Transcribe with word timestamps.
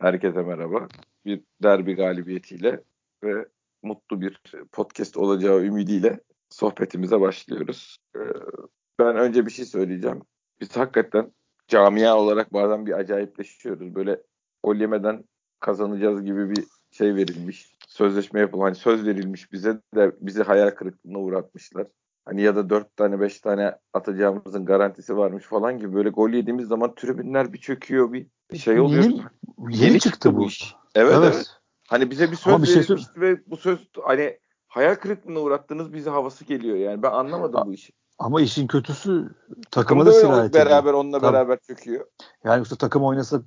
Herkese 0.00 0.42
merhaba. 0.42 0.88
Bir 1.24 1.40
derbi 1.62 1.94
galibiyetiyle 1.94 2.80
ve 3.24 3.48
mutlu 3.82 4.20
bir 4.20 4.42
podcast 4.72 5.16
olacağı 5.16 5.64
ümidiyle 5.64 6.20
sohbetimize 6.50 7.20
başlıyoruz. 7.20 7.98
Ee, 8.16 8.20
ben 8.98 9.16
önce 9.16 9.46
bir 9.46 9.50
şey 9.50 9.64
söyleyeceğim. 9.64 10.22
Biz 10.60 10.76
hakikaten 10.76 11.32
camia 11.68 12.18
olarak 12.18 12.52
bazen 12.52 12.86
bir 12.86 12.92
acayipleşiyoruz. 12.92 13.94
Böyle 13.94 14.22
gol 14.62 15.20
kazanacağız 15.60 16.24
gibi 16.24 16.50
bir 16.50 16.64
şey 16.90 17.14
verilmiş. 17.14 17.76
Sözleşme 17.88 18.40
yapılan 18.40 18.72
söz 18.72 19.06
verilmiş 19.06 19.52
bize 19.52 19.80
de 19.94 20.12
bizi 20.20 20.42
hayal 20.42 20.70
kırıklığına 20.70 21.18
uğratmışlar. 21.18 21.86
Hani 22.24 22.42
ya 22.42 22.56
da 22.56 22.70
dört 22.70 22.96
tane 22.96 23.20
beş 23.20 23.40
tane 23.40 23.74
atacağımızın 23.92 24.64
garantisi 24.64 25.16
varmış 25.16 25.44
falan 25.44 25.78
gibi 25.78 25.94
böyle 25.94 26.08
gol 26.08 26.30
yediğimiz 26.30 26.68
zaman 26.68 26.94
tribünler 26.94 27.52
bir 27.52 27.58
çöküyor 27.58 28.12
bir 28.12 28.26
şey 28.58 28.80
oluyor. 28.80 29.04
Yeni, 29.04 29.14
yeni, 29.58 29.84
yeni 29.84 30.00
çıktı 30.00 30.36
bu 30.36 30.46
iş. 30.46 30.74
Evet, 30.94 31.14
evet. 31.18 31.32
evet. 31.34 31.46
Hani 31.88 32.10
bize 32.10 32.30
bir 32.30 32.36
söz 32.36 32.62
bir 32.62 32.66
şey 32.66 32.76
verilmişti 32.76 33.20
ve 33.20 33.46
bu 33.46 33.56
söz 33.56 33.88
hani 34.02 34.38
hayal 34.66 34.94
kırıklığına 34.94 35.40
uğrattınız 35.40 35.92
bize 35.92 36.10
havası 36.10 36.44
geliyor 36.44 36.76
yani. 36.76 37.02
Ben 37.02 37.10
anlamadım 37.10 37.60
A- 37.60 37.66
bu 37.66 37.72
işi. 37.72 37.92
Ama 38.20 38.40
işin 38.40 38.66
kötüsü 38.66 39.30
takıma 39.70 40.06
da 40.06 40.12
sirayet 40.12 40.50
ediyor. 40.50 40.66
Beraber 40.66 40.92
onunla 40.92 41.20
Tabii. 41.20 41.32
beraber 41.32 41.58
çöküyor. 41.66 42.06
Yani 42.44 42.62
işte 42.62 42.76
takım 42.76 43.04
oynasa 43.04 43.42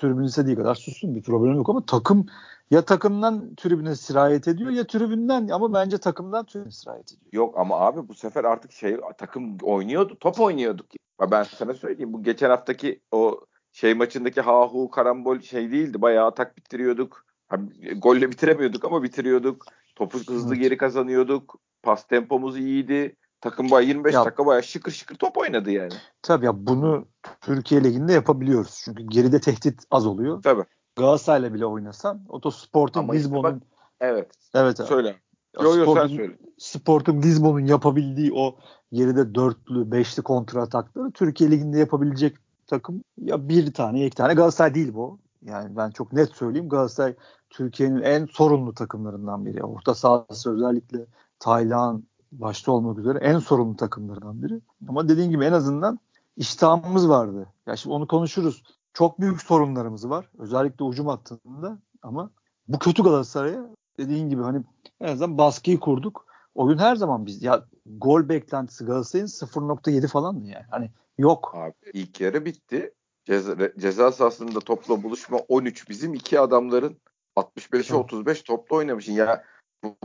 tribün 0.00 0.24
istediği 0.24 0.56
kadar 0.56 0.74
sussun 0.74 1.14
bir 1.14 1.22
problem 1.22 1.54
yok 1.54 1.68
ama 1.68 1.86
takım 1.86 2.26
ya 2.70 2.82
takımdan 2.82 3.54
tribüne 3.54 3.96
sirayet 3.96 4.48
ediyor 4.48 4.70
ya 4.70 4.86
tribünden 4.86 5.48
ama 5.48 5.74
bence 5.74 5.98
takımdan 5.98 6.46
tribüne 6.46 6.70
sirayet 6.70 7.12
ediyor. 7.12 7.32
Yok 7.32 7.54
ama 7.58 7.80
abi 7.80 8.08
bu 8.08 8.14
sefer 8.14 8.44
artık 8.44 8.72
şey 8.72 8.96
takım 9.18 9.56
oynuyordu 9.62 10.16
top 10.20 10.40
oynuyorduk. 10.40 10.86
Ben 11.30 11.42
sana 11.42 11.74
söyleyeyim 11.74 12.12
bu 12.12 12.22
geçen 12.22 12.50
haftaki 12.50 13.00
o 13.12 13.40
şey 13.72 13.94
maçındaki 13.94 14.40
hahu 14.40 14.90
karambol 14.90 15.40
şey 15.40 15.72
değildi. 15.72 16.02
Bayağı 16.02 16.26
atak 16.26 16.56
bitiriyorduk. 16.56 17.24
Hani, 17.48 17.70
golle 17.96 18.30
bitiremiyorduk 18.30 18.84
ama 18.84 19.02
bitiriyorduk. 19.02 19.64
Topu 19.96 20.18
hızlı 20.18 20.54
geri 20.54 20.76
kazanıyorduk. 20.76 21.58
Pas 21.82 22.06
tempomuz 22.06 22.58
iyiydi. 22.58 23.16
Takım 23.44 23.70
bayağı 23.70 23.88
25 23.88 24.14
ya, 24.14 24.24
dakika 24.24 24.46
bayağı 24.46 24.62
şıkır 24.62 24.92
şıkır 24.92 25.14
top 25.14 25.38
oynadı 25.38 25.70
yani. 25.70 25.92
Tabii 26.22 26.46
ya 26.46 26.66
bunu 26.66 27.06
Türkiye 27.40 27.84
Ligi'nde 27.84 28.12
yapabiliyoruz. 28.12 28.80
Çünkü 28.84 29.02
geride 29.06 29.40
tehdit 29.40 29.82
az 29.90 30.06
oluyor. 30.06 30.42
Tabii. 30.42 30.64
Galatasaray'la 30.96 31.54
bile 31.54 31.66
oynasan 31.66 32.24
Otosport'un 32.28 33.08
Lisbon'un 33.08 33.62
evet. 34.00 34.30
Evet. 34.54 34.78
Söyle. 34.78 35.16
Yo 35.62 35.76
yo 35.76 35.94
sen 35.94 36.06
söyle. 36.06 36.36
Sporting 36.58 37.24
Lisbon'un 37.24 37.66
yapabildiği 37.66 38.32
o 38.34 38.56
geride 38.92 39.34
dörtlü, 39.34 39.92
beşli 39.92 40.22
kontra 40.22 40.62
atakları 40.62 41.10
Türkiye 41.10 41.50
Ligi'nde 41.50 41.78
yapabilecek 41.78 42.36
takım 42.66 43.04
ya 43.18 43.48
bir 43.48 43.72
tane, 43.72 44.06
iki 44.06 44.16
tane 44.16 44.34
Galatasaray 44.34 44.74
değil 44.74 44.94
bu. 44.94 45.18
Yani 45.42 45.76
ben 45.76 45.90
çok 45.90 46.12
net 46.12 46.32
söyleyeyim 46.32 46.68
Galatasaray 46.68 47.14
Türkiye'nin 47.50 48.02
en 48.02 48.26
sorunlu 48.26 48.74
takımlarından 48.74 49.46
biri. 49.46 49.64
Orta 49.64 49.94
sahası 49.94 50.54
özellikle 50.54 51.06
Taylan 51.38 52.04
başta 52.40 52.72
olmak 52.72 52.98
üzere 52.98 53.18
en 53.18 53.38
sorunlu 53.38 53.76
takımlarından 53.76 54.42
biri. 54.42 54.60
Ama 54.88 55.08
dediğim 55.08 55.30
gibi 55.30 55.44
en 55.44 55.52
azından 55.52 55.98
iştahımız 56.36 57.08
vardı. 57.08 57.46
Ya 57.66 57.76
şimdi 57.76 57.94
onu 57.94 58.06
konuşuruz. 58.06 58.62
Çok 58.92 59.20
büyük 59.20 59.42
sorunlarımız 59.42 60.10
var. 60.10 60.28
Özellikle 60.38 60.84
ucum 60.84 61.06
hattında 61.06 61.78
ama 62.02 62.30
bu 62.68 62.78
kötü 62.78 63.02
Galatasaray'a 63.02 63.66
dediğin 63.98 64.28
gibi 64.28 64.42
hani 64.42 64.62
en 65.00 65.08
azından 65.08 65.38
baskıyı 65.38 65.80
kurduk. 65.80 66.26
Oyun 66.54 66.78
her 66.78 66.96
zaman 66.96 67.26
biz 67.26 67.42
ya 67.42 67.64
gol 67.86 68.28
beklentisi 68.28 68.84
Galatasaray'ın 68.84 69.26
0.7 69.26 70.08
falandı 70.08 70.46
yani. 70.46 70.64
Hani 70.70 70.90
yok. 71.18 71.52
Abi 71.56 71.72
ilk 71.92 72.20
yarı 72.20 72.44
bitti. 72.44 72.94
Ceza, 73.24 73.56
ceza 73.78 74.12
sahasında 74.12 74.60
topla 74.60 75.02
buluşma 75.02 75.38
13 75.38 75.88
bizim 75.88 76.14
iki 76.14 76.40
adamların 76.40 76.96
65'e 77.36 77.96
35 77.96 78.42
topla 78.42 78.76
oynamışın. 78.76 79.12
Ya 79.12 79.44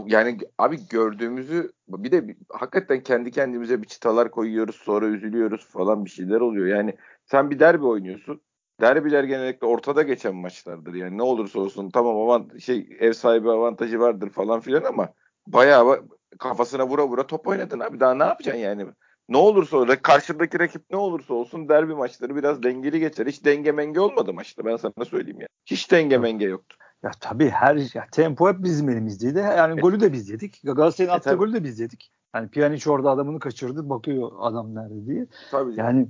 yani 0.06 0.38
abi 0.58 0.88
gördüğümüzü 0.90 1.72
bir 1.88 2.12
de 2.12 2.36
hakikaten 2.50 3.04
kendi 3.04 3.32
kendimize 3.32 3.82
bir 3.82 3.88
çıtalar 3.88 4.32
koyuyoruz 4.32 4.76
sonra 4.76 5.06
üzülüyoruz 5.06 5.68
falan 5.68 6.06
bir 6.06 6.10
şeyler 6.10 6.42
oluyor. 6.42 6.68
Yani 6.68 6.96
sen 7.26 7.50
bir 7.50 7.60
derbi 7.60 7.86
oynuyorsun. 7.86 8.42
Derbiler 8.82 9.24
genellikle 9.24 9.68
ortada 9.68 10.02
geçen 10.02 10.36
maçlardır. 10.36 10.94
Yani 10.94 11.18
ne 11.18 11.24
olursa 11.24 11.60
olsun 11.60 11.90
tamam 11.90 12.18
avant 12.18 12.60
şey 12.62 12.98
ev 13.00 13.14
sahibi 13.14 13.52
avantajı 13.52 14.00
vardır 14.00 14.30
falan 14.30 14.60
filan 14.60 14.84
ama 14.84 15.10
bayağı 15.48 16.08
kafasına 16.40 16.88
vura 16.88 17.08
vura 17.08 17.28
top 17.28 17.48
oynadın 17.48 17.80
abi. 17.80 18.00
Daha 18.00 18.14
ne 18.14 18.24
yapacaksın 18.24 18.62
yani? 18.62 18.86
Ne 19.30 19.38
olursa 19.38 19.78
olsun 19.78 19.96
karşındaki 20.02 20.60
rakip 20.60 20.82
ne 20.92 20.98
olursa 20.98 21.34
olsun 21.34 21.70
derbi 21.70 21.96
maçları 21.96 22.36
biraz 22.36 22.64
dengeli 22.64 23.00
geçer. 23.00 23.26
Hiç 23.26 23.46
denge 23.46 23.72
menge 23.72 24.00
olmadı 24.00 24.34
maçta 24.34 24.66
ben 24.66 24.76
sana 24.76 25.06
söyleyeyim 25.06 25.42
ya. 25.42 25.48
Hiç 25.66 25.92
denge 25.92 26.18
menge 26.18 26.46
yoktu. 26.46 26.78
Ya 27.04 27.12
tabii 27.20 27.50
her 27.50 27.76
ya, 27.76 28.06
tempo 28.12 28.50
hep 28.50 28.64
bizim 28.64 28.90
elimizdeydi. 28.90 29.38
Yani 29.38 29.74
evet. 29.74 29.84
golü 29.84 30.00
de 30.00 30.14
biz 30.14 30.30
yedik. 30.30 30.62
Galatasaray'ın 30.64 31.14
attığı 31.14 31.34
golü 31.34 31.54
de 31.54 31.64
biz 31.64 31.80
yedik. 31.80 32.12
Yani 32.36 32.50
Pjanic 32.50 32.92
orada 32.92 33.10
adamını 33.10 33.40
kaçırdı. 33.40 33.90
Bakıyor 33.90 34.32
adam 34.40 34.76
nerede 34.76 35.06
diye. 35.06 35.28
Tabii. 35.52 35.74
Yani 35.76 36.08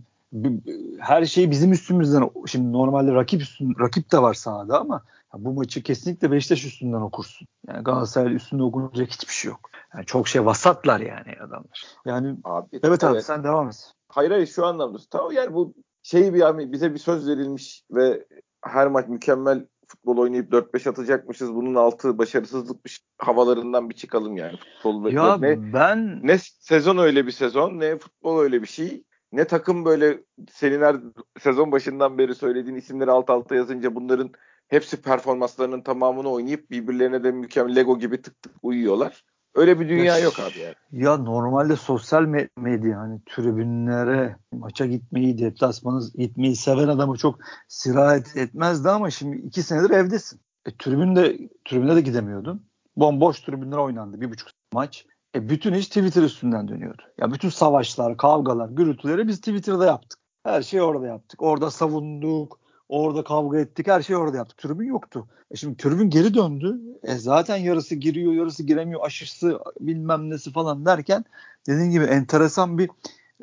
her 1.00 1.26
şey 1.26 1.52
bizim 1.52 1.72
üstümüzden. 1.72 2.30
Şimdi 2.46 2.72
normalde 2.72 3.14
rakip 3.14 3.42
üstün, 3.42 3.76
rakip 3.80 4.12
de 4.12 4.22
var 4.22 4.34
sahada 4.34 4.80
ama 4.80 5.02
bu 5.34 5.54
maçı 5.54 5.84
kesinlikle 5.84 6.32
Beşiktaş 6.32 6.66
üstünden 6.66 7.02
okursun. 7.02 7.48
Yani 7.68 7.84
Galatasaray 7.84 8.36
üstünde 8.36 8.64
okunacak 8.64 9.10
hiçbir 9.10 9.34
şey 9.34 9.50
yok. 9.52 9.70
Yani 9.94 10.06
çok 10.06 10.28
şey 10.28 10.46
vasatlar 10.46 11.00
yani 11.00 11.36
adamlar. 11.40 11.84
Yani 12.06 12.36
abi, 12.44 12.68
evet, 12.74 12.84
evet 12.84 13.04
abi 13.04 13.22
sen 13.22 13.44
devam 13.44 13.68
et. 13.68 13.94
Hayır 14.08 14.32
hayır 14.32 14.48
şu 14.48 14.66
anlamda. 14.66 14.98
Tamam 15.12 15.32
yani 15.32 15.54
bu 15.54 15.74
şey 16.04 16.34
bir 16.34 16.40
yani 16.40 16.72
bize 16.72 16.94
bir 16.94 17.00
söz 17.00 17.28
verilmiş 17.28 17.84
ve 17.92 18.26
her 18.62 18.88
maç 18.88 19.08
mükemmel 19.08 19.66
futbol 19.90 20.18
oynayıp 20.18 20.54
4-5 20.54 20.90
atacakmışız. 20.90 21.56
Bunun 21.56 21.76
altı 21.76 22.18
başarısızlıkmış 22.18 23.02
havalarından 23.18 23.90
bir 23.90 23.96
çıkalım 23.96 24.38
yani. 24.38 24.58
Futbol 24.58 25.12
ya 25.12 25.38
ne, 25.38 25.74
ben 25.74 26.28
ne 26.28 26.38
sezon 26.38 26.98
öyle 26.98 27.28
bir 27.28 27.32
sezon 27.32 27.80
ne 27.80 27.98
futbol 27.98 28.40
öyle 28.40 28.62
bir 28.62 28.68
şey. 28.68 29.04
Ne 29.32 29.46
takım 29.46 29.86
böyle 29.86 30.24
senin 30.52 30.82
her 30.82 30.96
sezon 31.40 31.72
başından 31.72 32.18
beri 32.18 32.36
söylediğin 32.36 32.76
isimleri 32.76 33.12
alt 33.12 33.30
alta 33.30 33.56
yazınca 33.56 33.96
bunların 33.96 34.32
hepsi 34.68 35.02
performanslarının 35.02 35.82
tamamını 35.82 36.30
oynayıp 36.30 36.72
birbirlerine 36.72 37.24
de 37.24 37.32
mükemmel 37.32 37.76
Lego 37.76 38.00
gibi 38.00 38.22
tık 38.22 38.42
tık 38.42 38.54
uyuyorlar. 38.62 39.24
Öyle 39.56 39.80
bir 39.80 39.90
dünya 39.90 40.04
ya, 40.04 40.20
yok 40.20 40.40
abi 40.40 40.60
yani. 40.60 40.76
Ya 40.92 41.18
normalde 41.18 41.76
sosyal 41.76 42.48
medya 42.58 43.00
hani 43.00 43.20
tribünlere 43.26 44.36
maça 44.52 44.86
gitmeyi, 44.86 45.38
deplasmanı 45.38 46.02
gitmeyi 46.16 46.56
seven 46.56 46.88
adamı 46.88 47.18
çok 47.18 47.40
sirayet 47.68 48.38
etmezdi 48.38 48.90
ama 48.90 49.10
şimdi 49.10 49.38
iki 49.38 49.64
senedir 49.64 49.90
evdesin. 49.90 50.40
E, 50.66 50.78
tribünde, 50.78 51.38
tribüne 51.66 51.96
de 51.96 52.02
gidemiyordun. 52.02 52.66
Bomboş 52.96 53.42
tribünler 53.42 53.78
oynandı. 53.78 54.22
Bir 54.22 54.32
buçuk 54.32 54.50
maç. 54.74 55.06
E, 55.36 55.50
bütün 55.50 55.74
iş 55.74 55.88
Twitter 55.88 56.24
üstünden 56.24 56.68
dönüyordu. 56.68 57.02
Ya 57.18 57.32
bütün 57.32 57.50
savaşlar, 57.50 58.18
kavgalar, 58.18 58.70
gürültüleri 58.70 59.28
biz 59.28 59.38
Twitter'da 59.38 59.86
yaptık. 59.86 60.20
Her 60.44 60.62
şeyi 60.62 60.84
orada 60.84 61.08
yaptık. 61.08 61.42
Orada 61.42 61.72
savunduk. 61.72 62.59
Orada 62.90 63.24
kavga 63.24 63.60
ettik. 63.60 63.88
Her 63.88 64.02
şeyi 64.02 64.18
orada 64.18 64.38
yaptık. 64.38 64.58
Tribün 64.58 64.88
yoktu. 64.88 65.28
E 65.52 65.56
şimdi 65.56 65.78
tribün 65.78 66.10
geri 66.10 66.34
döndü. 66.34 66.80
E 67.04 67.16
zaten 67.16 67.58
yarısı 67.58 67.96
giriyor, 67.96 68.34
yarısı 68.34 68.64
giremiyor. 68.64 69.02
Aşısı 69.04 69.60
bilmem 69.80 70.30
nesi 70.30 70.52
falan 70.52 70.86
derken 70.86 71.26
dediğim 71.68 71.92
gibi 71.92 72.04
enteresan 72.04 72.78
bir 72.78 72.90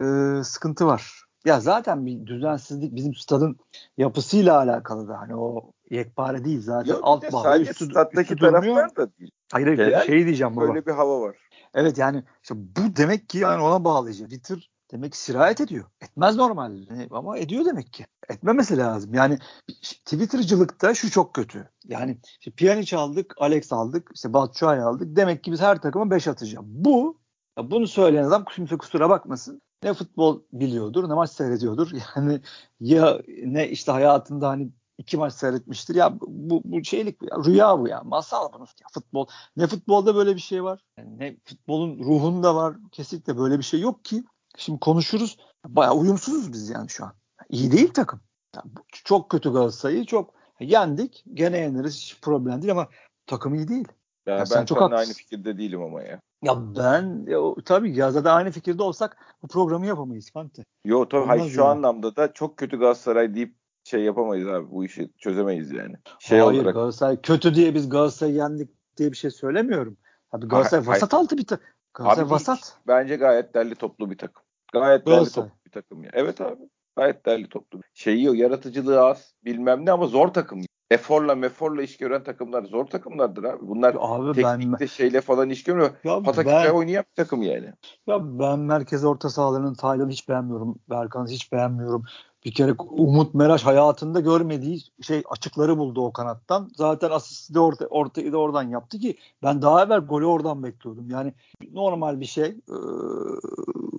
e, 0.00 0.44
sıkıntı 0.44 0.86
var. 0.86 1.26
Ya 1.44 1.60
zaten 1.60 2.06
bir 2.06 2.26
düzensizlik 2.26 2.94
bizim 2.94 3.14
stadın 3.14 3.56
yapısıyla 3.98 4.58
alakalı 4.58 5.08
da 5.08 5.20
hani 5.20 5.36
o 5.36 5.70
yekpare 5.90 6.44
değil 6.44 6.62
zaten 6.62 6.92
Yok, 6.92 7.00
alt 7.02 7.32
bağlı 7.32 7.60
üstü, 7.60 7.84
staddaki 7.84 8.20
üstü 8.20 8.36
taraftar 8.36 8.96
da 8.96 9.08
değil. 9.18 9.30
Hayır 9.52 9.78
hayır 9.78 10.06
şey 10.06 10.26
diyeceğim 10.26 10.56
baba. 10.56 10.68
Böyle 10.68 10.86
bir 10.86 10.92
hava 10.92 11.20
var. 11.20 11.36
Evet 11.74 11.98
yani 11.98 12.22
işte 12.42 12.54
bu 12.56 12.96
demek 12.96 13.28
ki 13.28 13.38
yani 13.38 13.62
ona 13.62 13.84
bağlayacak. 13.84 14.28
Twitter 14.28 14.70
demek 14.91 15.12
ki 15.12 15.19
sirayet 15.19 15.60
ediyor. 15.60 15.84
Etmez 16.00 16.36
normalde 16.36 17.08
ama 17.10 17.38
ediyor 17.38 17.64
demek 17.64 17.92
ki. 17.92 18.06
Etmemesi 18.28 18.76
lazım. 18.76 19.14
Yani 19.14 19.38
Twitter'cılıkta 19.82 20.94
şu 20.94 21.10
çok 21.10 21.34
kötü. 21.34 21.70
Yani 21.84 22.19
işte 22.41 22.50
Pjanic 22.50 22.97
aldık, 22.97 23.34
Alex 23.38 23.72
aldık, 23.72 24.10
işte 24.15 24.33
Batshuayi 24.33 24.83
aldık. 24.83 25.16
Demek 25.16 25.44
ki 25.44 25.53
biz 25.53 25.60
her 25.60 25.80
takıma 25.80 26.10
5 26.10 26.28
atacağız. 26.28 26.66
Bu 26.66 27.21
bunu 27.59 27.86
söyleyen 27.86 28.24
adam 28.24 28.44
kimse 28.44 28.77
kusura 28.78 29.10
bakmasın. 29.10 29.62
Ne 29.83 29.94
futbol 29.94 30.42
biliyordur, 30.53 31.09
ne 31.09 31.15
maç 31.15 31.30
seyrediyordur. 31.30 31.91
Yani 32.16 32.41
ya 32.80 33.21
ne 33.44 33.68
işte 33.68 33.92
hayatında 33.92 34.48
hani 34.48 34.71
iki 34.98 35.16
maç 35.16 35.33
seyretmiştir. 35.34 35.94
Ya 35.94 36.21
bu, 36.21 36.62
bu 36.65 36.84
şeylik 36.84 37.22
ya, 37.22 37.36
rüya 37.44 37.78
bu 37.78 37.88
ya. 37.88 38.03
Masal 38.03 38.53
bunu. 38.53 38.62
Ya 38.62 38.86
futbol. 38.92 39.27
Ne 39.56 39.66
futbolda 39.66 40.15
böyle 40.15 40.34
bir 40.34 40.41
şey 40.41 40.65
var. 40.65 40.84
Yani 40.98 41.18
ne 41.18 41.36
futbolun 41.44 41.98
ruhunda 41.98 42.54
var. 42.54 42.77
Kesinlikle 42.92 43.38
böyle 43.38 43.59
bir 43.59 43.65
şey 43.65 43.80
yok 43.80 44.04
ki. 44.04 44.24
Şimdi 44.56 44.80
konuşuruz. 44.80 45.38
Bayağı 45.66 45.94
uyumsuzuz 45.94 46.53
biz 46.53 46.70
yani 46.70 46.88
şu 46.88 47.04
an. 47.04 47.12
İyi 47.48 47.72
değil 47.72 47.92
takım. 47.92 48.20
Yani 48.56 48.70
çok 49.04 49.30
kötü 49.30 49.53
Galatasaray'ı 49.53 50.04
çok 50.04 50.34
yendik. 50.60 51.24
Gene 51.34 51.58
yeniriz. 51.58 51.94
Hiç 51.94 52.20
problem 52.20 52.62
değil 52.62 52.72
ama 52.72 52.88
takım 53.26 53.54
iyi 53.54 53.68
değil. 53.68 53.88
Ya 54.26 54.36
yani 54.36 54.48
ben 54.54 54.64
çok 54.64 54.92
aynı 54.92 55.12
fikirde 55.12 55.58
değilim 55.58 55.82
ama 55.82 56.03
ya. 56.03 56.20
Ya 56.42 56.56
ben 56.76 57.26
ya, 57.26 57.38
tabii 57.64 57.97
yazada 57.97 58.32
aynı 58.32 58.50
fikirde 58.50 58.82
olsak 58.82 59.16
bu 59.42 59.48
programı 59.48 59.86
yapamayız 59.86 60.30
Fante. 60.30 60.64
Yo 60.84 61.09
tabii 61.09 61.26
hayır, 61.26 61.50
şu 61.50 61.60
yani. 61.60 61.68
anlamda 61.68 62.16
da 62.16 62.32
çok 62.32 62.56
kötü 62.56 62.78
Galatasaray 62.78 63.34
deyip 63.34 63.54
şey 63.84 64.00
yapamayız 64.00 64.48
abi. 64.48 64.70
Bu 64.70 64.84
işi 64.84 65.10
çözemeyiz 65.18 65.72
yani. 65.72 65.97
Şey 66.18 66.41
Hayır 66.41 66.60
olarak 66.60 66.74
Galatasaray 66.74 67.20
kötü 67.20 67.54
diye 67.54 67.74
biz 67.74 67.88
Galatasaray 67.88 68.34
yendik 68.34 68.70
diye 68.97 69.12
bir 69.12 69.16
şey 69.16 69.30
söylemiyorum. 69.30 69.97
Abi 70.32 70.47
Galatasaray 70.47 70.84
Hayır, 70.84 70.97
vasat 70.97 71.14
altı 71.14 71.38
bir 71.38 71.47
takım. 71.47 71.66
Galatasaray 71.94 72.26
Abi 72.26 72.30
vasat. 72.30 72.59
hiç. 72.59 72.66
bence 72.86 73.16
gayet 73.16 73.54
derli 73.54 73.74
toplu 73.74 74.10
bir 74.10 74.18
takım. 74.18 74.42
Gayet 74.78 75.06
Galatasaray. 75.06 75.48
toplu 75.48 75.64
bir 75.66 75.70
takım 75.70 76.04
ya. 76.04 76.10
Evet 76.12 76.40
abi. 76.40 76.62
Gayet 76.96 77.26
derli 77.26 77.48
toplu. 77.48 77.80
Şeyi 77.94 78.36
yaratıcılığı 78.36 79.00
az 79.00 79.34
bilmem 79.44 79.86
ne 79.86 79.92
ama 79.92 80.06
zor 80.06 80.28
takım. 80.28 80.60
Eforla 80.91 81.34
meforla 81.34 81.83
iş 81.83 81.97
gören 81.97 82.24
takımlar 82.24 82.65
zor 82.65 82.86
takımlardır 82.86 83.44
abi. 83.44 83.68
Bunlar 83.68 83.97
Abi 83.98 84.42
ben 84.42 84.60
teknikte 84.60 84.86
şeyle 84.88 85.21
falan 85.21 85.50
iş 85.50 85.65
görmüyor. 85.65 85.91
ya 86.04 86.21
ben, 86.47 86.71
oynayan 86.71 87.04
bir 87.10 87.15
takım 87.24 87.42
yani. 87.42 87.72
ya 88.06 88.38
ben 88.38 88.59
merkez 88.59 89.04
orta 89.04 89.30
sahalarının 89.30 89.74
Taylan'ı 89.74 90.10
hiç 90.10 90.28
beğenmiyorum. 90.28 90.78
Berkan'ı 90.91 91.28
hiç 91.28 91.53
beğenmiyorum. 91.53 92.04
Bir 92.44 92.54
kere 92.54 92.74
Umut 92.78 93.34
Meraş 93.34 93.66
hayatında 93.66 94.21
görmediği 94.21 94.80
şey 95.03 95.22
açıkları 95.30 95.78
buldu 95.78 96.04
o 96.04 96.12
kanattan. 96.12 96.71
Zaten 96.77 97.10
asisti 97.10 97.54
de 97.54 97.60
orta, 97.60 97.86
ortayı 97.86 98.33
da 98.33 98.38
oradan 98.38 98.62
yaptı 98.62 98.98
ki 98.98 99.16
ben 99.42 99.62
daha 99.62 99.84
evvel 99.84 100.00
golü 100.00 100.27
oradan 100.27 100.62
bekliyordum. 100.62 101.10
Yani 101.10 101.34
normal 101.72 102.21
bir 102.21 102.27
şey. 102.27 102.44
Ee, 102.44 102.77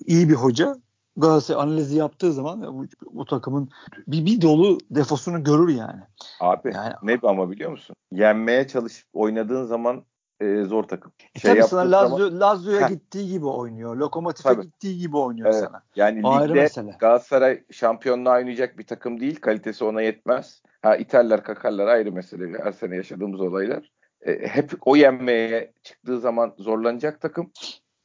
iyi 0.05 0.29
bir 0.29 0.33
hoca 0.33 0.75
Galatasaray 1.17 1.61
analizi 1.63 1.97
yaptığı 1.97 2.33
zaman 2.33 2.61
bu, 2.61 2.85
bu 3.11 3.25
takımın 3.25 3.69
bir, 4.07 4.25
bir 4.25 4.41
dolu 4.41 4.77
defosunu 4.91 5.43
görür 5.43 5.69
yani. 5.69 6.01
Abi 6.39 6.71
Yani- 6.75 6.93
ne 7.03 7.19
ama 7.23 7.51
biliyor 7.51 7.71
musun? 7.71 7.95
Yenmeye 8.11 8.67
çalışıp 8.67 9.07
oynadığın 9.13 9.63
zaman 9.63 10.03
e, 10.39 10.63
zor 10.63 10.83
takım. 10.83 11.11
E 11.35 11.39
Şey 11.39 11.51
tabii 11.51 11.63
sana 11.63 11.87
zaman- 11.89 12.11
Lazio, 12.21 12.39
Lazio'ya 12.39 12.81
Heh. 12.81 12.87
gittiği 12.89 13.29
gibi 13.29 13.45
oynuyor. 13.45 13.95
Lokomotif'e 13.95 14.49
Tabii. 14.49 14.61
gittiği 14.65 14.97
gibi 14.99 15.17
oynuyor 15.17 15.47
Evet. 15.53 15.59
sana. 15.59 15.83
Yani 15.95 16.27
O 16.27 16.43
ligde 16.43 16.53
mesele. 16.53 16.95
Galatasaray 16.99 17.63
şampiyonluğa 17.71 18.35
oynayacak 18.35 18.77
bir 18.77 18.87
takım 18.87 19.19
değil. 19.19 19.41
Kalitesi 19.41 19.83
ona 19.83 20.01
yetmez. 20.01 20.61
Ha 20.81 20.95
iterler 20.95 21.43
kakarlar 21.43 21.87
ayrı 21.87 22.11
mesele. 22.11 22.63
Her 22.63 22.71
sene 22.71 22.95
yaşadığımız 22.95 23.41
olaylar. 23.41 23.91
E, 24.21 24.47
hep 24.47 24.71
o 24.81 24.95
yenmeye 24.95 25.73
çıktığı 25.83 26.19
zaman 26.19 26.53
zorlanacak 26.57 27.21
takım. 27.21 27.51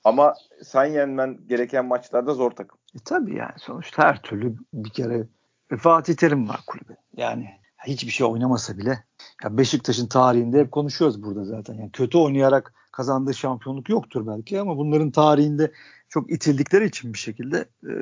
Ama 0.05 0.35
sen 0.63 0.85
yenmen 0.85 1.39
gereken 1.47 1.85
maçlarda 1.87 2.35
zor 2.35 2.51
takım. 2.51 2.79
E 2.95 2.99
tabii 3.05 3.37
yani 3.37 3.55
sonuçta 3.59 4.03
her 4.05 4.23
türlü 4.23 4.57
bir 4.73 4.91
kere 4.91 5.27
e, 5.71 5.77
Fatih 5.77 6.15
Terim 6.15 6.49
var 6.49 6.61
kulübe. 6.67 6.97
Yani 7.17 7.51
hiçbir 7.87 8.11
şey 8.11 8.27
oynamasa 8.27 8.79
bile 8.79 9.05
ya 9.45 9.59
Beşiktaş'ın 9.59 10.07
tarihinde 10.07 10.61
hep 10.61 10.73
konuşuyoruz 10.73 11.23
burada 11.23 11.45
zaten. 11.45 11.75
Yani 11.75 11.93
kötü 11.93 12.19
oynayarak 12.19 12.75
kazandığı 12.93 13.35
şampiyonluk 13.35 13.89
yoktur 13.89 14.27
belki 14.27 14.61
ama 14.61 14.77
bunların 14.77 15.11
tarihinde 15.11 15.73
çok 16.09 16.31
itildikleri 16.33 16.85
için 16.85 17.13
bir 17.13 17.19
şekilde 17.19 17.65
e, 17.87 17.93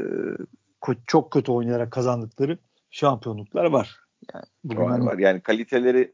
çok 1.06 1.30
kötü 1.30 1.52
oynayarak 1.52 1.90
kazandıkları 1.90 2.58
şampiyonluklar 2.90 3.64
var. 3.64 4.00
Yani 4.34 4.44
Var, 4.78 4.88
hani- 4.90 5.06
var. 5.06 5.18
Yani 5.18 5.40
kaliteleri 5.40 6.12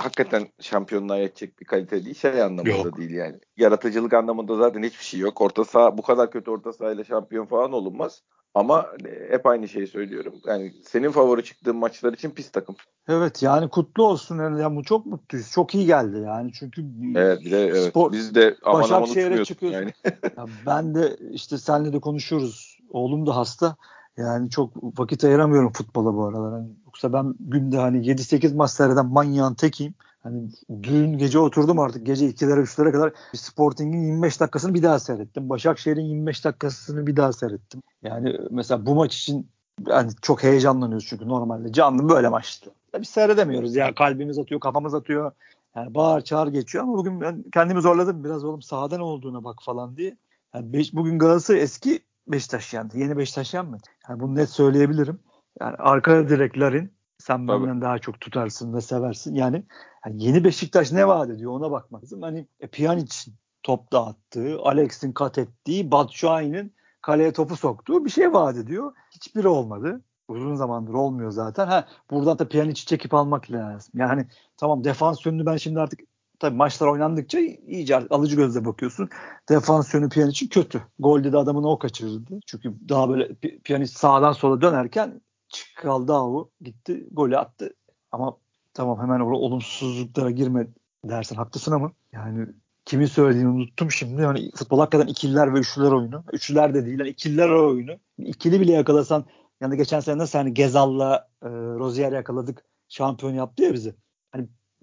hakikaten 0.00 0.48
şampiyonluğa 0.60 1.16
yetecek 1.16 1.60
bir 1.60 1.64
kalite 1.64 2.04
değil. 2.04 2.14
Şey 2.14 2.42
anlamında 2.42 2.68
Yok. 2.76 2.98
değil 2.98 3.10
yani. 3.10 3.36
Yaratıcılık 3.56 4.12
anlamında 4.12 4.56
zaten 4.56 4.82
hiçbir 4.82 5.04
şey 5.04 5.20
yok. 5.20 5.40
Orta 5.40 5.64
saha 5.64 5.98
bu 5.98 6.02
kadar 6.02 6.30
kötü 6.30 6.50
orta 6.50 6.72
sahayla 6.72 7.04
şampiyon 7.04 7.46
falan 7.46 7.72
olunmaz. 7.72 8.22
Ama 8.54 8.86
e, 9.06 9.32
hep 9.32 9.46
aynı 9.46 9.68
şeyi 9.68 9.86
söylüyorum. 9.86 10.34
Yani 10.46 10.72
senin 10.84 11.10
favori 11.10 11.44
çıktığın 11.44 11.76
maçlar 11.76 12.12
için 12.12 12.30
pis 12.30 12.50
takım. 12.50 12.76
Evet 13.08 13.42
yani 13.42 13.68
kutlu 13.68 14.06
olsun. 14.06 14.38
Yani, 14.38 14.76
bu 14.76 14.84
çok 14.84 15.06
mutluyuz. 15.06 15.50
Çok 15.50 15.74
iyi 15.74 15.86
geldi 15.86 16.18
yani. 16.18 16.52
Çünkü 16.52 16.84
Evet 17.16 17.40
bir 17.40 17.50
de 17.50 17.64
evet. 17.66 17.82
spor, 17.90 18.12
Biz 18.12 18.34
de 18.34 18.56
aman 18.64 18.82
aman 18.82 19.02
Başakşehir'e 19.02 19.24
uçmuyorduk 19.26 19.46
çıkıyorsun. 19.46 19.78
yani. 19.78 19.92
Ya 20.36 20.46
ben 20.66 20.94
de 20.94 21.16
işte 21.30 21.58
senle 21.58 21.92
de 21.92 22.00
konuşuyoruz. 22.00 22.78
Oğlum 22.90 23.26
da 23.26 23.36
hasta. 23.36 23.76
Yani 24.16 24.50
çok 24.50 24.98
vakit 24.98 25.24
ayıramıyorum 25.24 25.72
futbola 25.72 26.14
bu 26.14 26.24
aralar. 26.24 26.52
Hani 26.52 26.68
yoksa 26.86 27.12
ben 27.12 27.34
günde 27.40 27.78
hani 27.78 28.06
7-8 28.06 28.54
maç 28.54 28.70
seyreden 28.70 29.06
manyağın 29.06 29.54
tekiyim. 29.54 29.94
Hani 30.22 30.48
dün 30.82 31.18
gece 31.18 31.38
oturdum 31.38 31.78
artık 31.78 32.06
gece 32.06 32.30
2'lere 32.30 32.60
3'lere 32.60 32.92
kadar 32.92 33.12
Sporting'in 33.34 34.02
25 34.02 34.40
dakikasını 34.40 34.74
bir 34.74 34.82
daha 34.82 34.98
seyrettim. 34.98 35.48
Başakşehir'in 35.48 36.04
25 36.04 36.44
dakikasını 36.44 37.06
bir 37.06 37.16
daha 37.16 37.32
seyrettim. 37.32 37.82
Yani 38.02 38.38
mesela 38.50 38.86
bu 38.86 38.94
maç 38.94 39.16
için 39.16 39.48
yani 39.86 40.10
çok 40.22 40.42
heyecanlanıyoruz 40.42 41.06
çünkü 41.06 41.28
normalde 41.28 41.72
canlı 41.72 42.08
böyle 42.08 42.28
maçtı. 42.28 42.70
Tabii 42.92 43.06
seyredemiyoruz 43.06 43.76
ya 43.76 43.94
kalbimiz 43.94 44.38
atıyor 44.38 44.60
kafamız 44.60 44.94
atıyor. 44.94 45.32
Yani 45.76 45.94
bağır 45.94 46.20
çağır 46.20 46.48
geçiyor 46.48 46.84
ama 46.84 46.96
bugün 46.96 47.20
ben 47.20 47.44
kendimi 47.52 47.80
zorladım 47.80 48.24
biraz 48.24 48.44
oğlum 48.44 48.62
sahada 48.62 48.96
ne 48.96 49.02
olduğuna 49.02 49.44
bak 49.44 49.58
falan 49.62 49.96
diye. 49.96 50.16
Yani 50.54 50.72
beş, 50.72 50.94
bugün 50.94 51.18
Galatasaray 51.18 51.62
eski 51.62 52.00
Beşiktaş 52.26 52.74
yendi. 52.74 53.00
Yeni 53.00 53.16
Beşiktaş 53.16 53.54
yenmedi. 53.54 53.88
Yani 54.08 54.20
bunu 54.20 54.34
net 54.34 54.50
söyleyebilirim. 54.50 55.20
Yani 55.60 55.76
arka 55.76 56.28
direklerin 56.28 56.92
sen 57.18 57.46
Tabii. 57.46 57.62
benden 57.62 57.80
daha 57.80 57.98
çok 57.98 58.20
tutarsın 58.20 58.74
ve 58.74 58.80
seversin. 58.80 59.34
Yani, 59.34 59.64
yani 60.06 60.24
yeni 60.24 60.44
Beşiktaş 60.44 60.92
ne 60.92 61.08
vaat 61.08 61.30
ediyor 61.30 61.52
ona 61.52 61.70
bakmak 61.70 62.02
lazım. 62.02 62.22
Hani 62.22 62.46
e, 62.60 62.66
Pjanic'in 62.66 63.34
top 63.62 63.92
dağıttığı, 63.92 64.58
Alex'in 64.62 65.12
kat 65.12 65.38
ettiği, 65.38 65.90
Batshuayi'nin 65.90 66.74
kaleye 67.02 67.32
topu 67.32 67.56
soktuğu 67.56 68.04
bir 68.04 68.10
şey 68.10 68.32
vaat 68.32 68.56
ediyor. 68.56 68.92
Hiçbiri 69.10 69.48
olmadı. 69.48 70.00
Uzun 70.28 70.54
zamandır 70.54 70.92
olmuyor 70.92 71.30
zaten. 71.30 71.66
Ha, 71.66 71.88
buradan 72.10 72.38
da 72.38 72.48
Pjanic'i 72.48 72.86
çekip 72.86 73.14
almak 73.14 73.50
lazım. 73.50 73.92
Yani 73.96 74.26
tamam 74.56 74.84
defans 74.84 75.26
yönünü 75.26 75.46
ben 75.46 75.56
şimdi 75.56 75.80
artık 75.80 76.00
tabii 76.44 76.56
maçlar 76.56 76.86
oynandıkça 76.86 77.38
iyice 77.66 77.96
alıcı 77.96 78.36
gözle 78.36 78.64
bakıyorsun. 78.64 79.08
Defans 79.48 79.94
yönü 79.94 80.08
Pjanic'in 80.08 80.48
kötü. 80.48 80.82
Golde 80.98 81.32
de 81.32 81.38
adamını 81.38 81.68
o 81.68 81.78
kaçırdı. 81.78 82.40
Çünkü 82.46 82.74
daha 82.88 83.08
böyle 83.08 83.34
Pjanic 83.64 83.92
sağdan 83.92 84.32
sola 84.32 84.60
dönerken 84.60 85.20
Çikaldao 85.48 86.50
gitti 86.60 87.08
golü 87.12 87.38
attı. 87.38 87.74
Ama 88.12 88.36
tamam 88.74 89.00
hemen 89.00 89.20
o 89.20 89.30
olumsuzluklara 89.30 90.30
girme 90.30 90.66
dersen 91.04 91.36
haklısın 91.36 91.72
ama 91.72 91.92
yani 92.12 92.46
kimin 92.84 93.06
söylediğini 93.06 93.48
unuttum 93.48 93.90
şimdi. 93.90 94.22
Yani 94.22 94.50
futbol 94.54 94.78
hakikaten 94.78 95.06
ikililer 95.06 95.54
ve 95.54 95.58
üçlüler 95.58 95.92
oyunu. 95.92 96.24
Üçlüler 96.32 96.74
de 96.74 96.86
değil. 96.86 96.98
Yani 96.98 97.08
ikililer 97.08 97.48
oyunu. 97.48 97.92
İkili 98.18 98.60
bile 98.60 98.72
yakalasan 98.72 99.24
yani 99.60 99.76
geçen 99.76 100.00
sene 100.00 100.18
nasıl 100.18 100.38
hani 100.38 100.54
Gezal'la 100.54 101.28
e, 101.42 101.48
Rozier 101.48 102.12
yakaladık 102.12 102.64
şampiyon 102.88 103.34
yaptı 103.34 103.62
ya 103.62 103.72
bizi. 103.72 103.94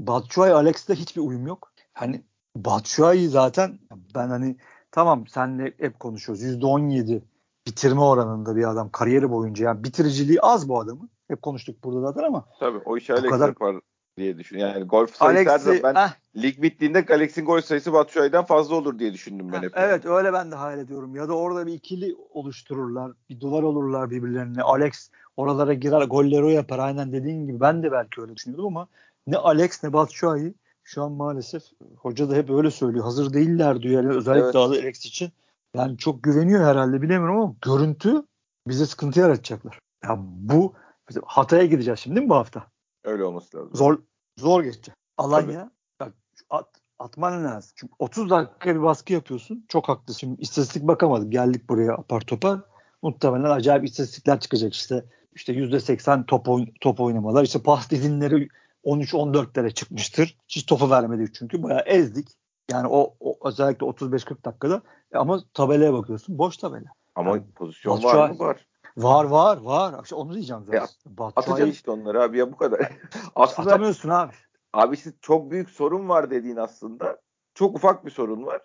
Batshuayi 0.07 0.53
Alex'le 0.53 0.89
hiçbir 0.89 1.21
uyum 1.21 1.47
yok. 1.47 1.71
Hani 1.93 2.21
Batshuayi 2.55 3.27
zaten 3.29 3.79
ben 4.15 4.27
hani 4.29 4.55
tamam 4.91 5.27
senle 5.27 5.73
hep 5.77 5.99
konuşuyoruz. 5.99 6.43
%17 6.43 7.21
bitirme 7.67 8.01
oranında 8.01 8.55
bir 8.55 8.69
adam 8.69 8.89
kariyeri 8.89 9.31
boyunca 9.31 9.65
yani 9.65 9.83
bitiriciliği 9.83 10.41
az 10.41 10.69
bu 10.69 10.79
adamın. 10.79 11.09
Hep 11.27 11.41
konuştuk 11.41 11.83
burada 11.83 12.01
zaten 12.01 12.23
ama 12.23 12.45
Tabii 12.59 12.77
o 12.77 12.85
Bu 12.85 13.13
Alex 13.13 13.29
kadar- 13.29 13.47
yapar 13.47 13.75
diye 14.17 14.37
düşünüyorum. 14.37 14.73
Yani 14.75 14.85
golf 14.85 15.15
sayısı 15.15 15.51
Alex'i 15.51 15.83
ben 15.83 15.95
eh, 15.95 16.09
lig 16.43 16.61
bittiğinde 16.61 17.05
Alex'in 17.09 17.45
gol 17.45 17.61
sayısı 17.61 17.93
Batshuayi'den 17.93 18.43
fazla 18.43 18.75
olur 18.75 18.99
diye 18.99 19.13
düşündüm 19.13 19.51
ben 19.51 19.57
Ha, 19.57 19.63
hep. 19.63 19.71
Evet 19.75 20.05
öyle 20.05 20.33
ben 20.33 20.51
de 20.51 20.55
hayal 20.55 20.79
ediyorum. 20.79 21.15
Ya 21.15 21.29
da 21.29 21.33
orada 21.33 21.67
bir 21.67 21.73
ikili 21.73 22.15
oluştururlar. 22.29 23.11
Bir 23.29 23.39
duvar 23.39 23.63
olurlar 23.63 24.09
birbirlerine. 24.09 24.61
Alex 24.61 25.09
oralara 25.37 25.73
girer 25.73 26.01
golleri 26.01 26.43
o 26.43 26.49
yapar. 26.49 26.79
Aynen 26.79 27.11
dediğin 27.11 27.47
gibi 27.47 27.59
ben 27.59 27.83
de 27.83 27.91
belki 27.91 28.21
öyle 28.21 28.35
düşünüyordum 28.35 28.67
ama 28.67 28.87
ne 29.27 29.37
Alex 29.37 29.83
ne 29.83 29.93
Batshuayi 29.93 30.53
şu 30.83 31.03
an 31.03 31.11
maalesef 31.11 31.63
hoca 31.97 32.29
da 32.29 32.35
hep 32.35 32.49
öyle 32.49 32.71
söylüyor. 32.71 33.05
Hazır 33.05 33.33
değiller 33.33 33.81
diyor. 33.81 34.03
Yani 34.03 34.15
özellikle 34.15 34.45
Evet. 34.45 34.55
Alex 34.55 35.05
için. 35.05 35.31
Yani 35.75 35.97
çok 35.97 36.23
güveniyor 36.23 36.65
herhalde 36.65 37.01
bilemiyorum 37.01 37.37
ama 37.41 37.55
görüntü 37.61 38.23
bize 38.67 38.85
sıkıntı 38.85 39.19
yaratacaklar. 39.19 39.79
Ya 40.03 40.17
bu 40.21 40.73
bizim 41.09 41.23
Hatay'a 41.25 41.65
gideceğiz 41.65 41.99
şimdi 41.99 42.15
değil 42.15 42.25
mi 42.25 42.29
bu 42.29 42.35
hafta? 42.35 42.67
Öyle 43.03 43.23
olması 43.23 43.57
lazım. 43.57 43.75
Zor 43.75 43.99
zor 44.37 44.63
geçecek. 44.63 44.95
Alanya 45.17 45.71
bak 45.99 46.13
at, 46.49 46.67
atman 46.99 47.45
lazım. 47.45 47.71
Çünkü 47.75 47.93
30 47.99 48.29
dakika 48.29 48.75
bir 48.75 48.81
baskı 48.81 49.13
yapıyorsun. 49.13 49.65
Çok 49.67 49.89
haklısın. 49.89 50.19
Şimdi 50.19 50.41
istatistik 50.41 50.87
bakamadım. 50.87 51.31
Geldik 51.31 51.69
buraya 51.69 51.93
apar 51.93 52.21
topar. 52.21 52.59
Muhtemelen 53.01 53.49
acayip 53.49 53.85
istatistikler 53.85 54.39
çıkacak 54.39 54.73
işte. 54.73 55.05
İşte 55.35 55.53
%80 55.53 56.25
top, 56.25 56.47
oyn- 56.47 56.73
top 56.81 56.99
oynamalar. 56.99 57.43
İşte 57.43 57.61
pas 57.63 57.89
dilimleri 57.91 58.49
13-14'lere 58.83 59.73
çıkmıştır. 59.73 60.37
Hiç 60.47 60.65
topu 60.65 60.89
vermedik 60.89 61.33
çünkü. 61.33 61.63
Bayağı 61.63 61.81
ezdik. 61.85 62.27
Yani 62.71 62.87
o, 62.87 63.15
o 63.19 63.47
özellikle 63.47 63.85
35-40 63.85 64.45
dakikada. 64.45 64.81
E 65.13 65.17
ama 65.17 65.39
tabelaya 65.53 65.93
bakıyorsun. 65.93 66.37
Boş 66.37 66.57
tabela. 66.57 66.89
Ama 67.15 67.29
Yani 67.29 67.43
pozisyon 67.55 67.97
Batshuayi- 67.97 68.17
var 68.17 68.29
mı? 68.29 68.39
Var. 68.39 68.65
Var 68.97 69.25
var 69.25 69.57
var. 69.57 70.03
İşte 70.03 70.15
onu 70.15 70.33
diyeceğim 70.33 70.63
zaten. 70.65 70.79
E, 70.79 71.09
Batshuayi- 71.09 71.33
Atacaksın 71.35 71.71
işte 71.71 71.91
onları 71.91 72.23
abi 72.23 72.37
ya 72.37 72.51
bu 72.51 72.57
kadar. 72.57 72.91
aslında 73.35 73.69
Atamıyorsun 73.71 74.09
abi. 74.09 74.33
abi 74.73 74.95
işte 74.95 75.11
çok 75.21 75.51
büyük 75.51 75.69
sorun 75.69 76.09
var 76.09 76.29
dediğin 76.31 76.55
aslında. 76.55 77.17
Çok 77.53 77.75
ufak 77.75 78.05
bir 78.05 78.11
sorun 78.11 78.45
var. 78.45 78.61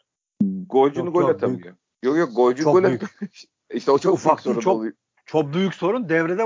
Golcünü 0.69 1.11
gol 1.13 1.29
atamıyor. 1.29 1.75
Yok 2.03 2.17
yok 2.17 2.37
golcü 2.37 2.63
Çok 2.63 2.75
gol 2.75 2.83
büyük. 2.85 3.03
atamıyor. 3.03 3.31
işte 3.75 3.91
o 3.91 3.99
çok, 3.99 4.15
ufak 4.15 4.33
ufak 4.33 4.41
sorun 4.41 4.61
çok- 4.61 4.77
oluyor. 4.77 4.93
Çok 5.27 5.55
büyük 5.55 5.75
sorun. 5.75 6.09
Devrede 6.09 6.43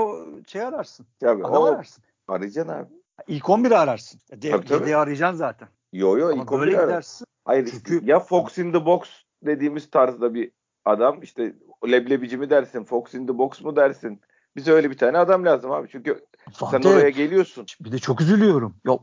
şey 0.47 0.61
ararsın. 0.61 1.07
Tabii, 1.19 1.43
Adam 1.45 1.61
o 1.61 1.65
ararsın. 1.65 2.03
arayacaksın 2.27 2.73
abi. 2.73 2.89
İlk 3.27 3.43
11'i 3.43 3.75
ararsın. 3.75 4.21
De, 4.31 4.51
Tabii, 4.51 4.67
tabii. 4.67 4.79
Yedeği 4.79 4.97
arayacaksın 4.97 5.37
zaten. 5.37 5.67
Yo 5.93 6.17
yo 6.17 6.31
Ama 6.31 6.41
ilk 6.43 6.51
böyle 6.51 6.61
11 6.71 6.77
ara. 6.77 6.85
gidersin. 6.85 7.27
Hayır 7.45 7.69
Çünkü- 7.71 8.01
ya 8.05 8.19
Fox 8.19 8.57
in 8.57 8.71
the 8.71 8.85
box 8.85 9.09
dediğimiz 9.45 9.89
tarzda 9.89 10.33
bir 10.33 10.51
adam 10.85 11.21
işte 11.23 11.55
leblebici 11.87 12.37
mi 12.37 12.49
dersin, 12.49 12.83
Fox 12.83 13.13
in 13.13 13.27
the 13.27 13.37
box 13.37 13.61
mu 13.61 13.75
dersin, 13.75 14.21
Bize 14.55 14.71
öyle 14.71 14.91
bir 14.91 14.97
tane 14.97 15.17
adam 15.17 15.45
lazım 15.45 15.71
abi. 15.71 15.87
Çünkü 15.91 16.25
Fatih, 16.53 16.83
sen 16.83 16.89
oraya 16.89 17.09
geliyorsun. 17.09 17.65
Bir 17.81 17.91
de 17.91 17.99
çok 17.99 18.21
üzülüyorum. 18.21 18.75
Ya 18.85 18.99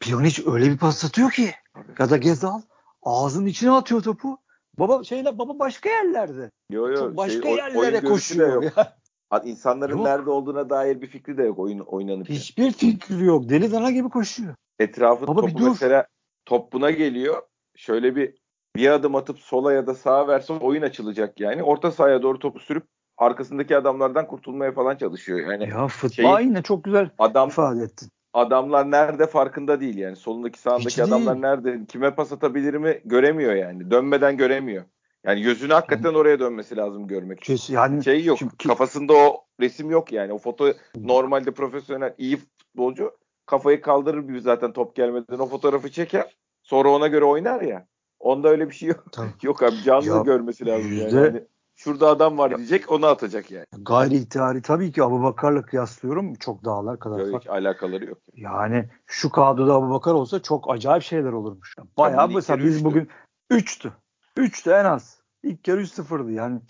Pjanic 0.00 0.42
öyle 0.46 0.70
bir 0.70 0.78
pas 0.78 1.04
atıyor 1.04 1.30
ki. 1.30 1.50
Ya 1.98 2.10
da 2.10 2.16
Gezal 2.16 2.60
ağzının 3.02 3.46
içine 3.46 3.70
atıyor 3.70 4.02
topu. 4.02 4.38
Baba 4.78 5.04
şeyle 5.04 5.38
baba 5.38 5.58
başka 5.58 5.88
yerlerde. 5.88 6.50
Yo 6.70 6.88
yo. 6.88 6.96
Çok 6.96 7.16
başka 7.16 7.42
şey, 7.42 7.56
yerlere 7.56 8.00
koşuyor. 8.00 8.62
yok. 8.62 8.76
Ya. 8.76 8.96
İnsanların 9.44 9.96
Yok. 9.96 10.06
nerede 10.06 10.30
olduğuna 10.30 10.70
dair 10.70 11.00
bir 11.00 11.06
fikri 11.06 11.38
de 11.38 11.42
yok 11.42 11.58
oyun 11.58 11.78
oynanırken. 11.78 12.34
Hiçbir 12.34 12.72
fikri 12.72 13.24
yok. 13.24 13.48
Deli 13.48 13.72
dana 13.72 13.90
gibi 13.90 14.08
koşuyor. 14.08 14.54
Etrafı 14.78 15.26
Baba 15.26 15.40
topu 15.40 15.64
mesela 15.68 16.06
top 16.46 16.72
buna 16.72 16.90
geliyor. 16.90 17.42
Şöyle 17.76 18.16
bir 18.16 18.34
bir 18.76 18.88
adım 18.88 19.14
atıp 19.14 19.38
sola 19.38 19.72
ya 19.72 19.86
da 19.86 19.94
sağa 19.94 20.28
verse 20.28 20.52
oyun 20.52 20.82
açılacak 20.82 21.40
yani. 21.40 21.62
Orta 21.62 21.90
sahaya 21.90 22.22
doğru 22.22 22.38
topu 22.38 22.58
sürüp 22.60 22.84
arkasındaki 23.18 23.76
adamlardan 23.76 24.26
kurtulmaya 24.26 24.72
falan 24.72 24.96
çalışıyor. 24.96 25.38
Yani 25.52 25.68
Ya 25.68 25.88
futbol 25.88 26.40
yine 26.40 26.62
çok 26.62 26.84
güzel 26.84 27.10
adam 27.18 27.48
ifade 27.48 27.82
ettin. 27.82 28.08
adamlar 28.32 28.90
nerede 28.90 29.26
farkında 29.26 29.80
değil 29.80 29.96
yani. 29.96 30.16
Solundaki 30.16 30.58
sağındaki 30.58 30.86
Hiç 30.86 30.98
adamlar 30.98 31.34
değil. 31.34 31.42
nerede 31.42 31.86
kime 31.86 32.14
pas 32.14 32.32
atabilir 32.32 32.74
mi 32.74 33.00
göremiyor 33.04 33.54
yani. 33.54 33.90
Dönmeden 33.90 34.36
göremiyor. 34.36 34.84
Yani 35.26 35.42
gözünü 35.42 35.72
hakikaten 35.72 36.14
oraya 36.14 36.40
dönmesi 36.40 36.76
lazım 36.76 37.06
görmek 37.06 37.40
için. 37.40 37.52
Kes, 37.56 37.70
yani 37.70 38.04
Şey 38.04 38.24
yok. 38.24 38.38
Şimdi- 38.38 38.56
Kafasında 38.56 39.12
o 39.12 39.44
resim 39.60 39.90
yok 39.90 40.12
yani. 40.12 40.32
O 40.32 40.38
foto 40.38 40.72
normalde 40.96 41.50
profesyonel 41.50 42.14
iyi 42.18 42.36
futbolcu 42.36 43.16
kafayı 43.46 43.80
kaldırır 43.80 44.22
gibi 44.22 44.40
zaten 44.40 44.72
top 44.72 44.96
gelmeden 44.96 45.38
o 45.38 45.46
fotoğrafı 45.46 45.90
çeker. 45.90 46.36
Sonra 46.62 46.88
ona 46.90 47.06
göre 47.06 47.24
oynar 47.24 47.60
ya. 47.60 47.86
Onda 48.18 48.48
öyle 48.48 48.68
bir 48.68 48.74
şey 48.74 48.88
yok. 48.88 49.04
Tabii. 49.12 49.28
Yok 49.42 49.62
abi 49.62 49.76
canlı 49.84 50.06
Ya, 50.06 50.22
görmesi 50.22 50.66
lazım 50.66 50.92
yüzde- 50.92 51.16
yani. 51.16 51.26
Hani 51.26 51.44
şurada 51.76 52.08
adam 52.08 52.38
var 52.38 52.56
diyecek 52.56 52.92
onu 52.92 53.06
atacak 53.06 53.50
yani. 53.50 53.66
gayri 53.78 54.14
ihtiyari 54.16 54.62
tabii 54.62 54.92
ki 54.92 55.02
Abubakar'la 55.02 55.62
kıyaslıyorum. 55.62 56.34
Çok 56.34 56.64
dağlar 56.64 56.98
kadar 56.98 57.30
fark. 57.30 57.42
hiç 57.42 57.50
alakaları 57.50 58.04
yok. 58.04 58.18
Yani 58.34 58.88
şu 59.06 59.30
kadroda 59.30 59.74
Abubakar 59.74 60.14
olsa 60.14 60.42
çok 60.42 60.70
acayip 60.70 61.02
şeyler 61.02 61.32
olurmuş. 61.32 61.74
Bayağı 61.98 62.16
Tabii, 62.16 62.34
mesela 62.34 62.64
biz 62.64 62.84
bugün 62.84 63.08
3'tü. 63.50 63.90
3'tü 64.40 64.80
en 64.80 64.84
az. 64.84 65.20
İlk 65.42 65.68
yarı 65.68 65.82
3-0'dı 65.82 66.32
yani. 66.32 66.60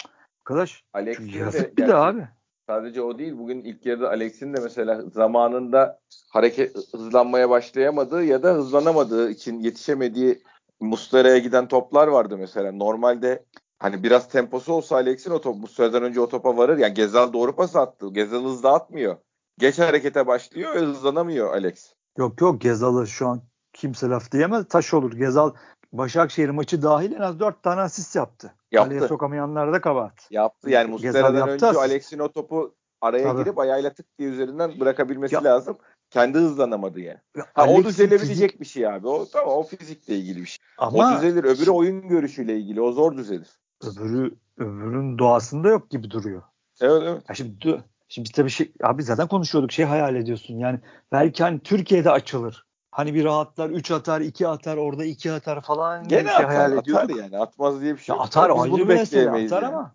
Arkadaş 0.41 0.85
Alex'in 0.93 1.33
de 1.33 1.39
yazık 1.39 1.79
bir 1.79 1.89
de 1.89 1.95
abi. 1.95 2.29
Sadece 2.67 3.03
o 3.03 3.19
değil. 3.19 3.39
Bugün 3.39 3.61
ilk 3.61 3.87
yarıda 3.87 4.09
Alex'in 4.09 4.55
de 4.55 4.61
mesela 4.61 5.03
zamanında 5.03 6.01
hareket 6.29 6.77
hızlanmaya 6.93 7.51
başlayamadığı 7.51 8.25
ya 8.25 8.43
da 8.43 8.53
hızlanamadığı 8.53 9.31
için 9.31 9.61
yetişemediği 9.61 10.43
Muslera'ya 10.81 11.39
giden 11.39 11.69
toplar 11.69 12.09
vardı 12.09 12.39
mesela. 12.39 12.73
Normalde 12.73 13.45
hani 13.79 14.03
biraz 14.03 14.29
temposu 14.29 14.73
olsa 14.73 14.97
Alex'in 14.97 15.31
o 15.31 15.41
top 15.41 15.57
Muslera'dan 15.57 16.03
önce 16.03 16.21
o 16.21 16.29
topa 16.29 16.57
varır. 16.57 16.79
Yani 16.79 16.95
Gezal 16.95 17.33
doğru 17.33 17.57
pas 17.57 17.77
attı. 17.77 18.09
Gezal 18.13 18.45
hızlı 18.45 18.71
atmıyor. 18.71 19.17
Geç 19.59 19.79
harekete 19.79 20.27
başlıyor 20.27 20.75
hızlanamıyor 20.75 21.53
Alex. 21.53 21.95
Yok 22.19 22.41
yok 22.41 22.61
Gezal'ı 22.61 23.07
şu 23.07 23.29
an 23.29 23.43
kimse 23.73 24.09
laf 24.09 24.33
diyemez. 24.33 24.69
Taş 24.69 24.95
olur. 24.95 25.13
Gezal 25.13 25.53
Başakşehir 25.93 26.49
maçı 26.51 26.83
dahil 26.83 27.13
en 27.13 27.21
az 27.21 27.41
4 27.41 27.63
tane 27.63 27.81
asist 27.81 28.17
yaptı. 28.17 28.55
Yaptı. 28.73 28.89
Kaleye 28.91 29.09
sokamayanlar 29.09 29.73
da 29.73 29.81
kabahat. 29.81 30.27
Yaptı. 30.31 30.71
Yani 30.71 30.97
Gezal 30.97 31.09
Muslera'dan 31.21 31.49
önce 31.49 31.67
asist. 31.67 31.81
Alex'in 31.83 32.19
o 32.19 32.29
topu 32.33 32.75
araya 33.01 33.23
Tabii. 33.33 33.43
girip 33.45 33.59
ayağıyla 33.59 33.93
tık 33.93 34.19
diye 34.19 34.29
üzerinden 34.31 34.81
bırakabilmesi 34.81 35.35
Ya- 35.35 35.45
lazım. 35.45 35.79
Kendi 36.11 36.39
hızlanamadı 36.39 37.01
yani. 37.01 37.19
Ya 37.37 37.47
Ha, 37.55 37.67
o 37.69 37.85
düzelebilecek 37.85 38.51
fizik- 38.51 38.61
bir 38.61 38.65
şey 38.65 38.87
abi. 38.87 39.09
O 39.09 39.27
tamam 39.33 39.55
o 39.57 39.63
fizikle 39.63 40.17
ilgili 40.17 40.41
bir 40.41 40.47
şey. 40.47 40.59
Ama 40.79 40.99
o 40.99 41.17
düzelir. 41.17 41.45
Öbürü 41.45 41.71
oyun 41.71 42.09
görüşüyle 42.09 42.57
ilgili. 42.59 42.81
O 42.81 42.93
zor 42.93 43.17
düzelir. 43.17 43.49
öbürü 43.85 44.35
öbürün 44.59 45.19
doğasında 45.19 45.69
yok 45.69 45.91
gibi 45.91 46.11
duruyor. 46.11 46.43
Evet 46.81 47.03
evet. 47.07 47.23
Ya 47.29 47.35
şimdi 47.35 47.83
şimdi 48.09 48.25
biz 48.29 48.33
tabii 48.33 48.51
şey 48.51 48.73
abi 48.83 49.03
zaten 49.03 49.29
konuşuyorduk 49.29 49.73
şey 49.73 49.85
hayal 49.85 50.15
ediyorsun 50.17 50.55
yani 50.59 50.81
belki 51.13 51.43
hani 51.43 51.61
Türkiye'de 51.61 52.11
açılır. 52.11 52.67
Hani 52.91 53.15
bir 53.15 53.25
rahatlar 53.25 53.71
3 53.71 53.91
atar 53.91 54.21
2 54.21 54.49
atar 54.49 54.77
orada 54.77 55.05
2 55.05 55.33
atar 55.33 55.61
falan 55.61 56.09
Gene 56.09 56.23
şey 56.29 56.35
atar, 56.37 56.47
hayal 56.47 56.73
atar 56.73 56.83
ediyorduk. 56.83 57.17
yani. 57.17 57.39
Atmaz 57.39 57.81
diye 57.81 57.95
bir 57.95 57.99
şey 57.99 58.13
Ya 58.13 58.17
yok. 58.17 58.27
atar 58.27 58.53
biz 58.65 58.73
bunu 58.73 58.89
bekleyemeyiz 58.89 59.53
atar 59.53 59.63
yani. 59.63 59.75
ama 59.77 59.95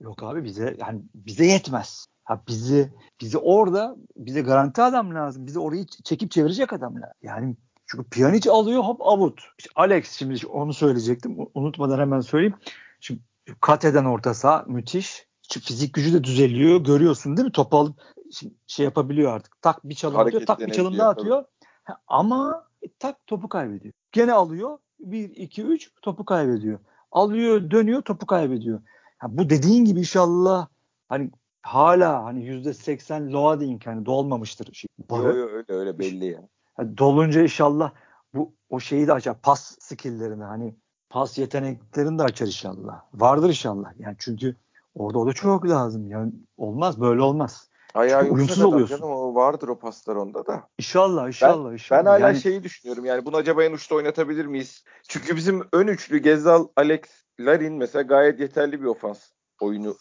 yok 0.00 0.22
abi 0.22 0.44
bize 0.44 0.76
yani 0.80 1.02
bize 1.14 1.46
yetmez. 1.46 2.06
Ha 2.24 2.42
bizi 2.48 2.92
bizi 3.20 3.38
orada 3.38 3.96
bize 4.16 4.40
garanti 4.40 4.82
adam 4.82 5.14
lazım. 5.14 5.46
Bizi 5.46 5.58
orayı 5.58 5.86
çekip 6.04 6.30
çevirecek 6.30 6.72
adam 6.72 6.94
lazım. 6.96 7.14
Yani 7.22 7.56
çünkü 7.86 8.04
Pjanic 8.10 8.50
alıyor 8.50 8.82
hop 8.82 9.02
avut. 9.02 9.40
İşte 9.58 9.70
Alex 9.76 10.10
şimdi 10.10 10.46
onu 10.46 10.74
söyleyecektim. 10.74 11.36
Unutmadan 11.54 11.98
hemen 11.98 12.20
söyleyeyim. 12.20 12.54
Şimdi 13.00 13.20
kat 13.60 13.84
eden 13.84 14.04
orta 14.04 14.34
saha 14.34 14.64
müthiş. 14.66 15.26
Şu 15.52 15.60
fizik 15.60 15.94
gücü 15.94 16.12
de 16.12 16.24
düzeliyor. 16.24 16.80
Görüyorsun 16.80 17.36
değil 17.36 17.46
mi? 17.46 17.52
Topu 17.52 17.76
alıp 17.78 18.00
şimdi 18.32 18.54
şey 18.66 18.84
yapabiliyor 18.84 19.32
artık. 19.32 19.62
Tak 19.62 19.84
bir 19.84 19.94
çalım 19.94 20.18
atıyor. 20.18 20.46
Tak 20.46 20.58
bir 20.60 20.72
çalım 20.72 20.98
daha 20.98 21.08
atıyor. 21.08 21.44
Ama 22.06 22.66
e, 22.82 22.86
tak 22.98 23.26
topu 23.26 23.48
kaybediyor. 23.48 23.94
Gene 24.12 24.32
alıyor. 24.32 24.78
1 25.00 25.30
2 25.30 25.62
3 25.62 25.90
topu 26.02 26.24
kaybediyor. 26.24 26.78
Alıyor, 27.12 27.70
dönüyor, 27.70 28.02
topu 28.02 28.26
kaybediyor. 28.26 28.80
Ha, 29.18 29.26
bu 29.30 29.50
dediğin 29.50 29.84
gibi 29.84 29.98
inşallah 30.00 30.66
hani 31.08 31.30
hala 31.62 32.24
hani 32.24 32.44
yüzde 32.44 32.74
seksen 32.74 33.32
loading 33.32 33.86
hani 33.86 34.06
dolmamıştır. 34.06 34.74
Şey, 34.74 34.88
Yo, 35.10 35.22
yo, 35.22 35.48
öyle 35.48 35.72
öyle 35.72 35.98
belli 35.98 36.26
ya. 36.26 36.48
Ha, 36.74 36.98
dolunca 36.98 37.42
inşallah 37.42 37.92
bu 38.34 38.54
o 38.70 38.80
şeyi 38.80 39.06
de 39.06 39.12
açar. 39.12 39.40
Pas 39.42 39.76
skill'lerini 39.80 40.44
hani 40.44 40.74
pas 41.10 41.38
yeteneklerini 41.38 42.18
de 42.18 42.22
açar 42.22 42.46
inşallah. 42.46 43.02
Vardır 43.14 43.48
inşallah. 43.48 43.92
Yani 43.98 44.16
çünkü 44.18 44.56
orada 44.94 45.18
o 45.18 45.26
da 45.26 45.32
çok 45.32 45.68
lazım. 45.68 46.10
Yani 46.10 46.32
olmaz 46.56 47.00
böyle 47.00 47.22
olmaz. 47.22 47.67
Ayağı 47.94 48.20
Çünkü 48.20 48.34
uyumsuz 48.34 48.64
oluyorsun. 48.64 48.96
canım 48.96 49.10
o 49.10 49.34
vardır 49.34 49.68
o 49.68 49.78
paslar 49.78 50.16
onda 50.16 50.46
da. 50.46 50.68
İnşallah 50.78 51.26
inşallah 51.26 51.72
inşallah. 51.72 52.00
Ben 52.00 52.06
hala 52.06 52.18
yani, 52.28 52.40
şeyi 52.40 52.62
düşünüyorum 52.62 53.04
yani 53.04 53.26
bunu 53.26 53.36
acaba 53.36 53.64
en 53.64 53.72
uçta 53.72 53.94
oynatabilir 53.94 54.46
miyiz? 54.46 54.84
Çünkü 55.08 55.36
bizim 55.36 55.62
ön 55.72 55.86
üçlü 55.86 56.18
Gezal, 56.18 56.68
Alex, 56.76 57.00
Larin 57.40 57.74
mesela 57.74 58.02
gayet 58.02 58.40
yeterli 58.40 58.80
bir 58.80 58.86
ofans 58.86 59.30
oyunu 59.60 59.96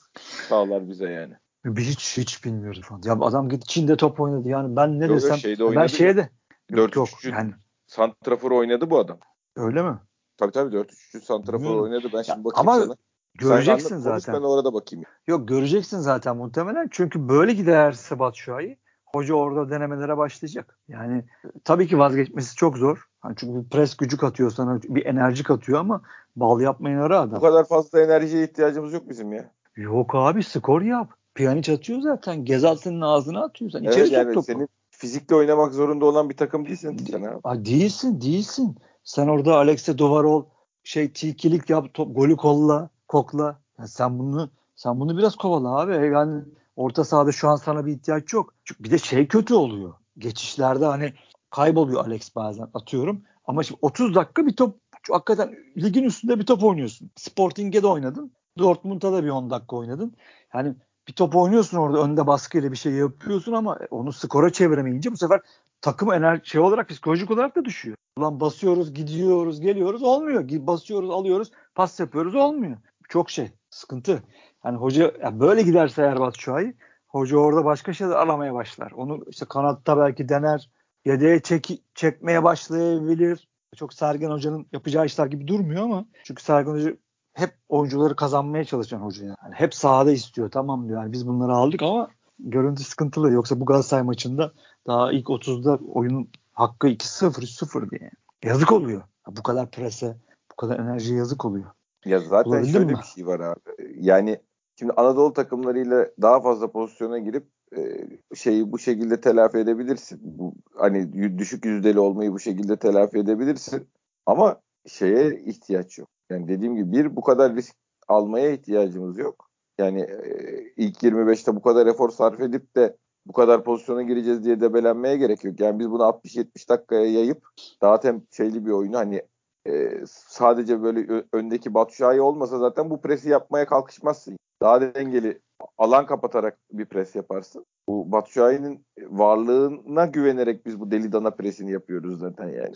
sağlar 0.50 0.90
bize 0.90 1.10
yani. 1.10 1.34
Biz 1.66 1.88
hiç 1.88 2.18
hiç 2.18 2.46
bilmiyoruz 2.46 2.82
falan. 2.82 3.02
Ya 3.06 3.14
adam 3.14 3.50
gitti 3.50 3.68
Çin'de 3.68 3.98
top 3.98 4.20
oynadı. 4.20 4.50
Yani 4.50 4.76
ben 4.76 5.00
ne 5.00 5.06
Yok, 5.06 5.16
desem 5.16 5.38
şeyde 5.38 5.76
ben 5.76 5.88
şeye 5.88 6.18
de 6.18 6.30
yok 6.70 6.96
yok 6.96 7.08
4-3-3 7.08 7.32
yani 7.32 7.54
Santrafor 7.88 8.52
oynadı 8.52 8.90
bu 8.90 9.00
adam. 9.00 9.20
öyle 9.56 9.82
mi? 9.82 10.00
Tabii 10.38 10.52
tabii 10.52 10.76
4-3-3 10.76 11.22
Santrafor 11.22 11.76
oynadı. 11.76 12.10
Ben 12.14 12.22
şimdi 12.22 12.40
Ya, 12.40 12.46
bakayım 12.46 12.70
ama 12.70 12.80
sana. 12.80 12.96
Göreceksin 13.38 13.88
Sen 13.90 14.04
konuş, 14.04 14.24
zaten. 14.24 14.42
Ben 14.42 14.48
orada 14.48 14.74
bakayım. 14.74 15.06
Yok 15.28 15.48
göreceksin 15.48 16.00
zaten 16.00 16.38
muhtemelen. 16.38 16.88
Çünkü 16.92 17.30
böyle 17.30 17.54
giderse 17.54 18.20
Batshuayi 18.20 18.78
hoca 19.06 19.34
orada 19.34 19.70
denemelere 19.70 20.18
başlayacak. 20.18 20.78
Yani 20.88 21.24
tabii 21.64 21.88
ki 21.88 22.00
vazgeçmesi 22.00 22.56
çok 22.56 22.78
zor. 22.78 23.08
Hani 23.20 23.36
çünkü 23.38 23.70
pres 23.70 23.98
gücü 23.98 24.18
katıyor 24.18 24.52
sana, 24.52 24.82
bir 24.82 25.06
enerji 25.06 25.44
katıyor 25.44 25.80
ama 25.80 26.02
bal 26.36 26.62
yapmayın 26.62 26.98
ara 26.98 27.20
Bu 27.20 27.30
adam. 27.30 27.42
kadar 27.42 27.68
fazla 27.68 28.02
enerjiye 28.02 28.44
ihtiyacımız 28.44 28.94
yok 28.94 29.10
bizim 29.10 29.34
ya. 29.34 29.52
Yok 29.76 30.16
abi 30.16 30.44
skor 30.44 30.82
yap. 30.82 31.10
Piyaniç 31.36 31.70
atıyor 31.70 32.00
zaten. 32.00 32.46
Gezal 32.46 32.76
senin 32.76 33.02
ağzına 33.02 33.44
atıyor. 33.44 33.72
Sen 33.72 33.80
içeri 33.80 33.96
Evet 33.96 34.08
sok 34.08 34.18
yani 34.18 34.34
topu. 34.34 34.46
senin 34.46 34.70
fizikle 34.90 35.36
oynamak 35.36 35.74
zorunda 35.74 36.06
olan 36.06 36.30
bir 36.30 36.38
takım 36.38 36.66
değilsin 36.66 36.98
sen 37.12 37.40
abi. 37.44 37.66
Değilsin, 37.66 38.22
değilsin. 38.22 38.78
Sen 39.04 39.28
orada 39.28 39.56
Alex'e 39.56 39.98
duvar 39.98 40.24
ol, 40.24 40.46
şey 40.84 41.14
tilkilik 41.14 41.70
yap, 41.70 41.94
top, 41.94 42.16
golü 42.16 42.36
kolla, 42.38 42.90
kokla. 43.08 43.60
Ya 43.80 43.88
sen 43.88 44.20
bunu 44.20 44.50
sen 44.76 45.00
bunu 45.00 45.18
biraz 45.18 45.36
kovala 45.36 45.80
abi. 45.80 45.92
Yani 45.92 46.44
orta 46.76 47.04
sahada 47.04 47.32
şu 47.32 47.50
an 47.50 47.56
sana 47.56 47.86
bir 47.86 47.92
ihtiyaç 47.92 48.34
yok. 48.34 48.54
Çünkü 48.66 48.84
bir 48.84 48.92
de 48.92 48.98
şey 48.98 49.28
kötü 49.28 49.54
oluyor. 49.54 49.94
Geçişlerde 50.18 50.86
hani 50.86 51.14
kayboluyor 51.50 52.06
Alex 52.06 52.36
bazen 52.36 52.68
atıyorum. 52.74 53.22
Ama 53.46 53.64
şimdi 53.64 53.80
30 53.82 54.16
dakika 54.16 54.46
bir 54.46 54.56
top 54.56 54.80
hakikaten 55.12 55.56
ligin 55.78 56.04
üstünde 56.04 56.40
bir 56.40 56.46
top 56.46 56.64
oynuyorsun. 56.64 57.12
Sporting'e 57.16 57.84
de 57.84 57.88
oynadın. 57.88 58.32
Dortmund'a 58.58 59.14
da 59.14 59.24
bir 59.24 59.30
10 59.30 59.50
dakika 59.50 59.76
oynadın. 59.76 60.16
Yani 60.54 60.76
bir 61.08 61.14
top 61.14 61.36
oynuyorsun 61.36 61.78
orada 61.78 61.98
önde 62.04 62.28
baskıyla 62.28 62.72
bir 62.72 62.78
şey 62.78 62.94
yapıyorsun 62.94 63.54
ama 63.54 63.80
onu 63.92 64.14
skora 64.14 64.50
çeviremeyince 64.50 65.12
bu 65.12 65.18
sefer 65.18 65.42
takım 65.82 66.14
enerji 66.14 66.50
şey 66.50 66.62
olarak 66.62 66.90
psikolojik 66.90 67.32
olarak 67.32 67.56
da 67.56 67.66
düşüyor. 67.66 67.98
Ulan 68.18 68.40
basıyoruz, 68.40 68.94
gidiyoruz, 68.94 69.62
geliyoruz 69.62 70.04
olmuyor. 70.04 70.50
Basıyoruz, 70.50 71.10
alıyoruz, 71.10 71.52
pas 71.76 72.00
yapıyoruz 72.00 72.36
olmuyor. 72.36 72.78
Çok 73.10 73.30
şey, 73.30 73.52
sıkıntı. 73.70 74.24
Yani 74.66 74.78
hoca 74.78 75.14
ya 75.24 75.40
böyle 75.40 75.62
giderse 75.62 76.02
eğer 76.02 76.20
Batshuayi 76.20 76.76
hoca 77.08 77.38
orada 77.38 77.66
başka 77.66 77.94
şeyler 77.94 78.16
aramaya 78.16 78.54
başlar. 78.54 78.92
Onu 78.92 79.26
işte 79.30 79.46
kanatta 79.50 79.98
belki 79.98 80.30
dener. 80.30 80.70
Yedeğe 81.06 81.40
çek, 81.40 81.84
çekmeye 81.96 82.44
başlayabilir. 82.44 83.48
Çok 83.76 83.94
Sergen 83.94 84.30
Hoca'nın 84.30 84.68
yapacağı 84.72 85.06
işler 85.06 85.26
gibi 85.26 85.48
durmuyor 85.48 85.84
ama 85.84 86.06
çünkü 86.24 86.44
Sergen 86.44 86.72
Hoca 86.72 86.98
hep 87.34 87.54
oyuncuları 87.70 88.16
kazanmaya 88.16 88.66
çalışan 88.66 89.00
hoca 89.00 89.26
yani. 89.26 89.54
hep 89.54 89.76
sahada 89.76 90.12
istiyor 90.12 90.52
tamam 90.52 90.88
diyor. 90.88 91.02
Yani 91.02 91.12
biz 91.12 91.28
bunları 91.28 91.52
aldık 91.52 91.82
ama 91.82 92.10
görüntü 92.40 92.84
sıkıntılı. 92.84 93.32
Yoksa 93.32 93.60
bu 93.60 93.66
Galatasaray 93.66 94.04
maçında 94.04 94.52
daha 94.88 95.12
ilk 95.12 95.28
30'da 95.28 95.80
oyunun 95.94 96.30
hakkı 96.54 96.88
2-0 96.88 97.42
3-0 97.42 97.92
diye. 97.92 98.12
Yazık 98.44 98.72
oluyor. 98.72 99.02
Bu 99.28 99.44
kadar 99.44 99.72
prese, 99.72 100.18
bu 100.52 100.56
kadar 100.56 100.80
enerji 100.80 101.14
yazık 101.14 101.46
oluyor. 101.46 101.72
Ya 102.08 102.20
zaten 102.20 102.52
Bulabildin 102.52 102.72
şöyle 102.72 102.86
mi? 102.86 102.98
bir 103.00 103.04
şey 103.04 103.28
var 103.28 103.40
abi. 103.40 103.60
Yani 104.00 104.40
şimdi 104.80 104.94
Anadolu 104.94 105.34
takımlarıyla 105.34 106.10
daha 106.22 106.42
fazla 106.42 106.72
pozisyona 106.72 107.20
girip 107.20 107.48
e, 107.78 108.08
şeyi 108.36 108.72
bu 108.72 108.80
şekilde 108.80 109.22
telafi 109.22 109.58
edebilirsin. 109.58 110.20
Bu 110.24 110.54
hani 110.76 111.38
düşük 111.38 111.66
yüzdeli 111.66 112.00
olmayı 112.00 112.32
bu 112.32 112.40
şekilde 112.40 112.78
telafi 112.78 113.18
edebilirsin. 113.18 113.88
Ama 114.26 114.62
şeye 114.88 115.36
ihtiyaç 115.36 115.98
yok. 115.98 116.10
Yani 116.30 116.48
dediğim 116.48 116.76
gibi 116.76 116.92
bir 116.92 117.16
bu 117.16 117.22
kadar 117.22 117.56
risk 117.56 117.76
almaya 118.08 118.52
ihtiyacımız 118.52 119.18
yok. 119.18 119.50
Yani 119.78 120.02
e, 120.02 120.74
ilk 120.78 121.04
25'te 121.04 121.56
bu 121.56 121.62
kadar 121.62 121.88
efor 121.88 122.10
sarf 122.10 122.40
edip 122.40 122.76
de 122.76 122.98
bu 123.26 123.34
kadar 123.34 123.64
pozisyona 123.64 124.04
gireceğiz 124.04 124.44
diye 124.44 124.62
debelenmeye 124.62 125.18
gerek 125.18 125.44
yok. 125.44 125.60
Yani 125.60 125.80
biz 125.80 125.92
bunu 125.92 126.04
60-70 126.04 126.70
dakikaya 126.70 127.12
yayıp 127.12 127.48
daha 127.82 128.00
tem 128.00 128.22
şeyli 128.32 128.66
bir 128.66 128.72
oyunu 128.72 128.98
hani 128.98 129.22
e, 129.68 130.04
sadece 130.08 130.84
böyle 130.84 131.24
öndeki 131.34 131.74
Batu 131.74 132.06
olmasa 132.06 132.60
zaten 132.60 132.90
bu 132.90 133.02
presi 133.02 133.30
yapmaya 133.30 133.66
kalkışmazsın. 133.66 134.38
Daha 134.62 134.82
dengeli 134.82 135.40
alan 135.78 136.06
kapatarak 136.06 136.58
bir 136.72 136.86
pres 136.86 137.16
yaparsın. 137.16 137.66
Bu 137.88 138.12
Batu 138.12 138.32
Şahin'in 138.32 138.86
varlığına 139.10 140.06
güvenerek 140.06 140.66
biz 140.66 140.80
bu 140.80 140.92
deli 140.92 141.12
dana 141.12 141.32
presini 141.32 141.72
yapıyoruz 141.72 142.20
zaten 142.20 142.48
yani. 142.48 142.74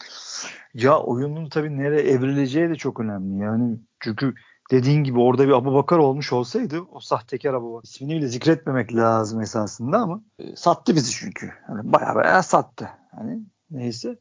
Ya 0.73 0.99
oyunun 0.99 1.49
tabii 1.49 1.77
nereye 1.77 2.01
evrileceği 2.01 2.69
de 2.69 2.75
çok 2.75 2.99
önemli. 2.99 3.43
Yani 3.43 3.77
çünkü 3.99 4.33
dediğin 4.71 5.03
gibi 5.03 5.19
orada 5.19 5.47
bir 5.47 5.51
Abu 5.51 5.73
Bakar 5.73 5.97
olmuş 5.97 6.33
olsaydı 6.33 6.81
o 6.91 6.99
sahtekar 6.99 7.53
Abu 7.53 7.73
Bakar 7.73 7.83
ismini 7.83 8.15
bile 8.15 8.27
zikretmemek 8.27 8.95
lazım 8.95 9.41
esasında 9.41 9.97
ama 9.97 10.21
e, 10.39 10.55
sattı 10.55 10.95
bizi 10.95 11.11
çünkü. 11.11 11.51
Yani 11.69 11.93
bayağı 11.93 12.15
bayağı 12.15 12.43
sattı. 12.43 12.89
Hani 13.15 13.39
neyse 13.71 14.17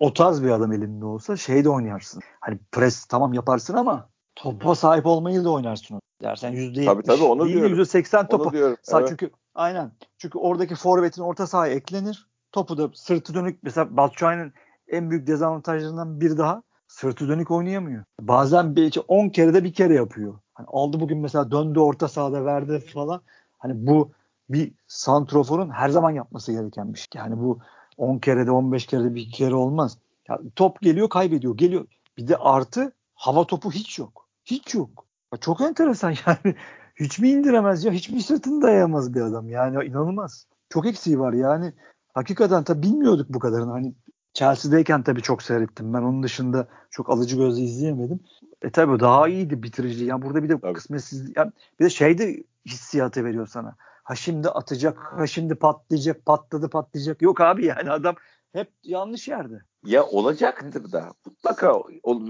o 0.00 0.12
tarz 0.12 0.42
bir 0.42 0.50
adam 0.50 0.72
elinde 0.72 1.04
olsa 1.04 1.36
şey 1.36 1.64
de 1.64 1.68
oynarsın. 1.68 2.22
Hani 2.40 2.58
pres 2.72 3.04
tamam 3.04 3.32
yaparsın 3.32 3.74
ama 3.74 4.08
topa 4.34 4.74
sahip 4.74 5.06
olmayı 5.06 5.44
da 5.44 5.50
oynarsın. 5.50 6.00
Dersen 6.22 6.52
%70 6.52 6.84
tabii, 6.84 7.02
tabii, 7.02 7.22
onu 7.22 7.44
değil 7.44 7.56
diyorum. 7.56 7.78
%80 7.78 8.28
topa. 8.28 8.44
Onu 8.44 8.52
diyorum. 8.52 8.76
Evet. 8.92 9.08
Çünkü 9.08 9.30
aynen. 9.54 9.92
Çünkü 10.18 10.38
oradaki 10.38 10.74
forvetin 10.74 11.22
orta 11.22 11.46
sahaya 11.46 11.74
eklenir. 11.74 12.26
Topu 12.52 12.78
da 12.78 12.90
sırtı 12.94 13.34
dönük 13.34 13.62
mesela 13.62 13.96
Batshuayi'nin 13.96 14.52
en 14.88 15.10
büyük 15.10 15.26
dezavantajlarından 15.26 16.20
bir 16.20 16.38
daha 16.38 16.62
sırtı 16.88 17.28
dönük 17.28 17.50
oynayamıyor. 17.50 18.04
Bazen 18.20 18.76
bir 18.76 18.98
10 19.08 19.28
kere 19.28 19.54
de 19.54 19.64
bir 19.64 19.72
kere 19.72 19.94
yapıyor. 19.94 20.34
Hani 20.54 20.66
aldı 20.70 21.00
bugün 21.00 21.18
mesela 21.18 21.50
döndü 21.50 21.78
orta 21.78 22.08
sahada 22.08 22.44
verdi 22.44 22.80
falan. 22.80 23.20
Hani 23.58 23.86
bu 23.86 24.12
bir 24.48 24.72
santroforun 24.86 25.70
her 25.70 25.88
zaman 25.88 26.10
yapması 26.10 26.52
gereken 26.52 26.94
bir 26.94 26.98
şey. 26.98 27.08
Yani 27.14 27.38
bu 27.38 27.58
10 27.96 28.18
kere 28.18 28.46
de 28.46 28.50
15 28.50 28.86
kere 28.86 29.04
de 29.04 29.14
bir 29.14 29.30
kere 29.30 29.54
olmaz. 29.54 29.98
Yani 30.28 30.50
top 30.56 30.80
geliyor 30.80 31.08
kaybediyor. 31.08 31.56
Geliyor. 31.56 31.86
Bir 32.18 32.28
de 32.28 32.36
artı 32.36 32.92
hava 33.14 33.46
topu 33.46 33.72
hiç 33.72 33.98
yok. 33.98 34.28
Hiç 34.44 34.74
yok. 34.74 35.06
Ya 35.32 35.38
çok 35.40 35.60
enteresan 35.60 36.14
yani. 36.26 36.56
Hiç 36.96 37.18
mi 37.18 37.30
indiremez 37.30 37.84
ya? 37.84 37.92
Hiç 37.92 38.10
mi 38.10 38.22
sırtını 38.22 38.62
dayayamaz 38.62 39.14
bir 39.14 39.20
adam? 39.20 39.48
Yani 39.48 39.84
inanılmaz. 39.84 40.46
Çok 40.68 40.86
eksiği 40.86 41.18
var 41.18 41.32
yani. 41.32 41.72
Hakikaten 42.14 42.64
tabii 42.64 42.82
bilmiyorduk 42.82 43.28
bu 43.28 43.38
kadarını. 43.38 43.70
Hani 43.70 43.94
Chelsea'deyken 44.34 45.02
tabii 45.02 45.22
çok 45.22 45.42
seyrettim. 45.42 45.94
Ben 45.94 46.02
onun 46.02 46.22
dışında 46.22 46.68
çok 46.90 47.10
alıcı 47.10 47.36
gözle 47.36 47.62
izleyemedim. 47.62 48.20
E 48.62 48.70
tabii 48.70 49.00
daha 49.00 49.28
iyiydi 49.28 49.62
bitirici. 49.62 50.04
Yani 50.04 50.22
burada 50.22 50.42
bir 50.42 50.48
de 50.48 50.60
tabii. 50.60 50.72
kısmetsiz 50.72 51.32
yani 51.36 51.52
bir 51.80 51.84
de 51.84 51.90
şey 51.90 52.18
de 52.18 52.44
hissiyatı 52.66 53.24
veriyor 53.24 53.46
sana. 53.46 53.76
Ha 54.02 54.14
şimdi 54.14 54.48
atacak, 54.48 54.98
ha 54.98 55.26
şimdi 55.26 55.54
patlayacak, 55.54 56.26
patladı 56.26 56.70
patlayacak. 56.70 57.22
Yok 57.22 57.40
abi 57.40 57.66
yani 57.66 57.90
adam 57.90 58.14
hep 58.52 58.68
yanlış 58.82 59.28
yerde. 59.28 59.62
Ya 59.84 60.04
olacaktır 60.04 60.92
da. 60.92 61.12
Mutlaka 61.26 61.80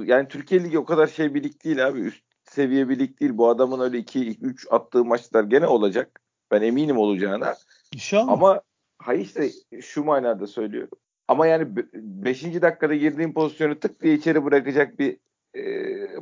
yani 0.04 0.28
Türkiye 0.28 0.64
Ligi 0.64 0.78
o 0.78 0.84
kadar 0.84 1.06
şey 1.06 1.34
bir 1.34 1.42
lig 1.42 1.64
değil 1.64 1.86
abi. 1.86 2.00
Üst 2.00 2.24
seviye 2.44 2.88
bir 2.88 2.98
lig 2.98 3.20
değil. 3.20 3.32
Bu 3.34 3.48
adamın 3.48 3.80
öyle 3.80 3.98
2-3 3.98 4.68
attığı 4.70 5.04
maçlar 5.04 5.44
gene 5.44 5.66
olacak. 5.66 6.20
Ben 6.50 6.62
eminim 6.62 6.98
olacağına. 6.98 7.54
İnşallah. 7.94 8.32
Ama 8.32 8.60
hayır 8.98 9.20
işte 9.20 9.50
şu 9.80 10.04
manada 10.04 10.46
söylüyorum. 10.46 10.98
Ama 11.28 11.46
yani 11.46 11.76
5. 11.94 12.44
dakikada 12.44 12.94
girdiğin 12.94 13.32
pozisyonu 13.32 13.80
tık 13.80 14.02
diye 14.02 14.14
içeri 14.14 14.44
bırakacak 14.44 14.98
bir 14.98 15.18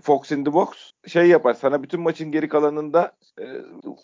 Fox 0.02 0.30
in 0.32 0.44
the 0.44 0.52
Box 0.52 0.68
şey 1.07 1.28
yapar. 1.28 1.55
Sana 1.55 1.83
bütün 1.83 2.00
maçın 2.00 2.33
geri 2.33 2.48
kalanında 2.48 3.12
e, 3.40 3.44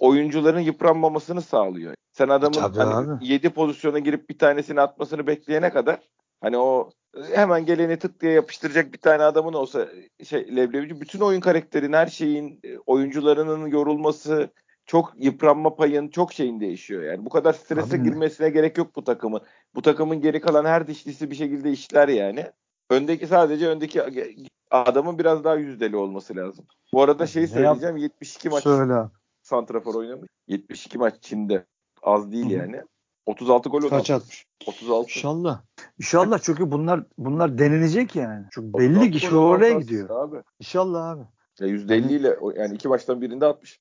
oyuncuların 0.00 0.60
yıpranmamasını 0.60 1.42
sağlıyor. 1.42 1.94
Sen 2.12 2.28
adamın 2.28 2.58
hani, 2.58 3.18
7 3.20 3.50
pozisyona 3.50 3.98
girip 3.98 4.30
bir 4.30 4.38
tanesini 4.38 4.80
atmasını 4.80 5.26
bekleyene 5.26 5.70
kadar 5.70 5.98
hani 6.40 6.58
o 6.58 6.90
hemen 7.34 7.66
geleni 7.66 7.98
tık 7.98 8.20
diye 8.20 8.32
yapıştıracak 8.32 8.92
bir 8.92 8.98
tane 8.98 9.22
adamın 9.22 9.52
olsa 9.52 9.88
şey 10.24 10.56
Leblebici 10.56 11.00
bütün 11.00 11.20
oyun 11.20 11.40
karakterin 11.40 11.92
her 11.92 12.06
şeyin 12.06 12.60
e, 12.64 12.78
oyuncularının 12.78 13.66
yorulması 13.66 14.50
çok 14.86 15.12
yıpranma 15.16 15.76
payın 15.76 16.08
çok 16.08 16.32
şeyin 16.32 16.60
değişiyor 16.60 17.02
yani. 17.02 17.24
Bu 17.24 17.30
kadar 17.30 17.52
strese 17.52 17.96
Abi 17.96 18.04
girmesine 18.04 18.50
gerek 18.50 18.78
yok 18.78 18.96
bu 18.96 19.04
takımın. 19.04 19.40
Bu 19.74 19.82
takımın 19.82 20.20
geri 20.20 20.40
kalan 20.40 20.64
her 20.64 20.86
dişlisi 20.86 21.30
bir 21.30 21.36
şekilde 21.36 21.70
işler 21.70 22.08
yani. 22.08 22.46
Öndeki 22.90 23.26
sadece 23.26 23.68
öndeki 23.68 24.02
adamın 24.70 25.18
biraz 25.18 25.44
daha 25.44 25.54
yüzdeli 25.54 25.96
olması 25.96 26.36
lazım. 26.36 26.64
Bu 26.92 27.02
arada 27.02 27.26
şeyi 27.26 27.48
söyleyeceğim. 27.48 27.96
72 27.96 28.48
maç 28.48 28.62
Söyle. 28.62 29.08
Santrafor 29.42 29.94
oynamış. 29.94 30.28
72 30.48 30.98
maç 30.98 31.14
Çin'de. 31.20 31.66
Az 32.02 32.32
değil 32.32 32.50
yani. 32.50 32.82
36 33.26 33.68
gol 33.68 33.88
Kaç 33.88 34.10
atmış? 34.10 34.46
36. 34.66 35.02
İnşallah. 35.02 35.62
İnşallah 35.98 36.38
çünkü 36.42 36.72
bunlar 36.72 37.02
bunlar 37.18 37.58
denilecek 37.58 38.16
yani. 38.16 38.44
Çünkü 38.50 38.78
belli 38.78 39.10
ki 39.10 39.20
şu 39.20 39.36
oraya 39.36 39.72
gidiyor. 39.72 40.10
Abi. 40.10 40.36
İnşallah 40.60 41.10
abi. 41.10 41.22
Ya 41.60 41.68
%50 41.68 41.92
yani, 41.92 42.12
ile 42.12 42.36
yani 42.56 42.74
iki 42.74 42.88
maçtan 42.88 43.20
birinde 43.20 43.46
atmış. 43.46 43.80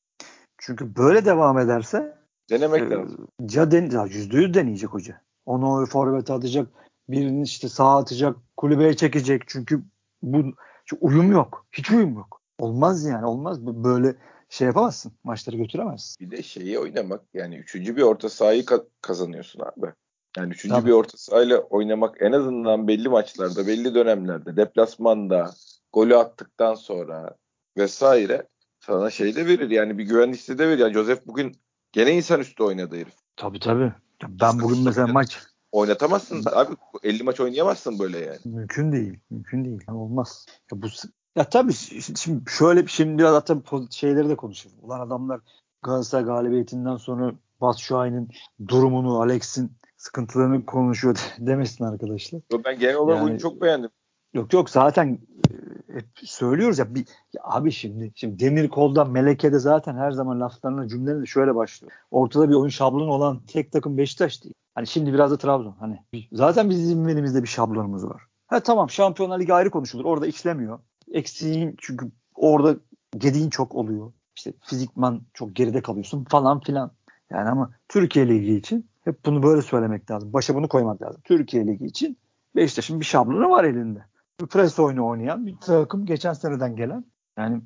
Çünkü 0.58 0.96
böyle 0.96 1.26
devam 1.26 1.60
ederse 1.60 2.18
denemek 2.50 2.82
e, 2.82 2.90
lazım. 2.90 3.28
Ya, 3.40 3.72
den, 3.72 3.84
ya 3.84 4.08
%100 4.08 4.54
deneyecek 4.54 4.90
hoca. 4.90 5.22
Onu 5.46 5.86
forvet 5.86 6.32
atacak, 6.32 6.68
birini 7.10 7.44
işte 7.44 7.70
sağa 7.70 7.98
atacak, 7.98 8.38
kulübeye 8.58 8.96
çekecek. 8.96 9.42
Çünkü 9.48 9.84
bu 10.22 10.44
çünkü 10.86 11.06
uyum 11.06 11.32
yok. 11.32 11.66
Hiç 11.72 11.92
uyum 11.92 12.16
yok. 12.16 12.42
Olmaz 12.60 13.06
yani 13.06 13.26
olmaz. 13.26 13.62
Böyle 13.62 14.16
şey 14.50 14.68
yapamazsın. 14.68 15.12
Maçları 15.24 15.58
götüremezsin. 15.58 16.32
Bir 16.32 16.38
de 16.38 16.44
şeyi 16.44 16.80
oynamak 16.80 17.22
yani 17.34 17.56
üçüncü 17.56 17.96
bir 17.96 18.02
orta 18.02 18.30
sahayı 18.30 18.64
ka- 18.64 18.86
kazanıyorsun 19.02 19.60
abi. 19.60 19.94
Yani 20.38 20.54
üçüncü 20.54 20.76
Tabii. 20.76 20.88
bir 20.88 20.92
orta 20.92 21.18
sahayla 21.18 21.60
oynamak 21.60 22.22
en 22.22 22.32
azından 22.32 22.88
belli 22.88 23.10
maçlarda, 23.10 23.68
belli 23.68 23.96
dönemlerde, 23.96 24.58
deplasmanda, 24.58 25.52
golü 25.94 26.18
attıktan 26.18 26.76
sonra 26.76 27.36
vesaire 27.78 28.48
sana 28.80 29.10
şey 29.10 29.36
de 29.36 29.48
verir. 29.48 29.70
Yani 29.70 29.98
bir 29.98 30.04
güven 30.04 30.34
hissi 30.34 30.58
de 30.58 30.68
verir. 30.68 30.80
Yani 30.80 30.94
Joseph 30.94 31.28
bugün 31.28 31.56
gene 31.92 32.12
insan 32.12 32.40
üstü 32.40 32.64
oynadı 32.64 32.96
herif. 32.96 33.14
Tabii 33.36 33.60
tabii. 33.60 33.94
Ben 34.24 34.60
bugün 34.60 34.84
mesela 34.84 35.08
maç 35.08 35.40
Oynatamazsın 35.76 36.44
abi 36.52 36.76
50 37.04 37.24
maç 37.24 37.40
oynayamazsın 37.40 38.00
böyle 38.00 38.20
yani. 38.20 38.40
Mümkün 38.46 38.92
değil. 38.92 39.20
Mümkün 39.30 39.66
değil. 39.66 39.82
Yani 39.88 39.98
olmaz. 39.98 40.46
Ya 40.72 40.82
bu 40.82 40.88
ya 41.36 41.50
tabii 41.50 41.74
şimdi 41.74 42.52
şöyle 42.52 42.88
şimdi 42.88 43.18
biraz 43.18 43.34
hatta 43.34 43.58
şeyleri 43.90 44.30
de 44.30 44.36
konuşalım. 44.36 44.78
Ulan 44.82 45.00
adamlar 45.00 45.42
Galatasaray 45.82 46.26
galibiyetinden 46.26 46.96
sonra 46.98 47.34
Batshuayi'nin 47.62 48.30
durumunu, 48.68 49.22
Alex'in 49.22 49.72
sıkıntılarını 49.98 50.66
konuşuyor 50.66 51.16
demesin 51.40 51.84
arkadaşlar. 51.84 52.42
Yok 52.52 52.66
ben 52.66 52.80
genel 52.80 52.96
olarak 52.96 53.18
yani, 53.18 53.26
oyunu 53.26 53.40
çok 53.40 53.62
beğendim. 53.62 53.90
Yok 54.34 54.54
yok 54.54 54.70
zaten 54.70 55.20
e, 55.52 55.56
hep 55.96 56.06
söylüyoruz 56.24 56.80
ya, 56.80 56.96
bir, 56.96 57.06
ya 57.34 57.42
abi 57.44 57.72
şimdi 57.72 58.12
şimdi 58.16 58.40
Demir 58.40 58.70
Kol'da 58.70 59.06
Meleke'de 59.06 59.60
zaten 59.60 59.96
her 59.96 60.12
zaman 60.12 60.42
laflarına 60.42 60.88
cümlelerinde 60.88 61.26
şöyle 61.26 61.56
başlıyor. 61.56 61.92
Ortada 62.12 62.50
bir 62.50 62.54
oyun 62.56 62.70
şablonu 62.70 63.12
olan 63.12 63.42
tek 63.48 63.72
takım 63.72 63.98
Beşiktaş 63.98 64.44
değil. 64.44 64.54
Hani 64.76 64.88
şimdi 64.88 65.14
biraz 65.14 65.32
da 65.32 65.38
Trabzon. 65.38 65.76
Hani 65.80 66.00
zaten 66.32 66.70
bizim 66.70 67.10
elimizde 67.10 67.44
bir 67.44 67.48
şablonumuz 67.48 68.06
var. 68.06 68.22
Ha 68.48 68.60
tamam 68.60 68.90
Şampiyonlar 68.90 69.40
Ligi 69.40 69.54
ayrı 69.54 69.72
konuşulur. 69.72 70.06
Orada 70.06 70.28
işlemiyor. 70.28 70.80
Eksiğin 71.12 71.76
çünkü 71.78 72.12
orada 72.36 72.76
gediğin 73.18 73.50
çok 73.50 73.76
oluyor. 73.76 74.12
İşte 74.36 74.54
fizikman 74.62 75.22
çok 75.34 75.56
geride 75.56 75.82
kalıyorsun 75.82 76.24
falan 76.24 76.60
filan. 76.60 76.92
Yani 77.30 77.50
ama 77.50 77.72
Türkiye 77.90 78.28
Ligi 78.28 78.56
için 78.56 78.90
hep 79.04 79.26
bunu 79.26 79.44
böyle 79.44 79.62
söylemek 79.62 80.12
lazım. 80.12 80.34
Başa 80.34 80.56
bunu 80.56 80.68
koymak 80.68 81.02
lazım. 81.02 81.22
Türkiye 81.24 81.68
Ligi 81.68 81.86
için 81.86 82.18
Beşiktaş'ın 82.56 83.00
bir 83.00 83.06
şablonu 83.06 83.50
var 83.50 83.64
elinde. 83.64 84.06
Pres 84.40 84.80
oyunu 84.80 85.08
oynayan 85.08 85.48
bir 85.48 85.58
takım 85.58 86.06
geçen 86.06 86.34
seneden 86.34 86.76
gelen. 86.76 87.06
Yani 87.38 87.62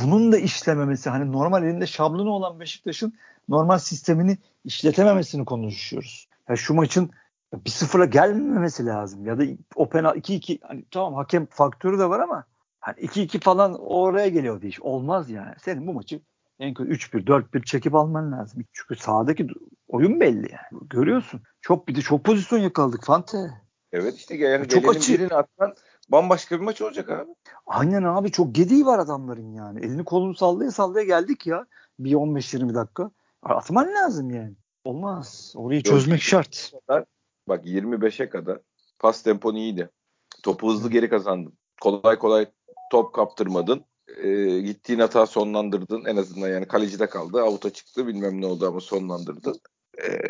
bunun 0.00 0.32
da 0.32 0.38
işlememesi 0.38 1.10
hani 1.10 1.32
normal 1.32 1.64
elinde 1.64 1.86
şablonu 1.86 2.30
olan 2.30 2.60
Beşiktaş'ın 2.60 3.12
normal 3.48 3.78
sistemini 3.78 4.38
işletememesini 4.64 5.44
konuşuyoruz. 5.44 6.28
Ya 6.48 6.56
şu 6.56 6.74
maçın 6.74 7.10
bir 7.54 7.70
sıfıra 7.70 8.04
gelmemesi 8.04 8.86
lazım 8.86 9.26
ya 9.26 9.38
da 9.38 9.44
o 9.74 9.88
penal 9.88 10.16
2-2 10.16 10.58
hani 10.62 10.84
tamam 10.90 11.14
hakem 11.14 11.46
faktörü 11.46 11.98
de 11.98 12.08
var 12.08 12.20
ama 12.20 12.44
hani 12.80 12.96
2-2 12.96 13.40
falan 13.40 13.74
oraya 13.80 14.28
geliyor 14.28 14.62
diye. 14.62 14.72
Olmaz 14.80 15.30
yani. 15.30 15.54
Senin 15.58 15.86
bu 15.86 15.92
maçı 15.92 16.20
en 16.58 16.74
kötü 16.74 16.92
3-1 16.92 17.24
4-1 17.24 17.64
çekip 17.64 17.94
alman 17.94 18.32
lazım. 18.32 18.64
Çünkü 18.72 18.96
sahadaki 18.96 19.46
oyun 19.88 20.20
belli 20.20 20.52
yani. 20.52 20.88
Görüyorsun. 20.90 21.40
Çok 21.60 21.88
bir 21.88 21.94
de 21.94 22.00
çok 22.00 22.24
pozisyon 22.24 22.58
yakaladık 22.58 23.04
Fante. 23.04 23.38
Evet 23.92 24.14
işte 24.14 24.36
yani 24.36 24.68
çok 24.68 24.96
açı. 24.96 25.12
birini 25.12 25.34
atsan 25.34 25.74
bambaşka 26.08 26.56
bir 26.60 26.64
maç 26.64 26.82
olacak 26.82 27.10
abi. 27.10 27.30
Aynen 27.66 28.02
abi 28.02 28.30
çok 28.30 28.54
gediği 28.54 28.86
var 28.86 28.98
adamların 28.98 29.52
yani. 29.52 29.80
Elini 29.80 30.04
kolunu 30.04 30.34
sallaya 30.34 30.70
sallaya 30.70 31.06
geldik 31.06 31.46
ya. 31.46 31.66
Bir 31.98 32.12
15-20 32.12 32.74
dakika. 32.74 33.10
Atman 33.42 33.94
lazım 33.94 34.30
yani. 34.30 34.54
Olmaz. 34.84 35.54
Orayı 35.56 35.82
çözmek 35.82 36.22
şart. 36.22 36.72
Bak 37.48 37.66
25'e 37.66 38.28
kadar 38.28 38.58
pas 38.98 39.22
tempon 39.22 39.54
iyiydi. 39.54 39.90
Topu 40.42 40.72
hızlı 40.72 40.90
geri 40.90 41.08
kazandın. 41.08 41.52
Kolay 41.80 42.18
kolay 42.18 42.46
top 42.90 43.14
kaptırmadın. 43.14 43.84
E, 44.22 44.60
gittiğin 44.60 45.00
hata 45.00 45.26
sonlandırdın. 45.26 46.04
En 46.04 46.16
azından 46.16 46.48
yani 46.48 46.68
kalecide 46.68 47.06
kaldı. 47.06 47.42
Avuta 47.42 47.70
çıktı 47.70 48.06
bilmem 48.06 48.40
ne 48.40 48.46
oldu 48.46 48.68
ama 48.68 48.80
sonlandırdın. 48.80 49.60
E, 50.04 50.20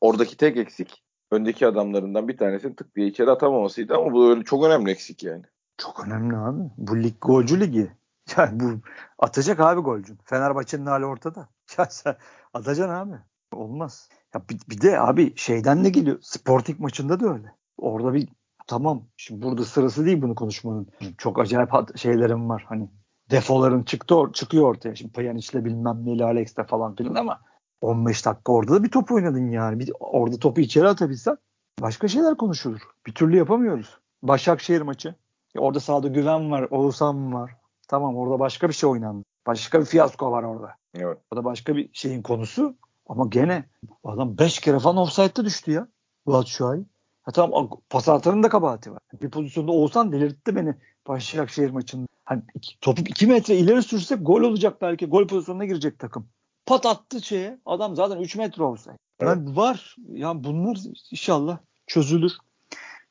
oradaki 0.00 0.36
tek 0.36 0.56
eksik 0.56 1.02
öndeki 1.32 1.66
adamlarından 1.66 2.28
bir 2.28 2.36
tanesi 2.36 2.76
tık 2.76 2.96
diye 2.96 3.06
içeri 3.06 3.30
atamamasıydı 3.30 3.96
ama 3.96 4.12
bu 4.12 4.30
öyle 4.30 4.44
çok 4.44 4.64
önemli 4.64 4.90
eksik 4.90 5.22
yani. 5.22 5.42
Çok 5.78 6.06
önemli 6.06 6.36
abi. 6.36 6.62
Bu 6.76 7.02
lig 7.02 7.14
golcü 7.20 7.60
ligi. 7.60 7.92
Yani 8.36 8.60
bu 8.60 8.80
atacak 9.18 9.60
abi 9.60 9.80
golcü. 9.80 10.16
Fenerbahçe'nin 10.24 10.86
hali 10.86 11.04
ortada. 11.04 11.48
Ya 11.78 11.86
sen 11.90 12.16
atacaksın 12.54 12.94
abi. 12.94 13.14
Olmaz. 13.52 14.08
Ya 14.34 14.42
bir, 14.50 14.60
bir 14.70 14.80
de 14.80 15.00
abi 15.00 15.32
şeyden 15.36 15.84
de 15.84 15.90
geliyor. 15.90 16.18
Sporting 16.20 16.80
maçında 16.80 17.20
da 17.20 17.32
öyle. 17.32 17.54
Orada 17.78 18.14
bir 18.14 18.28
tamam 18.66 19.08
şimdi 19.16 19.42
burada 19.42 19.64
sırası 19.64 20.06
değil 20.06 20.22
bunu 20.22 20.34
konuşmanın. 20.34 20.88
Çok 21.18 21.40
acayip 21.40 21.70
şeylerim 21.96 22.48
var. 22.48 22.64
Hani 22.68 22.88
defoların 23.30 23.82
çıktı 23.82 24.16
or 24.16 24.32
çıkıyor 24.32 24.64
ortaya. 24.64 24.94
Şimdi 24.94 25.12
Pjanic'le 25.12 25.64
bilmem 25.64 26.06
neyle 26.06 26.24
Alex'le 26.24 26.66
falan 26.66 26.94
filan 26.94 27.14
ama 27.14 27.40
15 27.82 28.26
dakika 28.26 28.52
orada 28.52 28.72
da 28.72 28.84
bir 28.84 28.90
top 28.90 29.12
oynadın 29.12 29.50
yani. 29.50 29.78
Bir, 29.78 29.92
orada 30.00 30.38
topu 30.38 30.60
içeri 30.60 30.88
atabilsen 30.88 31.36
başka 31.80 32.08
şeyler 32.08 32.36
konuşulur. 32.36 32.80
Bir 33.06 33.14
türlü 33.14 33.36
yapamıyoruz. 33.36 33.98
Başakşehir 34.22 34.80
maçı. 34.80 35.14
Ya 35.54 35.62
orada 35.62 35.80
sahada 35.80 36.08
güven 36.08 36.50
var, 36.50 36.66
Oğuzhan 36.70 37.34
var. 37.34 37.56
Tamam 37.88 38.16
orada 38.16 38.38
başka 38.38 38.68
bir 38.68 38.74
şey 38.74 38.90
oynandı. 38.90 39.24
Başka 39.46 39.80
bir 39.80 39.84
fiyasko 39.84 40.32
var 40.32 40.42
orada. 40.42 40.74
Evet. 40.94 41.18
O 41.32 41.36
da 41.36 41.44
başka 41.44 41.76
bir 41.76 41.90
şeyin 41.92 42.22
konusu. 42.22 42.74
Ama 43.06 43.26
gene 43.26 43.64
adam 44.04 44.38
5 44.38 44.58
kere 44.58 44.78
falan 44.78 44.96
offside'da 44.96 45.44
düştü 45.44 45.72
ya. 45.72 45.88
Batshuayi. 46.26 46.84
Ha 47.22 47.32
tamam 47.32 47.70
pas 47.90 48.08
atanın 48.08 48.42
da 48.42 48.48
kabahati 48.48 48.92
var. 48.92 48.98
Bir 49.22 49.30
pozisyonda 49.30 49.72
olsan 49.72 50.12
delirtti 50.12 50.56
beni 50.56 50.74
Başakşehir 51.08 51.70
maçında. 51.70 52.06
Hani 52.24 52.42
iki, 52.54 52.80
topu 52.80 53.02
2 53.02 53.26
metre 53.26 53.56
ileri 53.56 53.82
sürsek 53.82 54.18
gol 54.26 54.40
olacak 54.42 54.82
belki. 54.82 55.06
Gol 55.06 55.26
pozisyonuna 55.26 55.64
girecek 55.64 55.98
takım. 55.98 56.28
Pat 56.66 56.86
attı 56.86 57.22
şeye. 57.22 57.58
Adam 57.66 57.96
zaten 57.96 58.20
3 58.20 58.36
metre 58.36 58.62
olsaydı. 58.62 58.98
Evet. 59.20 59.36
Yani 59.36 59.56
var. 59.56 59.96
Yani 60.08 60.44
bunlar 60.44 60.78
inşallah 61.10 61.58
çözülür. 61.86 62.32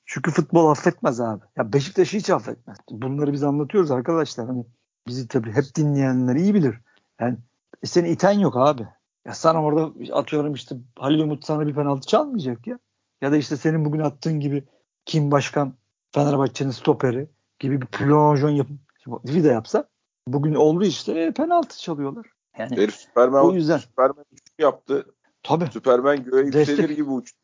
Çünkü 0.06 0.32
futbol 0.32 0.70
affetmez 0.70 1.20
abi. 1.22 1.44
Ya 1.58 1.74
Beşiktaş 1.74 2.14
hiç 2.14 2.30
affetmez. 2.30 2.78
Bunları 2.90 3.34
biz 3.34 3.44
anlatıyoruz 3.44 3.92
arkadaşlar. 3.92 4.48
Hani 4.48 4.66
bizi 5.08 5.28
tabii 5.28 5.52
hep 5.52 5.76
dinleyenler 5.76 6.36
iyi 6.36 6.54
bilir. 6.54 6.76
Yani 7.20 7.38
e, 7.84 7.88
seni 7.88 8.10
iten 8.10 8.40
yok 8.40 8.58
abi. 8.58 8.88
Ya 9.26 9.34
sana 9.34 9.64
orada 9.64 10.16
atıyorum 10.16 10.54
işte 10.54 10.76
Halil 11.00 11.20
Umut 11.20 11.46
sana 11.46 11.68
bir 11.68 11.74
penaltı 11.74 12.08
çalmayacak 12.08 12.68
ya. 12.68 12.80
Ya 13.22 13.32
da 13.32 13.38
işte 13.38 13.58
senin 13.58 13.86
bugün 13.86 14.00
attığın 14.00 14.40
gibi 14.40 14.64
Kim 15.06 15.32
Başkan 15.32 15.74
Fenerbahçe'nin 16.12 16.72
stoperi 16.72 17.30
gibi 17.60 17.82
bir 17.82 17.88
plonjon 17.88 18.50
yapıp 18.50 18.78
vida 19.26 19.48
yapsa 19.48 19.90
bugün 20.28 20.54
oldu 20.54 20.86
işte 20.86 21.20
e, 21.20 21.32
penaltı 21.32 21.80
çalıyorlar. 21.80 22.26
Yani 22.58 22.78
Herif 22.78 22.96
Süperman, 22.96 23.46
o 23.46 23.54
yüzden. 23.54 23.78
Süperman 23.78 24.26
uçuş 24.32 24.54
yaptı. 24.60 25.06
Tabii. 25.44 25.66
Süperman 25.66 26.24
göğe 26.24 26.46
yükselir 26.46 26.90
gibi 26.90 27.10
uçtu. 27.10 27.38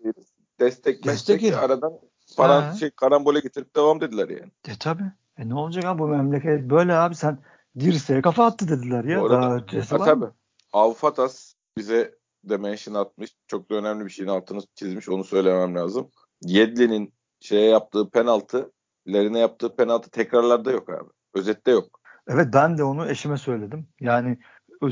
Destek, 0.60 1.06
Destek 1.06 1.42
destek 1.42 1.54
aradan 1.54 1.94
paran, 2.38 2.74
şey, 2.74 2.92
karambole 2.92 3.40
getirip 3.40 3.76
devam 3.76 4.02
dediler 4.02 4.30
yani. 4.30 4.52
E 4.68 4.78
tabi. 4.80 5.04
E 5.38 5.50
ne 5.50 5.56
olacak 5.56 5.86
abi 5.86 6.00
bu 6.00 6.08
memleket 6.08 6.70
böyle 6.70 6.94
abi 6.94 7.16
sen 7.16 7.40
dirseğe 7.80 8.22
kafa 8.22 8.46
attı 8.46 8.68
dediler 8.68 9.04
ya. 9.04 9.22
Bu 9.22 9.26
arada, 9.26 9.66
Daha 9.92 10.06
tabii. 10.06 10.26
Alfatas 10.74 11.54
bize 11.78 12.16
de 12.44 12.58
mention 12.58 12.94
atmış. 12.94 13.36
Çok 13.48 13.70
da 13.72 13.76
önemli 13.76 14.06
bir 14.06 14.10
şeyin 14.10 14.30
altını 14.30 14.62
çizmiş. 14.76 15.10
Onu 15.10 15.24
söylemem 15.24 15.76
lazım. 15.76 16.10
Yedlin'in 16.42 17.14
şeye 17.40 17.70
yaptığı 17.70 18.10
penaltı, 18.10 18.72
Lerine 19.08 19.40
yaptığı 19.40 19.76
penaltı 19.76 20.10
tekrarlarda 20.10 20.72
yok 20.72 20.90
abi. 20.90 21.10
Özette 21.34 21.72
yok. 21.72 22.00
Evet 22.28 22.48
ben 22.54 22.78
de 22.78 22.84
onu 22.84 23.10
eşime 23.10 23.38
söyledim. 23.38 23.88
Yani 24.00 24.38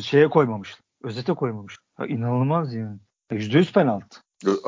şeye 0.01 0.29
koymamış. 0.29 0.79
Özete 1.03 1.33
koymamış. 1.33 1.77
Ha, 1.95 2.05
inanılmaz 2.05 2.73
yani. 2.73 2.97
%100 3.31 3.73
penaltı. 3.73 4.19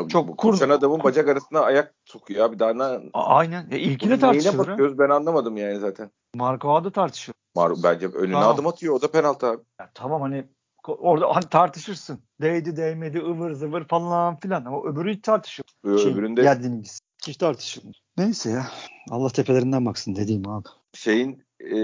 Çok 0.10 0.38
kur. 0.38 0.52
Koşan 0.52 0.70
adamın 0.70 1.04
bacak 1.04 1.30
arasına 1.30 1.60
ayak 1.60 1.94
sokuyor 2.06 2.46
abi. 2.46 2.60
Daha 2.60 2.74
ne? 2.74 3.10
Aynen. 3.14 3.68
E, 3.72 3.80
ilki 3.80 4.10
de 4.10 4.20
tartışılır. 4.20 4.54
Neyine 4.54 4.72
bakıyoruz 4.72 5.00
ben 5.00 5.10
anlamadım 5.10 5.58
yani 5.58 5.80
zaten. 5.80 6.12
Marco 6.36 6.84
da 6.84 6.92
tartışılır. 6.92 7.36
Mar 7.56 7.74
bence 7.84 8.08
önüne 8.08 8.34
tamam. 8.34 8.54
adım 8.56 8.68
atıyor. 8.68 8.94
O 8.94 9.02
da 9.02 9.12
penaltı 9.12 9.48
abi. 9.48 9.62
Ya, 9.80 9.92
tamam 9.94 10.22
hani 10.22 10.48
orada 10.88 11.36
hani 11.36 11.46
tartışırsın. 11.46 12.20
Değdi 12.42 12.78
değmedi 12.78 13.20
ıvır 13.20 13.52
zıvır 13.52 13.88
falan 13.88 14.40
filan. 14.40 14.66
Ama 14.66 14.84
öbürü 14.84 15.14
hiç 15.14 15.22
tartışılır. 15.22 16.00
Şey, 16.00 16.14
Öbüründe 16.14 16.42
geldiğiniz. 16.42 17.00
Hiç 17.28 17.38
tartışılır. 17.38 18.02
Neyse 18.18 18.50
ya. 18.50 18.68
Allah 19.10 19.30
tepelerinden 19.30 19.86
baksın 19.86 20.16
dediğim 20.16 20.48
abi. 20.50 20.68
Şeyin 20.94 21.44
e, 21.62 21.78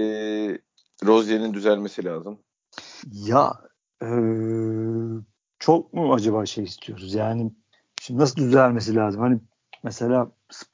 Rozier'in 1.04 1.54
düzelmesi 1.54 2.04
lazım. 2.04 2.38
Ya 3.12 3.52
e, 4.02 4.08
çok 5.58 5.92
mu 5.92 6.14
acaba 6.14 6.46
şey 6.46 6.64
istiyoruz? 6.64 7.14
Yani 7.14 7.52
şimdi 8.00 8.20
nasıl 8.20 8.36
düzelmesi 8.36 8.94
lazım? 8.94 9.20
Hani 9.20 9.40
mesela 9.82 10.30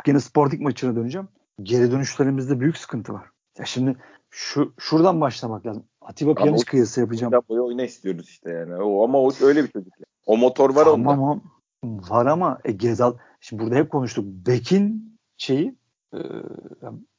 yine 0.07 0.21
Sporting 0.21 0.63
maçına 0.63 0.97
döneceğim. 0.97 1.29
Geri 1.63 1.91
dönüşlerimizde 1.91 2.61
büyük 2.61 2.77
sıkıntı 2.77 3.13
var. 3.13 3.27
Ya 3.59 3.65
şimdi 3.65 3.97
şu 4.31 4.75
şuradan 4.79 5.21
başlamak 5.21 5.67
lazım. 5.67 5.85
Atiba 6.01 6.35
Pjanic 6.35 6.65
kıyası 6.65 7.01
yapacağım. 7.01 7.33
Boyu 7.49 7.65
oyna 7.65 7.83
istiyoruz 7.83 8.29
işte 8.29 8.51
yani. 8.51 8.75
O, 8.75 9.05
ama 9.05 9.19
o 9.19 9.33
öyle 9.43 9.65
bir 9.65 9.69
çocuk. 9.69 9.93
O 10.27 10.37
motor 10.37 10.75
var 10.75 10.85
tamam, 10.85 11.19
onda. 11.19 11.43
Var 12.11 12.27
ama 12.27 12.59
e, 12.65 12.73
Gezal 12.73 13.15
şimdi 13.41 13.63
burada 13.63 13.75
hep 13.75 13.91
konuştuk. 13.91 14.25
Bek'in 14.25 15.19
şeyi 15.37 15.75
e, 16.15 16.19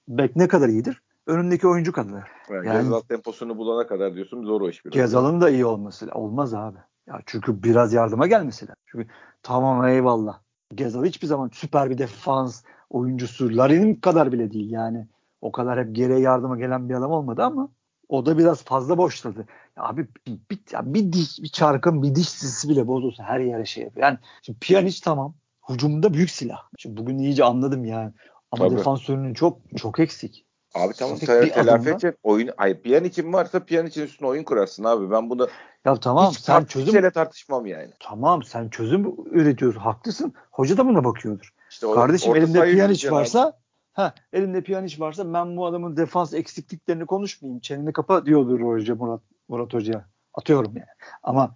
Bek 0.07 0.35
ne 0.35 0.47
kadar 0.47 0.69
iyidir? 0.69 1.01
Önündeki 1.27 1.67
oyuncu 1.67 1.91
kadar. 1.91 2.31
Yani, 2.49 2.67
yani 2.67 2.83
Gezal 2.83 3.01
temposunu 3.01 3.57
bulana 3.57 3.87
kadar 3.87 4.15
diyorsun 4.15 4.43
zor 4.43 4.61
o 4.61 4.69
iş 4.69 4.85
biraz. 4.85 4.93
Gezal'ın 4.93 5.41
da 5.41 5.49
iyi 5.49 5.65
olması 5.65 6.09
olmaz 6.13 6.53
abi. 6.53 6.77
Ya 7.07 7.19
çünkü 7.25 7.63
biraz 7.63 7.93
yardıma 7.93 8.27
gelmesi 8.27 8.65
lazım. 8.65 8.81
Çünkü 8.85 9.07
tamam 9.43 9.87
eyvallah. 9.87 10.39
Gezal 10.75 11.05
hiçbir 11.05 11.27
zaman 11.27 11.49
süper 11.53 11.89
bir 11.89 11.97
defans 11.97 12.63
oyuncusu. 12.89 13.57
Larin'in 13.57 13.95
kadar 13.95 14.31
bile 14.31 14.51
değil 14.51 14.71
yani. 14.71 15.07
O 15.41 15.51
kadar 15.51 15.79
hep 15.79 15.95
geriye 15.95 16.19
yardıma 16.19 16.57
gelen 16.57 16.89
bir 16.89 16.93
adam 16.93 17.11
olmadı 17.11 17.43
ama 17.43 17.69
o 18.09 18.25
da 18.25 18.37
biraz 18.37 18.63
fazla 18.63 18.97
boşladı. 18.97 19.45
Ya 19.77 19.83
abi 19.83 20.07
bir, 20.27 20.39
bir, 20.51 20.59
ya 20.71 20.93
bir 20.93 21.13
diş, 21.13 21.39
bir 21.39 21.47
çarkın 21.47 22.03
bir 22.03 22.15
diş 22.15 22.29
sisi 22.29 22.69
bile 22.69 22.87
bozulsa 22.87 23.23
her 23.23 23.39
yere 23.39 23.65
şey 23.65 23.83
yapıyor. 23.83 24.07
Yani 24.07 24.17
şimdi 24.41 24.59
Pjanic 24.59 24.99
tamam. 25.03 25.35
Hücumda 25.69 26.13
büyük 26.13 26.29
silah. 26.29 26.61
Şimdi 26.77 26.97
bugün 26.97 27.17
iyice 27.17 27.43
anladım 27.43 27.85
yani. 27.85 28.11
Ama 28.51 28.67
Tabii. 28.67 28.77
defansörünün 28.77 29.33
çok 29.33 29.57
çok 29.77 29.99
eksik. 29.99 30.45
Abi 30.75 30.93
tamam 30.93 31.17
te- 31.17 31.51
telafi 31.51 31.89
edecek. 31.89 32.15
Oyun, 32.23 32.49
ay 32.57 32.81
piyan 32.81 33.03
için 33.03 33.33
varsa 33.33 33.65
piyan 33.65 33.85
için 33.85 34.01
üstüne 34.01 34.27
oyun 34.27 34.43
kurarsın 34.43 34.83
abi. 34.83 35.11
Ben 35.11 35.29
bunu 35.29 35.47
ya 35.85 35.95
tamam 35.95 36.31
hiç 36.31 36.39
sen 36.39 36.65
çözüm 36.65 37.09
tartışmam 37.09 37.65
yani. 37.65 37.89
Tamam 37.99 38.43
sen 38.43 38.69
çözüm 38.69 39.15
üretiyorsun. 39.31 39.79
Haklısın. 39.79 40.33
Hoca 40.51 40.77
da 40.77 40.85
buna 40.85 41.03
bakıyordur. 41.03 41.53
İşte 41.69 41.87
o, 41.87 41.93
Kardeşim 41.93 42.35
elimde 42.35 42.71
Pjanic 42.71 43.11
varsa 43.11 43.59
ha 43.93 44.13
elimde 44.33 44.61
Pjanic 44.61 44.99
varsa 44.99 45.33
ben 45.33 45.57
bu 45.57 45.65
adamın 45.65 45.97
defans 45.97 46.33
eksikliklerini 46.33 47.05
konuşmayayım. 47.05 47.59
Çeneni 47.59 47.93
kapa 47.93 48.25
diyordur 48.25 48.61
hoca 48.61 48.95
Murat 48.95 49.21
Murat 49.47 49.73
Hoca. 49.73 50.05
Atıyorum 50.33 50.73
yani. 50.75 50.87
Ama 51.23 51.55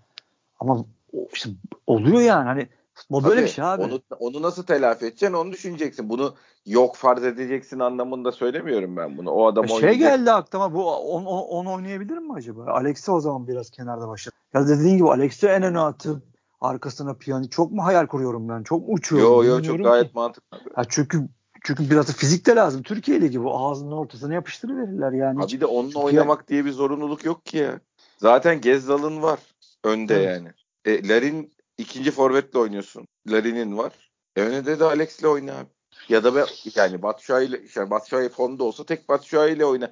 ama 0.59 0.85
işte 1.33 1.49
oluyor 1.87 2.21
yani 2.21 2.45
hani 2.45 2.67
Futbol 2.95 3.23
böyle 3.23 3.43
bir 3.43 3.47
şey 3.47 3.65
abi. 3.65 3.83
Onu, 3.83 4.01
onu 4.19 4.41
nasıl 4.41 4.63
telafi 4.63 5.05
edeceksin 5.05 5.33
onu 5.33 5.51
düşüneceksin. 5.51 6.09
Bunu 6.09 6.35
yok 6.65 6.95
farz 6.95 7.23
edeceksin 7.23 7.79
anlamında 7.79 8.31
söylemiyorum 8.31 8.97
ben 8.97 9.17
bunu. 9.17 9.31
O 9.31 9.47
adam 9.47 9.67
Şey 9.67 9.75
oynayacak. 9.75 9.99
geldi 9.99 10.31
aklıma 10.31 10.73
bu 10.73 10.95
onu, 10.95 11.29
onu 11.29 11.73
oynayabilir 11.73 12.17
mi 12.17 12.33
acaba? 12.33 12.65
Alex'i 12.65 13.11
o 13.11 13.19
zaman 13.19 13.47
biraz 13.47 13.69
kenarda 13.69 14.07
başladı. 14.07 14.35
Ya 14.53 14.67
dediğin 14.67 14.97
gibi 14.97 15.09
Alex'i 15.09 15.47
en 15.47 15.63
öne 15.63 15.79
atıp 15.79 16.23
arkasına 16.61 17.13
piyano 17.13 17.47
çok 17.47 17.71
mu 17.71 17.85
hayal 17.85 18.07
kuruyorum 18.07 18.49
ben? 18.49 18.63
Çok 18.63 18.87
mu 18.87 18.93
uçuyorum? 18.93 19.29
Yo 19.31 19.43
yo 19.43 19.61
çok 19.61 19.83
gayet 19.83 20.07
ki. 20.07 20.11
mantıklı. 20.13 20.57
Ya 20.77 20.83
çünkü 20.89 21.27
çünkü 21.63 21.89
biraz 21.89 22.07
da 22.07 22.11
fizik 22.11 22.47
de 22.47 22.55
lazım. 22.55 22.83
Türkiye 22.83 23.21
Ligi 23.21 23.43
bu. 23.43 23.57
Ağzının 23.57 23.91
ortasına 23.91 24.33
yapıştırıverirler 24.33 25.11
yani. 25.11 25.43
Abi 25.43 25.61
de 25.61 25.65
onunla 25.65 25.99
oynamak 25.99 26.47
diye 26.47 26.65
bir 26.65 26.71
zorunluluk 26.71 27.25
yok 27.25 27.45
ki 27.45 27.57
ya. 27.57 27.79
Zaten 28.17 28.61
Gezzal'ın 28.61 29.21
var 29.21 29.39
önde 29.83 30.15
evet. 30.15 30.27
yani. 30.27 30.49
E, 30.85 31.07
Larin 31.07 31.54
ikinci 31.77 32.11
forvetle 32.11 32.59
oynuyorsun. 32.59 33.07
Larin'in 33.27 33.77
var. 33.77 33.93
E 34.35 34.41
önünde 34.41 34.79
de 34.79 34.83
Alex'le 34.83 35.23
oyna 35.23 35.57
abi. 35.57 35.69
Ya 36.09 36.23
da 36.23 36.35
ben, 36.35 36.45
yani 36.75 37.01
Batshuayi 37.01 37.49
ile 37.49 37.61
yani 37.75 37.89
Batshuayi 37.89 38.29
formda 38.29 38.63
olsa 38.63 38.85
tek 38.85 39.09
Batshuayi 39.09 39.55
ile 39.55 39.65
oyna. 39.65 39.91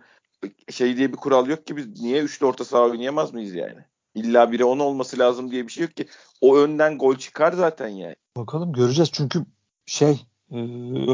Şey 0.70 0.98
diye 0.98 1.12
bir 1.12 1.18
kural 1.18 1.48
yok 1.48 1.68
ki 1.68 1.78
biz 1.78 2.02
niye 2.02 2.22
üçlü 2.22 2.46
orta 2.46 2.66
saha 2.66 2.84
oynayamaz 2.84 3.34
mıyız 3.34 3.56
yani? 3.56 3.80
İlla 4.16 4.52
biri 4.52 4.66
on 4.66 4.80
olması 4.80 5.20
lazım 5.20 5.52
diye 5.52 5.68
bir 5.68 5.72
şey 5.72 5.84
yok 5.84 5.96
ki. 5.96 6.08
O 6.42 6.58
önden 6.58 6.98
gol 6.98 7.16
çıkar 7.16 7.54
zaten 7.54 7.88
yani. 7.88 8.16
Bakalım 8.38 8.74
göreceğiz 8.74 9.12
çünkü 9.12 9.46
şey 9.86 10.26
e, 10.52 10.58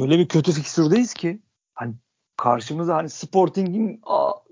öyle 0.01 0.19
bir 0.19 0.27
kötü 0.27 0.51
fikstürdeyiz 0.51 1.13
ki 1.13 1.39
hani 1.73 1.93
karşımıza 2.37 2.95
hani 2.95 3.09
Sporting'in 3.09 4.01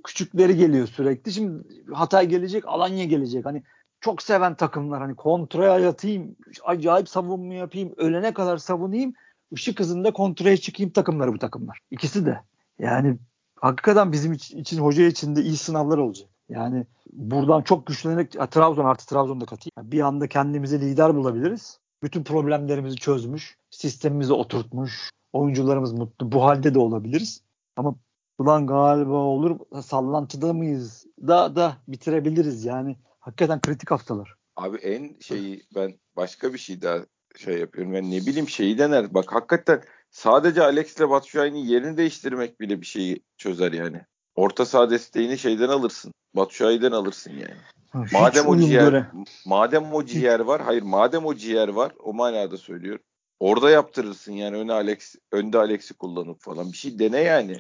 küçükleri 0.04 0.58
geliyor 0.58 0.88
sürekli. 0.88 1.32
Şimdi 1.32 1.64
Hatay 1.94 2.28
gelecek, 2.28 2.64
Alanya 2.68 3.06
gelecek. 3.06 3.46
Hani 3.46 3.64
çok 4.02 4.22
seven 4.22 4.56
takımlar 4.56 5.02
hani 5.02 5.16
kontraya 5.16 5.80
yatayım, 5.80 6.36
acayip 6.66 7.10
savunma 7.10 7.54
yapayım, 7.54 7.94
ölene 7.98 8.34
kadar 8.34 8.58
savunayım, 8.58 9.14
ışık 9.54 9.80
hızında 9.80 10.14
kontraya 10.14 10.58
çıkayım 10.58 10.92
takımları 10.92 11.34
bu 11.34 11.40
takımlar. 11.40 11.80
İkisi 11.92 12.26
de. 12.26 12.42
Yani 12.80 13.18
hakikaten 13.56 14.12
bizim 14.12 14.34
için, 14.34 14.78
hoca 14.78 15.08
için 15.08 15.36
de 15.36 15.42
iyi 15.42 15.58
sınavlar 15.58 15.98
olacak. 15.98 16.30
Yani 16.50 16.86
buradan 17.12 17.62
çok 17.62 17.88
güçlenerek 17.88 18.32
Trabzon 18.52 18.86
artı 18.86 19.06
Trabzon'da 19.06 19.46
katayım. 19.46 19.92
Bir 19.92 20.02
anda 20.02 20.28
kendimize 20.28 20.82
lider 20.82 21.16
bulabiliriz. 21.16 21.80
Bütün 22.04 22.24
problemlerimizi 22.24 22.96
çözmüş, 22.96 23.58
sistemimizi 23.70 24.34
oturtmuş, 24.34 25.10
oyuncularımız 25.34 25.94
mutlu. 25.94 26.32
Bu 26.32 26.44
halde 26.44 26.74
de 26.74 26.80
olabiliriz. 26.80 27.42
Ama 27.76 27.96
ulan 28.40 28.68
galiba 28.68 29.14
olur 29.14 29.60
sallantıda 29.84 30.54
mıyız 30.54 31.06
da 31.28 31.56
da 31.56 31.78
bitirebiliriz 31.88 32.66
yani. 32.66 32.96
Hakikaten 33.28 33.62
kritik 33.62 33.92
haftalar. 33.92 34.36
Abi 34.56 34.78
en 34.78 35.20
şeyi 35.20 35.64
ben 35.76 35.94
başka 36.16 36.54
bir 36.54 36.58
şey 36.58 36.82
daha 36.82 37.00
şey 37.38 37.58
yapıyorum. 37.58 37.94
Ben 37.94 38.12
ne 38.12 38.18
bileyim 38.18 38.50
şeyi 38.50 38.78
dener. 38.78 39.14
Bak 39.14 39.34
hakikaten 39.34 39.82
sadece 40.12 40.64
Alex 40.64 40.98
ile 40.98 41.10
Batshuayi'nin 41.10 41.66
yerini 41.66 41.98
değiştirmek 41.98 42.60
bile 42.60 42.82
bir 42.82 42.86
şeyi 42.86 43.24
çözer 43.38 43.72
yani. 43.72 44.02
Orta 44.36 44.66
saha 44.66 44.90
desteğini 44.90 45.38
şeyden 45.38 45.70
alırsın. 45.70 46.14
Batshuayi'den 46.36 46.92
alırsın 46.92 47.32
yani. 47.32 48.06
Hiç 48.06 48.12
madem 48.12 48.48
o 48.48 48.58
ciğer 48.58 48.84
göre. 48.84 49.08
madem 49.46 49.94
o 49.94 50.06
ciğer 50.06 50.40
var, 50.40 50.62
hayır 50.62 50.82
madem 50.82 51.26
o 51.26 51.36
ciğer 51.36 51.68
var, 51.68 51.92
o 52.00 52.14
manada 52.14 52.58
söylüyorum. 52.58 53.04
Orada 53.40 53.70
yaptırırsın 53.70 54.34
yani 54.34 54.58
öne 54.58 54.74
Alex 54.74 55.16
önde 55.32 55.58
Alex'i 55.58 55.94
kullanıp 55.94 56.42
falan 56.42 56.72
bir 56.72 56.78
şey 56.78 57.00
dene 57.00 57.20
yani. 57.20 57.58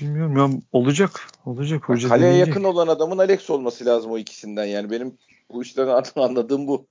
Bilmiyorum 0.00 0.36
ya 0.36 0.60
olacak. 0.72 1.28
Olacak 1.46 1.88
hoca. 1.88 2.08
Kaleye 2.08 2.26
deneyecek. 2.26 2.48
yakın 2.48 2.64
olan 2.64 2.88
adamın 2.88 3.18
Alex 3.18 3.50
olması 3.50 3.86
lazım 3.86 4.12
o 4.12 4.18
ikisinden 4.18 4.64
yani 4.64 4.90
benim 4.90 5.18
bu 5.52 5.62
işten 5.62 6.02
anladığım 6.16 6.66
bu. 6.66 6.86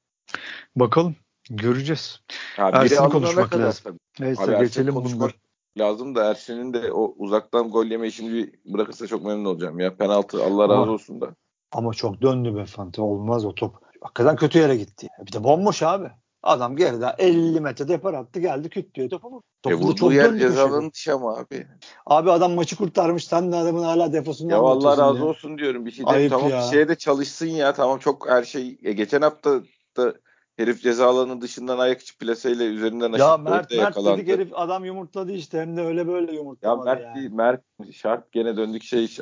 Bakalım 0.75 1.15
göreceğiz. 1.49 2.21
Ya 2.57 2.69
Ersin'i 2.69 3.09
konuşmak 3.09 3.55
lazım. 3.55 3.83
Tabii. 3.83 4.27
Neyse 4.27 4.43
Abi 4.43 4.63
geçelim 4.63 4.95
bunları. 4.95 5.31
Lazım 5.77 6.15
da 6.15 6.29
Ersin'in 6.29 6.73
de 6.73 6.91
o 6.91 7.15
uzaktan 7.17 7.71
gol 7.71 7.85
yeme 7.85 8.07
işini 8.07 8.51
bırakırsa 8.65 9.07
çok 9.07 9.25
memnun 9.25 9.45
olacağım 9.45 9.79
ya. 9.79 9.95
Penaltı 9.95 10.43
Allah 10.43 10.63
razı 10.63 10.81
ama, 10.81 10.91
olsun 10.91 11.21
da. 11.21 11.35
Ama 11.71 11.93
çok 11.93 12.21
döndü 12.21 12.55
be 12.55 12.65
Fante. 12.65 13.01
Olmaz 13.01 13.45
o 13.45 13.55
top. 13.55 13.75
Hakikaten 14.01 14.35
kötü 14.35 14.59
yere 14.59 14.75
gitti. 14.75 15.07
Bir 15.25 15.31
de 15.31 15.43
bomboş 15.43 15.83
abi. 15.83 16.11
Adam 16.43 16.75
geride 16.75 17.15
50 17.17 17.61
metre 17.61 17.87
depar 17.87 18.13
attı 18.13 18.39
geldi 18.39 18.69
küt 18.69 18.95
diyor 18.95 19.09
topu 19.09 19.31
vurdu. 19.31 19.43
Topu 19.63 19.75
e 19.75 19.79
vurduğu 19.79 20.13
yer 20.13 20.37
cezaların 20.37 20.91
dışı 20.91 21.13
ama 21.13 21.37
abi. 21.37 21.67
Abi 22.05 22.31
adam 22.31 22.51
maçı 22.53 22.75
kurtarmış 22.75 23.27
sen 23.27 23.51
de 23.51 23.55
adamın 23.55 23.83
hala 23.83 24.13
defosundan 24.13 24.55
Ya 24.55 24.61
Allah 24.61 24.97
razı 24.97 25.19
ya. 25.19 25.25
olsun 25.25 25.57
diyorum 25.57 25.85
bir 25.85 25.91
şey 25.91 26.05
de 26.05 26.29
tamam 26.29 26.49
ya. 26.49 26.57
bir 26.57 26.63
şeye 26.71 26.87
de 26.87 26.95
çalışsın 26.95 27.47
ya 27.47 27.73
tamam 27.73 27.99
çok 27.99 28.29
her 28.29 28.43
şey 28.43 28.77
e, 28.83 28.93
geçen 28.93 29.21
hafta 29.21 29.61
da 29.97 30.13
herif 30.57 30.81
ceza 30.81 31.07
alanının 31.07 31.41
dışından 31.41 31.79
ayak 31.79 32.01
içi 32.01 32.17
plaseyle 32.17 32.65
üzerinden 32.65 33.11
aşıp 33.11 33.19
ya 33.19 33.37
Mert, 33.37 33.71
Mert 33.71 33.95
dedik 33.95 34.27
herif 34.27 34.49
adam 34.53 34.85
yumurtladı 34.85 35.31
işte 35.31 35.59
hem 35.59 35.77
de 35.77 35.81
öyle 35.81 36.07
böyle 36.07 36.31
yumurtlamadı 36.31 36.87
ya. 36.89 36.93
Mert 36.93 37.05
yani. 37.05 37.15
değil 37.15 37.31
Mert 37.31 37.63
şart 37.93 38.31
gene 38.31 38.57
döndük 38.57 38.83
şey 38.83 39.17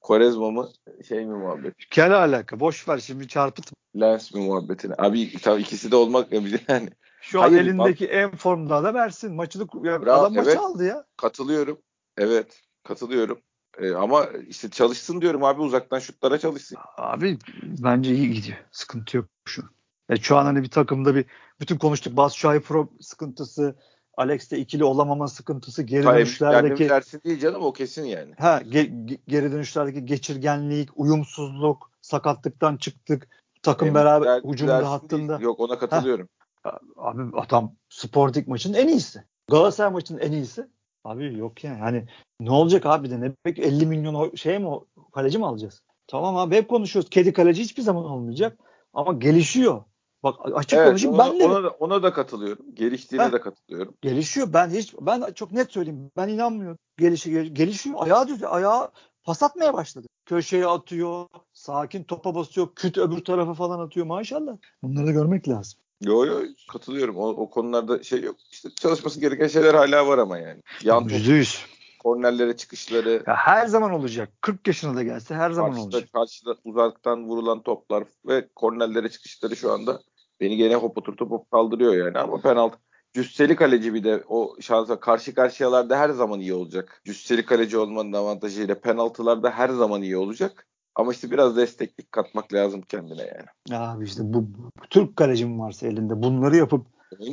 Korezma 0.00 0.50
mı 0.50 0.68
şey 1.08 1.26
mi 1.26 1.36
muhabbet? 1.38 1.74
Kel 1.90 2.18
alaka 2.18 2.60
boş 2.60 2.88
ver 2.88 2.98
şimdi 2.98 3.28
çarpıt. 3.28 3.72
Lens 4.00 4.34
mi 4.34 4.40
muhabbetini? 4.40 4.94
Abi 4.98 5.32
tabii 5.42 5.60
ikisi 5.60 5.90
de 5.90 5.96
olmak 5.96 6.32
yani. 6.68 6.90
Şu 7.20 7.42
an 7.42 7.48
Hayır, 7.48 7.60
elindeki 7.60 8.04
bak. 8.04 8.14
en 8.14 8.30
formda 8.30 8.84
da 8.84 8.94
versin. 8.94 9.34
Maçını 9.34 9.66
ya, 9.82 10.02
Bravo, 10.02 10.20
adam 10.20 10.34
maçı 10.34 10.50
evet, 10.50 10.58
aldı 10.58 10.84
ya. 10.84 11.04
Katılıyorum. 11.16 11.78
Evet 12.16 12.60
katılıyorum. 12.84 13.40
Ee, 13.78 13.90
ama 13.90 14.26
işte 14.48 14.70
çalışsın 14.70 15.20
diyorum 15.20 15.44
abi 15.44 15.60
uzaktan 15.60 15.98
şutlara 15.98 16.38
çalışsın. 16.38 16.78
Abi 16.96 17.38
bence 17.62 18.14
iyi 18.14 18.32
gidiyor. 18.32 18.58
Sıkıntı 18.72 19.16
yok 19.16 19.26
şu. 19.44 19.62
Yani 20.08 20.20
şu 20.20 20.36
an 20.36 20.44
hani 20.44 20.62
bir 20.62 20.70
takımda 20.70 21.14
bir 21.14 21.24
bütün 21.60 21.76
konuştuk. 21.78 22.16
Batshuayi 22.16 22.60
pro 22.60 22.88
sıkıntısı, 23.00 23.76
Alex'te 24.18 24.58
ikili 24.58 24.84
olamama 24.84 25.28
sıkıntısı, 25.28 25.82
geri 25.82 26.04
Hayır, 26.04 26.26
dönüşlerdeki 26.26 26.88
dersi 26.88 27.24
değil 27.24 27.40
canım 27.40 27.62
o 27.62 27.72
kesin 27.72 28.04
yani. 28.04 28.34
Ha 28.38 28.62
ge, 28.70 28.90
geri 29.28 29.52
dönüşlerdeki 29.52 30.06
geçirgenlik, 30.06 30.88
uyumsuzluk, 30.96 31.90
sakatlıktan 32.02 32.76
çıktık. 32.76 33.28
Takım 33.62 33.88
Hem 33.88 33.94
beraber 33.94 34.42
hücumda 34.42 34.90
hattında. 34.90 35.32
Değil. 35.32 35.44
Yok 35.44 35.60
ona 35.60 35.78
katılıyorum. 35.78 36.28
Ha, 36.62 36.78
abi 36.96 37.22
adam 37.36 37.72
Sporting 37.88 38.48
maçın 38.48 38.74
en 38.74 38.88
iyisi. 38.88 39.24
Galatasaray 39.50 39.92
maçının 39.92 40.20
en 40.20 40.32
iyisi. 40.32 40.66
Abi 41.04 41.38
yok 41.38 41.64
yani. 41.64 41.78
Hani 41.78 42.04
ne 42.40 42.50
olacak 42.50 42.86
abi 42.86 43.10
de 43.10 43.20
ne 43.20 43.32
peki 43.44 43.62
50 43.62 43.86
milyon 43.86 44.34
şey 44.34 44.58
mi 44.58 44.70
kaleci 45.14 45.38
mi 45.38 45.46
alacağız? 45.46 45.82
Tamam 46.06 46.36
abi 46.36 46.56
hep 46.56 46.68
konuşuyoruz. 46.68 47.10
Kedi 47.10 47.32
kaleci 47.32 47.62
hiçbir 47.62 47.82
zaman 47.82 48.04
olmayacak. 48.04 48.58
Ama 48.94 49.12
gelişiyor. 49.12 49.82
Bak 50.22 50.34
açık 50.54 50.78
evet, 50.78 50.88
konuşayım 50.88 51.14
ona, 51.14 51.32
ben 51.32 51.40
de 51.40 51.44
ona 51.44 51.64
da, 51.64 51.68
ona 51.68 52.02
da 52.02 52.12
katılıyorum. 52.12 52.74
Geliştiğine 52.74 53.24
ben, 53.24 53.32
de 53.32 53.40
katılıyorum. 53.40 53.94
Gelişiyor. 54.02 54.52
Ben 54.52 54.70
hiç 54.70 54.94
ben 55.00 55.32
çok 55.32 55.52
net 55.52 55.72
söyleyeyim. 55.72 56.10
Ben 56.16 56.28
inanmıyorum. 56.28 56.78
Gelişiyor. 56.98 57.44
Gelişiyor. 57.44 57.96
Ayağı 57.98 58.28
düz 58.28 58.42
ayağı 58.42 58.90
pas 59.24 59.42
atmaya 59.42 59.74
başladı. 59.74 60.06
Köşeye 60.26 60.66
atıyor. 60.66 61.26
Sakin 61.52 62.04
topa 62.04 62.34
basıyor. 62.34 62.68
Küt 62.74 62.98
öbür 62.98 63.24
tarafa 63.24 63.54
falan 63.54 63.80
atıyor. 63.80 64.06
Maşallah. 64.06 64.56
Bunları 64.82 65.06
da 65.06 65.10
görmek 65.10 65.48
lazım. 65.48 65.80
Yo 66.00 66.24
yo 66.24 66.40
katılıyorum. 66.72 67.16
O, 67.16 67.28
o 67.28 67.50
konularda 67.50 68.02
şey 68.02 68.22
yok. 68.22 68.36
İşte 68.50 68.68
çalışması 68.80 69.20
gereken 69.20 69.46
şeyler 69.46 69.74
hala 69.74 70.06
var 70.06 70.18
ama 70.18 70.38
yani. 70.38 70.62
Yan 70.82 71.04
%100. 71.04 71.77
Kornerlere 71.98 72.56
çıkışları. 72.56 73.22
Ya 73.26 73.34
her 73.34 73.66
zaman 73.66 73.92
olacak. 73.92 74.32
40 74.40 74.66
yaşına 74.66 74.96
da 74.96 75.02
gelse 75.02 75.34
her 75.34 75.50
zaman 75.50 75.70
karşıda, 75.70 75.84
olacak. 75.84 76.12
Karşıda 76.12 76.56
uzaktan 76.64 77.24
vurulan 77.24 77.62
toplar 77.62 78.04
ve 78.26 78.48
kornerlere 78.54 79.08
çıkışları 79.08 79.56
şu 79.56 79.72
anda 79.72 80.00
beni 80.40 80.56
gene 80.56 80.74
hop 80.74 80.98
oturtup 80.98 81.30
hop 81.30 81.50
kaldırıyor 81.50 82.06
yani 82.06 82.18
ama 82.18 82.40
penaltı. 82.40 82.78
Cüsseli 83.12 83.56
kaleci 83.56 83.94
bir 83.94 84.04
de 84.04 84.24
o 84.28 84.56
şansa 84.60 85.00
karşı 85.00 85.34
karşıyalarda 85.34 85.98
her 85.98 86.10
zaman 86.10 86.40
iyi 86.40 86.54
olacak. 86.54 87.02
Cüsseli 87.04 87.44
kaleci 87.44 87.78
olmanın 87.78 88.12
avantajıyla 88.12 88.80
penaltılarda 88.80 89.50
her 89.50 89.68
zaman 89.68 90.02
iyi 90.02 90.16
olacak. 90.16 90.66
Ama 90.94 91.12
işte 91.12 91.30
biraz 91.30 91.56
desteklik 91.56 92.12
katmak 92.12 92.52
lazım 92.54 92.82
kendine 92.82 93.22
yani. 93.22 93.78
Abi 93.80 94.04
işte 94.04 94.22
bu, 94.24 94.42
bu 94.42 94.70
Türk 94.90 95.16
kalecim 95.16 95.60
varsa 95.60 95.86
elinde 95.86 96.22
bunları 96.22 96.56
yapıp 96.56 96.86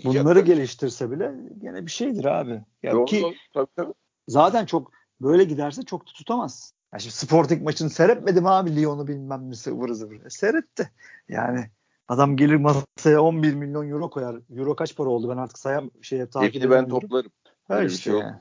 bunları 0.03 0.39
geliştirse 0.39 1.11
bile 1.11 1.31
gene 1.57 1.85
bir 1.85 1.91
şeydir 1.91 2.25
abi. 2.25 2.61
Ya 2.83 2.93
doğru, 2.93 3.05
ki, 3.05 3.21
doğru. 3.21 3.33
Tabii, 3.53 3.67
tabii. 3.75 3.93
Zaten 4.27 4.65
çok 4.65 4.91
böyle 5.21 5.43
giderse 5.43 5.83
çok 5.83 6.07
da 6.07 6.11
tutamaz. 6.11 6.73
Ya 6.93 6.99
şimdi 6.99 7.15
Sporting 7.15 7.63
maçını 7.63 7.89
seyretmedim 7.89 8.45
abi 8.45 8.75
Lyon'u 8.75 9.07
bilmem 9.07 9.49
ne 9.49 9.55
sıvır 9.55 9.89
zıvır. 9.89 10.25
E, 10.25 10.29
seyretti. 10.29 10.91
Yani 11.29 11.69
adam 12.07 12.37
gelir 12.37 12.55
masaya 12.55 13.21
11 13.21 13.53
milyon 13.53 13.89
euro 13.89 14.09
koyar. 14.09 14.35
Euro 14.55 14.75
kaç 14.75 14.95
para 14.95 15.09
oldu 15.09 15.29
ben 15.29 15.37
artık 15.37 15.59
sayam 15.59 15.91
şeye 16.01 16.29
takip 16.29 16.55
edemiyorum. 16.55 16.85
ben 16.85 16.89
toplarım. 16.89 17.31
Ha 17.67 17.83
işte 17.83 17.97
şey 17.97 18.13
yani. 18.13 18.35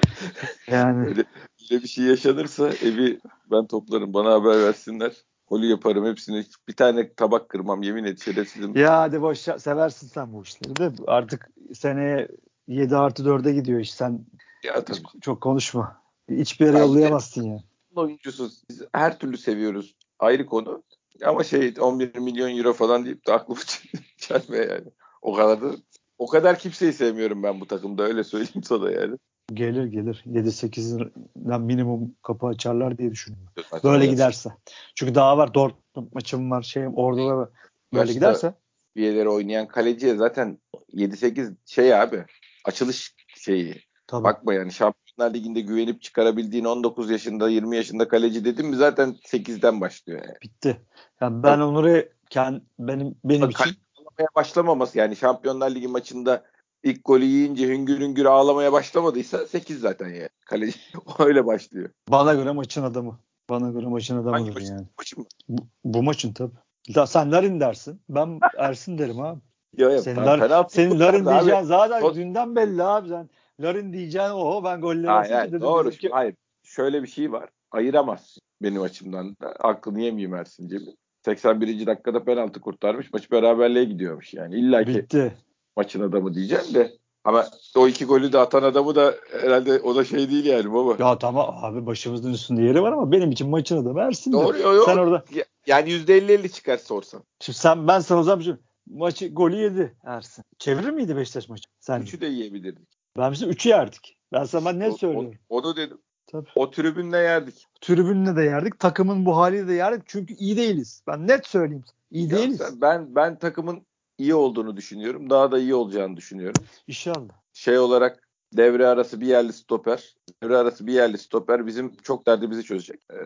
yani. 0.70 1.06
Öyle, 1.06 1.24
öyle 1.70 1.82
bir 1.82 1.88
şey 1.88 2.04
yaşanırsa 2.04 2.68
evi 2.68 3.20
ben 3.50 3.66
toplarım. 3.66 4.14
Bana 4.14 4.32
haber 4.32 4.62
versinler. 4.62 5.12
Holü 5.46 5.66
yaparım 5.66 6.06
hepsini. 6.06 6.44
Bir 6.68 6.76
tane 6.76 7.14
tabak 7.14 7.48
kırmam 7.48 7.82
yemin 7.82 8.04
et 8.04 8.20
şerefsizim. 8.20 8.76
Ya 8.76 9.00
hadi 9.00 9.22
boş 9.22 9.38
seversin 9.38 10.06
sen 10.06 10.32
bu 10.32 10.42
işleri 10.42 10.76
de. 10.76 10.92
Artık 11.06 11.50
seneye 11.74 12.28
7 12.68 12.96
artı 12.96 13.22
4'e 13.22 13.52
gidiyor 13.52 13.80
iş. 13.80 13.94
Sen 13.94 14.26
ya, 14.64 14.84
tabii. 14.84 15.20
çok 15.20 15.40
konuşma. 15.40 16.02
Hiçbir 16.30 16.66
yere 16.66 16.78
yollayamazsın 16.78 17.42
ya. 17.42 17.58
Oyuncusu 17.94 18.50
biz 18.70 18.82
her 18.92 19.18
türlü 19.18 19.36
seviyoruz. 19.36 19.94
Ayrı 20.18 20.46
konu. 20.46 20.82
Ama 21.24 21.44
şey 21.44 21.74
11 21.80 22.18
milyon 22.18 22.58
euro 22.58 22.72
falan 22.72 23.04
deyip 23.04 23.26
de 23.26 23.32
aklımı 23.32 23.60
çelme 24.16 24.56
yani. 24.56 24.88
O 25.22 25.34
kadar 25.34 25.62
da 25.62 25.76
o 26.18 26.26
kadar 26.26 26.58
kimseyi 26.58 26.92
sevmiyorum 26.92 27.42
ben 27.42 27.60
bu 27.60 27.66
takımda 27.66 28.02
öyle 28.02 28.24
söyleyeyim 28.24 28.62
sana 28.62 28.90
yani. 28.90 29.16
Gelir 29.52 29.84
gelir. 29.84 30.24
7-8'den 30.26 31.60
minimum 31.60 32.14
kapı 32.22 32.46
açarlar 32.46 32.98
diye 32.98 33.10
düşünüyorum. 33.10 33.48
Zaten 33.70 33.90
Böyle 33.90 34.06
giderse. 34.06 34.50
Çünkü 34.94 35.14
daha 35.14 35.38
var. 35.38 35.54
Dortmund 35.54 36.08
maçım 36.12 36.50
var. 36.50 36.62
Şeyim 36.62 36.94
orada 36.94 37.28
da 37.28 37.36
böyle 37.36 38.02
Başta 38.02 38.12
giderse. 38.12 38.54
Bir 38.96 39.26
oynayan 39.26 39.68
kaleciye 39.68 40.16
zaten 40.16 40.58
7-8 40.92 41.54
şey 41.66 41.94
abi 41.94 42.24
açılış 42.64 43.14
şeyi. 43.36 43.82
Tabii. 44.12 44.24
Bakma 44.24 44.54
yani 44.54 44.72
Şampiyonlar 44.72 45.34
Ligi'nde 45.34 45.60
güvenip 45.60 46.02
çıkarabildiğin 46.02 46.64
19 46.64 47.10
yaşında 47.10 47.48
20 47.48 47.76
yaşında 47.76 48.08
kaleci 48.08 48.44
dedim 48.44 48.66
mi 48.66 48.76
zaten 48.76 49.16
8'den 49.26 49.80
başlıyor 49.80 50.20
yani. 50.24 50.36
Bitti. 50.42 50.82
Yani 51.20 51.42
ben 51.42 51.58
Onur'u 51.58 52.02
kend, 52.30 52.60
benim 52.78 53.14
benim 53.24 53.42
Bak, 53.42 53.50
için 53.50 53.76
ağlamaya 53.96 54.28
başlamaması 54.36 54.98
yani 54.98 55.16
Şampiyonlar 55.16 55.70
Ligi 55.70 55.88
maçında 55.88 56.44
ilk 56.82 57.04
golü 57.04 57.24
yiyince 57.24 57.68
hüngür 57.68 58.00
hüngür 58.00 58.24
ağlamaya 58.24 58.72
başlamadıysa 58.72 59.46
8 59.46 59.80
zaten 59.80 60.08
yani. 60.08 60.28
Kaleci 60.46 60.78
öyle 61.18 61.46
başlıyor. 61.46 61.90
Bana 62.08 62.34
göre 62.34 62.50
maçın 62.50 62.82
adamı. 62.82 63.18
Bana 63.50 63.70
göre 63.70 63.86
maçın 63.86 64.16
adamı 64.16 64.36
Hangi 64.36 64.50
maçın, 64.50 64.74
yani. 64.74 64.86
Maçın 64.98 65.20
mı? 65.20 65.26
Bu, 65.48 65.62
bu 65.84 66.02
maçın 66.02 66.32
tabii. 66.32 66.54
Da, 66.94 67.06
sen 67.06 67.32
Larin 67.32 67.60
dersin. 67.60 68.00
Ben 68.08 68.40
Ersin 68.58 68.98
derim 68.98 69.20
abi. 69.20 69.40
Ya, 69.76 69.90
ya, 69.90 70.02
senin, 70.02 70.16
Lar, 70.16 70.66
senin 70.68 71.00
Larin 71.00 71.26
diyeceğin 71.26 71.62
zaten 71.62 72.02
o... 72.02 72.14
dünden 72.14 72.56
belli 72.56 72.82
abi. 72.82 73.08
Sen 73.08 73.28
Larin 73.62 73.92
diyeceğin 73.92 74.30
o 74.30 74.64
ben 74.64 74.80
golleri 74.80 75.06
hayır, 75.06 75.32
hayır, 75.32 75.60
Doğru. 75.60 75.90
Ki... 75.90 76.08
Hayır. 76.12 76.34
Şöyle 76.62 77.02
bir 77.02 77.08
şey 77.08 77.32
var. 77.32 77.48
Ayıramaz 77.70 78.38
benim 78.62 78.82
açımdan 78.82 79.36
da. 79.42 79.46
Aklını 79.48 80.00
yemeyeyim 80.00 80.34
Ersin 80.34 80.68
Cemil. 80.68 80.96
81. 81.24 81.86
dakikada 81.86 82.24
penaltı 82.24 82.60
kurtarmış. 82.60 83.12
Maç 83.12 83.30
beraberliğe 83.30 83.84
gidiyormuş 83.84 84.34
yani. 84.34 84.54
İlla 84.54 84.84
ki 84.84 84.94
Bitti. 84.94 85.34
maçın 85.76 86.00
adamı 86.00 86.34
diyeceğim 86.34 86.74
de. 86.74 86.92
Ama 87.24 87.46
o 87.76 87.88
iki 87.88 88.04
golü 88.04 88.32
de 88.32 88.38
atan 88.38 88.62
adamı 88.62 88.94
da 88.94 89.14
herhalde 89.40 89.80
o 89.80 89.96
da 89.96 90.04
şey 90.04 90.30
değil 90.30 90.44
yani 90.44 90.72
baba. 90.72 91.04
Ya 91.04 91.18
tamam 91.18 91.54
abi 91.62 91.86
başımızın 91.86 92.32
üstünde 92.32 92.62
yeri 92.62 92.82
var 92.82 92.92
ama 92.92 93.12
benim 93.12 93.30
için 93.30 93.48
maçın 93.48 93.82
adamı 93.82 94.00
Ersin 94.00 94.32
de. 94.32 94.36
Doğru 94.36 94.58
yo, 94.58 94.72
yo. 94.74 94.84
Sen 94.84 94.96
orada 94.96 95.24
Ya- 95.34 95.44
Yani 95.66 95.90
%50-50 95.90 96.48
çıkar 96.48 96.76
sorsan. 96.76 97.22
şimdi 97.40 97.58
sen 97.58 97.88
ben 97.88 98.00
sana 98.00 98.20
o 98.20 98.22
zaman 98.22 98.42
şey- 98.42 98.54
maçı 98.86 99.28
golü 99.28 99.56
yedi 99.56 99.96
Ersin. 100.04 100.44
Çevirir 100.58 100.90
miydi 100.90 101.16
Beşiktaş 101.16 101.48
maçı? 101.48 101.64
Sen 101.80 102.00
Üçü 102.00 102.20
de 102.20 102.26
yiyebilirdik. 102.26 102.88
Ben 103.18 103.32
bizim 103.32 103.50
üçü 103.50 103.68
yerdik. 103.68 104.16
Ben 104.32 104.44
sana 104.44 104.72
ne 104.72 104.88
O- 104.88 104.96
söylüyorum? 104.96 105.34
O, 105.48 105.58
onu 105.58 105.76
dedim. 105.76 105.98
Tabii. 106.26 106.48
O 106.56 106.70
tribünle 106.70 107.18
yerdik. 107.18 107.66
Tribünle 107.80 108.36
de 108.36 108.42
yerdik. 108.42 108.78
Takımın 108.78 109.26
bu 109.26 109.36
haliyle 109.36 109.68
de 109.68 109.72
yerdik. 109.72 110.02
Çünkü 110.06 110.34
iyi 110.34 110.56
değiliz. 110.56 111.02
Ben 111.06 111.28
net 111.28 111.46
söyleyeyim. 111.46 111.84
İyi 112.10 112.30
Ya 112.30 112.36
değiliz. 112.38 112.58
sen- 112.58 112.80
ben 112.80 113.14
ben 113.14 113.38
takımın 113.38 113.86
iyi 114.18 114.34
olduğunu 114.34 114.76
düşünüyorum. 114.76 115.30
Daha 115.30 115.52
da 115.52 115.58
iyi 115.58 115.74
olacağını 115.74 116.16
düşünüyorum. 116.16 116.64
İnşallah. 116.86 117.32
Şey 117.52 117.78
olarak 117.78 118.28
devre 118.52 118.86
arası 118.86 119.20
bir 119.20 119.26
yerli 119.26 119.52
stoper. 119.52 120.14
Devre 120.42 120.56
arası 120.56 120.86
bir 120.86 120.92
yerli 120.92 121.18
stoper 121.18 121.66
bizim 121.66 121.96
çok 121.96 122.26
derdimizi 122.26 122.62
çözecek. 122.64 123.00
Ee, 123.12 123.16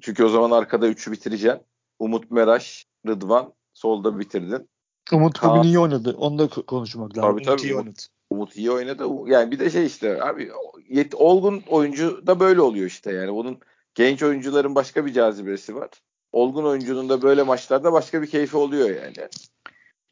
çünkü 0.00 0.24
o 0.24 0.28
zaman 0.28 0.50
arkada 0.50 0.88
üçü 0.88 1.12
bitireceksin. 1.12 1.62
Umut 1.98 2.30
Meraş, 2.30 2.86
Rıdvan 3.06 3.52
solda 3.74 4.18
bitirdin. 4.18 4.68
Umut 5.12 5.38
Kaan- 5.38 5.58
bugün 5.58 5.68
iyi 5.68 5.78
oynadı. 5.78 6.16
Onu 6.18 6.38
da 6.38 6.44
ko- 6.44 6.66
konuşmak 6.66 7.18
lazım. 7.18 7.30
Tabii, 7.32 7.42
tabii. 7.42 7.52
Umut 7.52 7.64
iyi 7.64 7.76
oynadı. 7.76 8.00
Umut 8.30 8.56
iyi 8.56 8.70
oynadı. 8.70 9.04
Yani 9.26 9.50
bir 9.50 9.58
de 9.58 9.70
şey 9.70 9.86
işte 9.86 10.22
abi 10.22 10.50
yet, 10.88 11.14
olgun 11.14 11.62
oyuncu 11.68 12.26
da 12.26 12.40
böyle 12.40 12.60
oluyor 12.60 12.86
işte 12.86 13.12
yani. 13.12 13.30
Onun 13.30 13.60
genç 13.94 14.22
oyuncuların 14.22 14.74
başka 14.74 15.06
bir 15.06 15.12
cazibesi 15.12 15.74
var. 15.74 15.90
Olgun 16.32 16.64
oyuncunun 16.64 17.08
da 17.08 17.22
böyle 17.22 17.42
maçlarda 17.42 17.92
başka 17.92 18.22
bir 18.22 18.26
keyfi 18.26 18.56
oluyor 18.56 18.88
yani. 18.88 19.28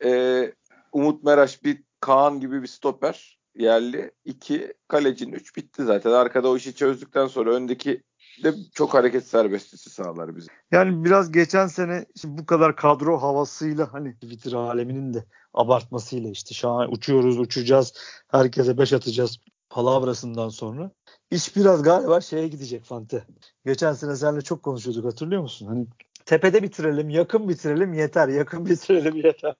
Ee, 0.04 0.52
Umut 0.92 1.24
Meraş 1.24 1.64
bir 1.64 1.82
Kaan 2.00 2.40
gibi 2.40 2.62
bir 2.62 2.66
stoper 2.66 3.38
yerli. 3.56 4.10
iki 4.24 4.74
kalecinin 4.88 5.32
üç 5.32 5.56
bitti 5.56 5.84
zaten. 5.84 6.10
Arkada 6.10 6.48
o 6.48 6.56
işi 6.56 6.74
çözdükten 6.74 7.26
sonra 7.26 7.54
öndeki 7.54 8.02
de 8.44 8.54
çok 8.74 8.94
hareket 8.94 9.26
serbestisi 9.26 9.90
sağlar 9.90 10.36
bize. 10.36 10.52
Yani 10.72 11.04
biraz 11.04 11.32
geçen 11.32 11.66
sene 11.66 12.06
bu 12.24 12.46
kadar 12.46 12.76
kadro 12.76 13.18
havasıyla 13.18 13.92
hani 13.92 14.14
Twitter 14.14 14.52
aleminin 14.52 15.14
de 15.14 15.24
abartmasıyla 15.54 16.30
işte 16.30 16.54
şu 16.54 16.68
an 16.68 16.92
uçuyoruz 16.92 17.38
uçacağız 17.38 17.94
herkese 18.28 18.78
beş 18.78 18.92
atacağız 18.92 19.38
palavrasından 19.70 20.48
sonra 20.48 20.90
iş 21.30 21.56
biraz 21.56 21.82
galiba 21.82 22.20
şeye 22.20 22.48
gidecek 22.48 22.84
Fante. 22.84 23.24
Geçen 23.66 23.92
sene 23.92 24.16
seninle 24.16 24.40
çok 24.42 24.62
konuşuyorduk 24.62 25.04
hatırlıyor 25.04 25.42
musun? 25.42 25.66
Hani 25.66 25.86
tepede 26.26 26.62
bitirelim, 26.62 27.10
yakın 27.10 27.48
bitirelim 27.48 27.92
yeter, 27.92 28.28
yakın 28.28 28.66
bitirelim 28.70 29.16
yeter. 29.16 29.54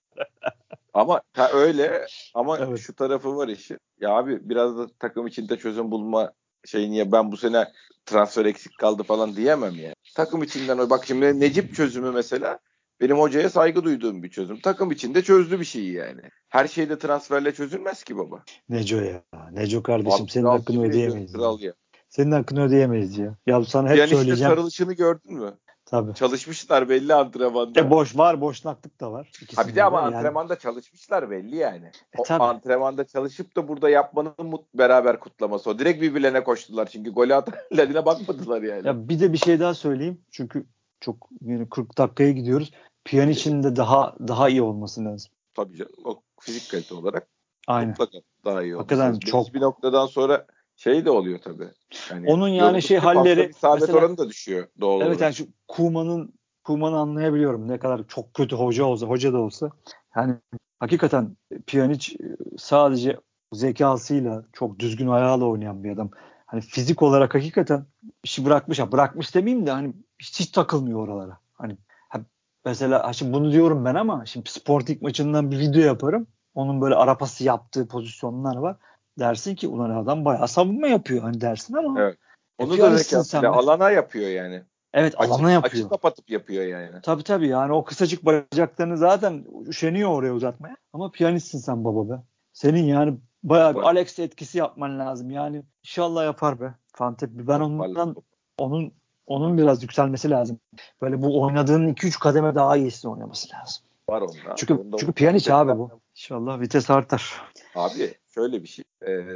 Ama 0.94 1.20
ha 1.33 1.50
öyle 1.52 2.07
ama 2.35 2.59
Evet. 2.59 2.78
şu 2.78 2.94
tarafı 2.94 3.37
var 3.37 3.48
işi. 3.48 3.78
Ya 4.00 4.11
abi 4.11 4.48
biraz 4.48 4.78
da 4.78 4.87
takım 4.98 5.26
içinde 5.26 5.57
çözüm 5.57 5.90
bulma 5.90 6.33
şey 6.64 6.90
niye 6.90 7.12
ben 7.12 7.33
bu 7.33 7.37
sene 7.37 7.72
transfer 8.07 8.44
eksik 8.44 8.78
kaldı 8.78 9.02
falan 9.02 9.37
diyemem 9.37 9.74
yani. 9.74 9.94
Takım 10.14 10.42
içinden 10.42 10.90
bak 10.90 11.04
şimdi 11.07 11.40
Necip 11.40 11.74
çözümü 11.74 12.11
mesela 12.11 12.59
benim 13.00 13.18
hocaya 13.18 13.50
saygı 13.50 13.85
duyduğum 13.85 14.22
bir 14.22 14.30
çözüm. 14.30 14.61
Takım 14.61 14.90
içinde 14.90 15.22
çözdü 15.22 15.61
bir 15.61 15.64
şeyi 15.64 15.92
yani. 15.92 16.20
Her 16.48 16.68
şey 16.68 16.88
de 16.88 16.98
transferle 16.98 17.54
çözülmez 17.54 18.04
ki 18.04 18.16
baba. 18.16 18.42
Neco 18.68 18.96
ya. 18.96 19.22
Neco 19.52 19.83
kardeşim 19.83 20.24
Abi, 20.24 20.30
senin 20.30 20.44
hakkını 20.44 20.85
ödeyemeyiz. 20.87 21.35
ya. 21.35 21.38
Kral 21.40 21.61
ya. 21.61 21.72
Senin 22.09 22.33
hakkını 22.33 22.64
ödeyemeyiz 22.64 23.18
ya. 23.18 23.37
Ya 23.46 23.64
sana 23.64 23.88
hep 23.90 23.96
Yani 23.98 24.04
işte 24.04 24.16
söyleyeceğim. 24.16 24.50
sarılışını 24.52 24.92
gördün 24.92 25.35
mü? 25.35 25.54
Tabii. 25.87 26.14
Çalışmışlar 26.14 26.88
belli 26.88 27.14
antrenmanda. 27.14 27.80
E 27.80 27.90
boş 27.90 28.16
var, 28.18 28.40
boşnaklık 28.40 29.00
da 29.00 29.12
var. 29.12 29.30
Ha 29.57 29.68
bir 29.68 29.74
de 29.74 29.85
ama 29.85 30.00
yani. 30.02 30.16
antrenmanda 30.16 30.59
çalışmışlar 30.59 31.30
belli 31.30 31.57
yani. 31.57 31.87
E, 31.87 32.18
O 32.18 32.22
tabii. 32.22 32.42
antrenmanda 32.42 33.04
çalışıp 33.07 33.57
da 33.57 33.68
burada 33.68 33.90
yapmanın 33.90 34.35
mut- 34.38 34.66
beraber 34.74 35.20
kutlaması 35.20 35.70
o. 35.70 35.78
Direkt 35.78 36.02
birbirlerine 36.02 36.44
koştular 36.44 36.87
çünkü 36.87 37.11
golü 37.11 37.35
atarlarına 37.35 38.07
bakmadılar 38.07 38.62
yani. 38.62 38.87
Ya 38.87 39.09
bir 39.09 39.20
de 39.20 39.33
bir 39.33 39.38
şey 39.38 39.61
daha 39.61 39.74
söyleyeyim. 39.74 40.20
Çünkü 40.30 40.66
çok 41.04 41.28
yani 41.40 41.68
40 41.68 41.98
dakikaya 41.98 42.30
gidiyoruz. 42.32 42.70
Piyanic'in 43.04 43.62
de 43.62 43.76
daha 43.76 44.14
daha 44.28 44.48
iyi 44.48 44.62
olması 44.62 45.04
lazım. 45.04 45.30
Tabii 45.54 45.76
canım 45.76 45.92
o 46.04 46.20
fizik 46.40 46.70
kalite 46.70 46.94
olarak 46.94 47.26
Aynen. 47.66 47.88
mutlaka 47.88 48.18
daha 48.44 48.62
iyi 48.62 48.74
olması 48.74 48.82
Hakikaten 48.88 49.08
lazım. 49.08 49.20
çok- 49.20 49.54
bir 49.54 49.60
noktadan 49.60 50.06
sonra 50.06 50.46
şey 50.76 51.04
de 51.04 51.10
oluyor 51.10 51.38
tabii. 51.38 51.68
Yani 52.10 52.26
Onun 52.30 52.48
yani 52.48 52.82
şey 52.82 52.96
halleri- 52.98 53.50
isabet 53.50 53.80
mesela- 53.80 53.98
oranı 53.98 54.18
da 54.18 54.28
düşüyor 54.28 54.66
doğal 54.80 54.96
Evet 54.96 55.06
olarak. 55.06 55.20
yani 55.20 55.34
şu 55.34 55.46
Kuma'nın 55.68 56.32
Kuma'nı 56.64 56.96
anlayabiliyorum. 56.96 57.68
Ne 57.68 57.78
kadar 57.78 58.06
çok 58.08 58.34
kötü 58.34 58.56
hoca 58.56 58.84
olsa, 58.84 59.06
hoca 59.06 59.32
da 59.32 59.38
olsa. 59.38 59.70
Yani 60.16 60.34
hakikaten 60.80 61.36
Pjanic 61.66 62.12
e, 62.14 62.26
sadece 62.58 63.16
zekasıyla, 63.52 64.44
çok 64.52 64.78
düzgün 64.78 65.08
ayağıyla 65.08 65.46
oynayan 65.46 65.84
bir 65.84 65.90
adam. 65.90 66.10
Hani 66.46 66.60
fizik 66.60 67.02
olarak 67.02 67.34
hakikaten 67.34 67.86
işi 68.24 68.44
bırakmış. 68.44 68.78
Ha, 68.78 68.92
bırakmış 68.92 69.34
demeyeyim 69.34 69.66
de 69.66 69.70
hani 69.70 69.92
hiç, 70.24 70.40
hiç 70.40 70.50
takılmıyor 70.50 71.08
oralara. 71.08 71.38
Hani 71.52 71.76
ha, 72.08 72.20
mesela 72.64 73.12
şimdi 73.12 73.32
bunu 73.32 73.52
diyorum 73.52 73.84
ben 73.84 73.94
ama 73.94 74.26
şimdi 74.26 74.50
Sporting 74.50 75.02
maçından 75.02 75.50
bir 75.50 75.58
video 75.58 75.82
yaparım. 75.82 76.26
Onun 76.54 76.80
böyle 76.80 76.94
arapası 76.94 77.44
yaptığı 77.44 77.88
pozisyonlar 77.88 78.56
var. 78.56 78.76
Dersin 79.18 79.54
ki 79.54 79.68
ulan 79.68 79.90
adam 79.90 80.24
bayağı 80.24 80.48
savunma 80.48 80.87
yapıyor 80.87 81.22
hani 81.22 81.40
dersin 81.40 81.74
ama 81.74 82.00
Evet. 82.00 82.18
Onu 82.58 82.78
da 82.78 82.96
zekasıyla 82.96 83.52
alana 83.52 83.90
yapıyor 83.90 84.28
yani. 84.28 84.62
evet 84.92 85.14
Açı, 85.18 85.32
alana 85.32 85.50
yapıyor. 85.50 85.84
açı 85.84 85.88
kapatıp 85.88 86.30
yapıyor 86.30 86.64
yani. 86.64 87.00
Tabii 87.02 87.22
tabii 87.22 87.48
yani 87.48 87.72
o 87.72 87.84
kısacık 87.84 88.24
bacaklarını 88.24 88.96
zaten 88.96 89.44
üşeniyor 89.66 90.10
oraya 90.10 90.34
uzatmaya. 90.34 90.76
Ama 90.92 91.10
piyanistsin 91.10 91.58
sen 91.58 91.84
baba 91.84 92.10
be. 92.10 92.22
Senin 92.52 92.82
yani 92.82 93.18
bayağı 93.42 93.74
bir. 93.74 93.80
Alex 93.80 94.18
etkisi 94.18 94.58
yapman 94.58 94.98
lazım. 94.98 95.30
Yani 95.30 95.62
inşallah 95.82 96.24
yapar 96.24 96.60
be. 96.60 96.74
Fante 96.92 97.26
ben 97.48 97.60
ondan 97.60 98.16
onun 98.58 98.92
onun 99.26 99.58
biraz 99.58 99.82
yükselmesi 99.82 100.30
lazım. 100.30 100.58
Böyle 101.02 101.22
bu 101.22 101.42
oynadığın 101.42 101.88
2-3 101.88 102.18
kademe 102.18 102.54
daha 102.54 102.76
iyisini 102.76 103.12
oynaması 103.12 103.48
lazım. 103.54 103.84
Var 104.10 104.20
onda. 104.20 104.56
Çünkü 104.56 104.74
Onda 104.74 104.96
çünkü 104.96 105.12
Pjanic 105.12 105.52
abi 105.52 105.78
bu. 105.78 105.90
İnşallah 106.10 106.60
vites 106.60 106.90
artar. 106.90 107.42
Abi 107.74 108.14
şöyle 108.34 108.62
bir 108.62 108.68
şey. 108.68 108.84
Ee, 109.06 109.26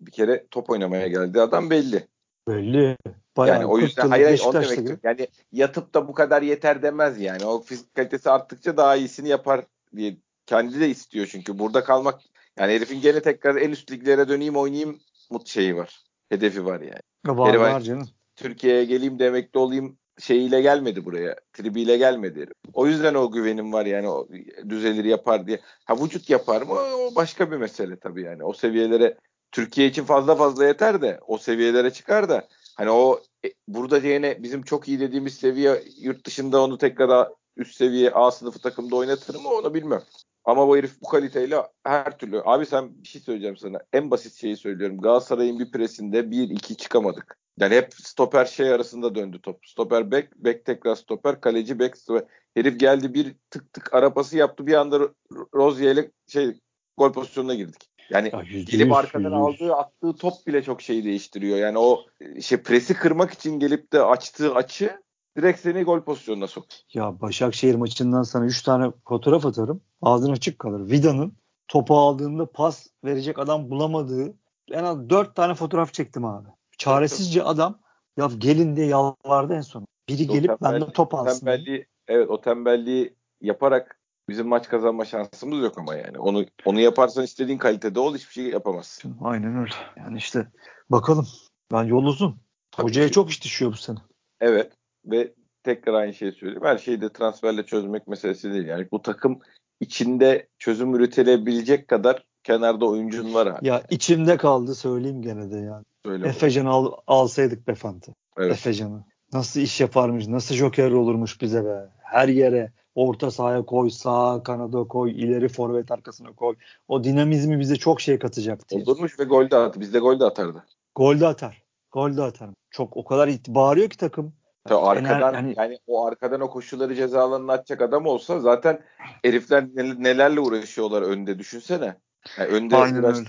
bir 0.00 0.10
kere 0.10 0.46
top 0.50 0.70
oynamaya 0.70 1.08
geldi 1.08 1.40
adam 1.40 1.70
belli. 1.70 2.06
Belli. 2.48 2.96
Bayağı 3.36 3.56
yani 3.56 3.66
o 3.66 3.74
40 3.74 3.82
yüzden 3.82 4.08
hayır, 4.08 4.24
hayır 4.24 4.40
onu 4.40 4.54
Beşiktaş'ta 4.54 4.76
demek 4.76 4.88
gibi. 4.88 4.98
Yani 5.02 5.28
yatıp 5.52 5.94
da 5.94 6.08
bu 6.08 6.14
kadar 6.14 6.42
yeter 6.42 6.82
demez 6.82 7.20
yani. 7.20 7.44
O 7.44 7.62
fizik 7.62 7.94
kalitesi 7.94 8.30
arttıkça 8.30 8.76
daha 8.76 8.96
iyisini 8.96 9.28
yapar 9.28 9.64
diye 9.96 10.16
kendi 10.46 10.80
de 10.80 10.88
istiyor 10.88 11.26
çünkü. 11.30 11.58
Burada 11.58 11.84
kalmak 11.84 12.20
yani 12.58 12.72
herifin 12.72 13.00
gene 13.00 13.22
tekrar 13.22 13.56
en 13.56 13.70
üst 13.70 13.92
liglere 13.92 14.28
döneyim 14.28 14.56
oynayayım 14.56 14.98
mut 15.30 15.48
şeyi 15.48 15.76
var. 15.76 16.00
Hedefi 16.28 16.66
var 16.66 16.80
yani. 16.80 17.38
Var 17.38 17.54
var 17.54 17.80
canım. 17.80 18.08
Türkiye'ye 18.38 18.84
geleyim 18.84 19.18
de 19.18 19.26
emekli 19.26 19.58
olayım 19.58 19.98
şeyiyle 20.18 20.60
gelmedi 20.60 21.04
buraya. 21.04 21.36
Tribiyle 21.52 21.96
gelmedi. 21.96 22.46
O 22.72 22.86
yüzden 22.86 23.14
o 23.14 23.30
güvenim 23.30 23.72
var 23.72 23.86
yani 23.86 24.08
o 24.08 24.28
düzelir 24.68 25.04
yapar 25.04 25.46
diye. 25.46 25.60
Ha 25.84 25.96
vücut 26.04 26.30
yapar 26.30 26.62
mı? 26.62 26.72
O 26.72 27.14
başka 27.14 27.50
bir 27.50 27.56
mesele 27.56 27.98
tabii 27.98 28.22
yani. 28.22 28.44
O 28.44 28.52
seviyelere 28.52 29.16
Türkiye 29.52 29.86
için 29.86 30.04
fazla 30.04 30.34
fazla 30.34 30.66
yeter 30.66 31.02
de 31.02 31.20
o 31.26 31.38
seviyelere 31.38 31.90
çıkar 31.92 32.28
da 32.28 32.48
hani 32.76 32.90
o 32.90 33.20
e, 33.44 33.48
burada 33.68 33.98
yine 33.98 34.42
bizim 34.42 34.62
çok 34.62 34.88
iyi 34.88 35.00
dediğimiz 35.00 35.34
seviye 35.34 35.82
yurt 36.00 36.26
dışında 36.26 36.62
onu 36.62 36.78
tekrar 36.78 37.28
üst 37.56 37.76
seviye 37.76 38.10
A 38.10 38.30
sınıfı 38.30 38.58
takımda 38.58 38.96
oynatır 38.96 39.34
mı 39.34 39.48
onu 39.48 39.74
bilmem. 39.74 40.02
Ama 40.44 40.68
bu 40.68 40.76
herif 40.76 41.02
bu 41.02 41.08
kaliteyle 41.08 41.56
her 41.84 42.18
türlü. 42.18 42.42
Abi 42.44 42.66
sen 42.66 43.02
bir 43.02 43.08
şey 43.08 43.20
söyleyeceğim 43.20 43.56
sana. 43.56 43.78
En 43.92 44.10
basit 44.10 44.34
şeyi 44.34 44.56
söylüyorum. 44.56 45.00
Galatasaray'ın 45.00 45.58
bir 45.58 45.70
presinde 45.70 46.20
1-2 46.20 46.76
çıkamadık. 46.76 47.38
Yani 47.60 47.74
hep 47.74 47.94
stoper 47.94 48.44
şey 48.44 48.70
arasında 48.70 49.14
döndü 49.14 49.40
top. 49.42 49.66
Stoper 49.66 50.10
bek, 50.10 50.36
bek 50.36 50.64
tekrar 50.64 50.94
stoper, 50.94 51.40
kaleci 51.40 51.78
bek. 51.78 51.96
stoper. 51.96 52.24
Herif 52.54 52.80
geldi 52.80 53.14
bir 53.14 53.36
tık 53.50 53.72
tık 53.72 53.94
arapası 53.94 54.36
yaptı. 54.36 54.66
Bir 54.66 54.74
anda 54.74 54.96
Ro- 54.96 55.14
Rozier 55.54 55.92
ile 55.92 56.10
şey 56.26 56.60
gol 56.96 57.12
pozisyonuna 57.12 57.54
girdik. 57.54 57.88
Yani 58.10 58.30
Ya 58.32 58.40
yüzde 58.42 58.70
gelip 58.72 58.86
yüz, 58.86 58.96
arkadan 58.96 59.48
yüz. 59.48 59.60
aldığı 59.62 59.74
attığı 59.74 60.12
top 60.12 60.34
bile 60.46 60.62
çok 60.62 60.82
şeyi 60.82 61.04
değiştiriyor. 61.04 61.58
Yani 61.58 61.78
o 61.78 62.04
şey 62.40 62.62
presi 62.62 62.94
kırmak 62.94 63.32
için 63.32 63.58
gelip 63.58 63.92
de 63.92 64.02
açtığı 64.02 64.54
açı 64.54 65.00
direkt 65.36 65.60
seni 65.60 65.82
gol 65.82 66.00
pozisyonuna 66.00 66.46
sok. 66.46 66.64
Ya 66.94 67.20
Başakşehir 67.20 67.74
maçından 67.74 68.22
sana 68.22 68.46
3 68.46 68.62
tane 68.62 68.92
fotoğraf 69.08 69.46
atarım. 69.46 69.80
Ağzın 70.02 70.32
açık 70.32 70.58
kalır. 70.58 70.90
Vida'nın 70.90 71.32
topu 71.68 71.96
aldığında 71.98 72.46
pas 72.50 72.86
verecek 73.04 73.38
adam 73.38 73.70
bulamadığı 73.70 74.34
en 74.70 74.84
az 74.84 75.10
4 75.10 75.34
tane 75.36 75.54
fotoğraf 75.54 75.92
çektim 75.92 76.24
abi. 76.24 76.48
Çaresizce 76.78 77.42
adam 77.42 77.78
ya 78.16 78.30
gelin 78.38 78.76
diye 78.76 78.86
yalvardı 78.86 79.54
en 79.54 79.60
son. 79.60 79.86
Biri 80.08 80.30
O 80.30 80.32
gelip 80.32 80.62
benden 80.62 80.90
top 80.90 81.14
alsın. 81.14 81.46
Tembelliği, 81.46 81.86
evet 82.08 82.30
o 82.30 82.40
tembelliği 82.40 83.14
yaparak 83.40 84.00
bizim 84.28 84.48
maç 84.48 84.68
kazanma 84.68 85.04
şansımız 85.04 85.60
yok 85.60 85.78
ama 85.78 85.94
yani. 85.94 86.18
Onu 86.18 86.46
onu 86.64 86.80
yaparsan 86.80 87.24
istediğin 87.24 87.58
kalitede 87.58 88.00
ol 88.00 88.14
hiçbir 88.14 88.32
şey 88.32 88.44
yapamazsın. 88.44 89.16
Aynen 89.22 89.58
öyle. 89.58 89.74
Yani 89.96 90.18
işte 90.18 90.48
bakalım. 90.90 91.28
Ben 91.72 91.84
yol 91.84 92.04
uzun. 92.04 92.36
Tabii 92.70 92.86
Hocaya 92.86 93.06
ki. 93.06 93.12
çok 93.12 93.30
iş 93.30 93.44
düşüyor 93.44 93.72
bu 93.72 93.76
sene. 93.76 93.98
Evet 94.40 94.72
ve 95.06 95.34
tekrar 95.62 95.94
aynı 95.94 96.14
şeyi 96.14 96.32
söyleyeyim. 96.32 96.64
Her 96.64 96.78
şeyi 96.78 97.00
de 97.00 97.12
transferle 97.12 97.66
çözmek 97.66 98.08
meselesi 98.08 98.52
değil. 98.52 98.66
Yani 98.66 98.88
bu 98.92 99.02
takım 99.02 99.38
içinde 99.80 100.48
çözüm 100.58 100.94
üretilebilecek 100.94 101.88
kadar 101.88 102.24
kenarda 102.44 102.86
oyuncun 102.86 103.34
var 103.34 103.46
abi. 103.46 103.68
Ya 103.68 103.82
içimde 103.90 104.36
kaldı 104.36 104.74
söyleyeyim 104.74 105.22
gene 105.22 105.50
de 105.50 105.56
yani. 105.56 105.84
Söyle 106.08 106.28
Efecan 106.28 106.66
al, 106.66 106.92
alsaydık 107.06 107.68
be 107.68 107.74
Fante. 107.74 108.14
Evet. 108.38 108.52
Efecan'ı. 108.52 109.04
Nasıl 109.32 109.60
iş 109.60 109.80
yaparmış, 109.80 110.26
nasıl 110.26 110.54
joker 110.54 110.90
olurmuş 110.90 111.40
bize 111.40 111.64
be. 111.64 111.88
Her 112.02 112.28
yere 112.28 112.72
orta 112.94 113.30
sahaya 113.30 113.62
koy, 113.64 113.90
sağ 113.90 114.42
kanada 114.42 114.84
koy, 114.84 115.10
ileri 115.10 115.48
forvet 115.48 115.90
arkasına 115.90 116.32
koy. 116.32 116.56
O 116.88 117.04
dinamizmi 117.04 117.58
bize 117.58 117.76
çok 117.76 118.00
şey 118.00 118.18
katacaktı. 118.18 118.76
Olurmuş 118.76 119.18
ve 119.18 119.24
gol 119.24 119.50
de 119.50 119.56
attı. 119.56 119.80
Bizde 119.80 119.98
gol 119.98 120.20
de 120.20 120.24
atardı. 120.24 120.64
Gol 120.94 121.20
de 121.20 121.26
atar. 121.26 121.62
Gol 121.92 122.16
de 122.16 122.22
atar. 122.22 122.50
Çok 122.70 122.96
o 122.96 123.04
kadar 123.04 123.30
bağırıyor 123.48 123.90
ki 123.90 123.96
takım. 123.96 124.34
Ya 124.70 124.78
arkadan 124.78 125.34
yani- 125.34 125.54
yani 125.56 125.78
o 125.86 126.06
arkadan 126.06 126.40
o 126.40 126.50
koşulları 126.50 126.94
ceza 126.94 127.20
alanına 127.20 127.52
atacak 127.52 127.82
adam 127.82 128.06
olsa 128.06 128.40
zaten 128.40 128.80
herifler 129.22 129.64
nel- 129.74 129.98
nelerle 129.98 130.40
uğraşıyorlar 130.40 131.02
önde 131.02 131.38
düşünsene. 131.38 131.96
Yani 132.38 132.48
önde 132.48 132.76
Aynen 132.76 133.02
biraz 133.02 133.18
öyle. 133.18 133.28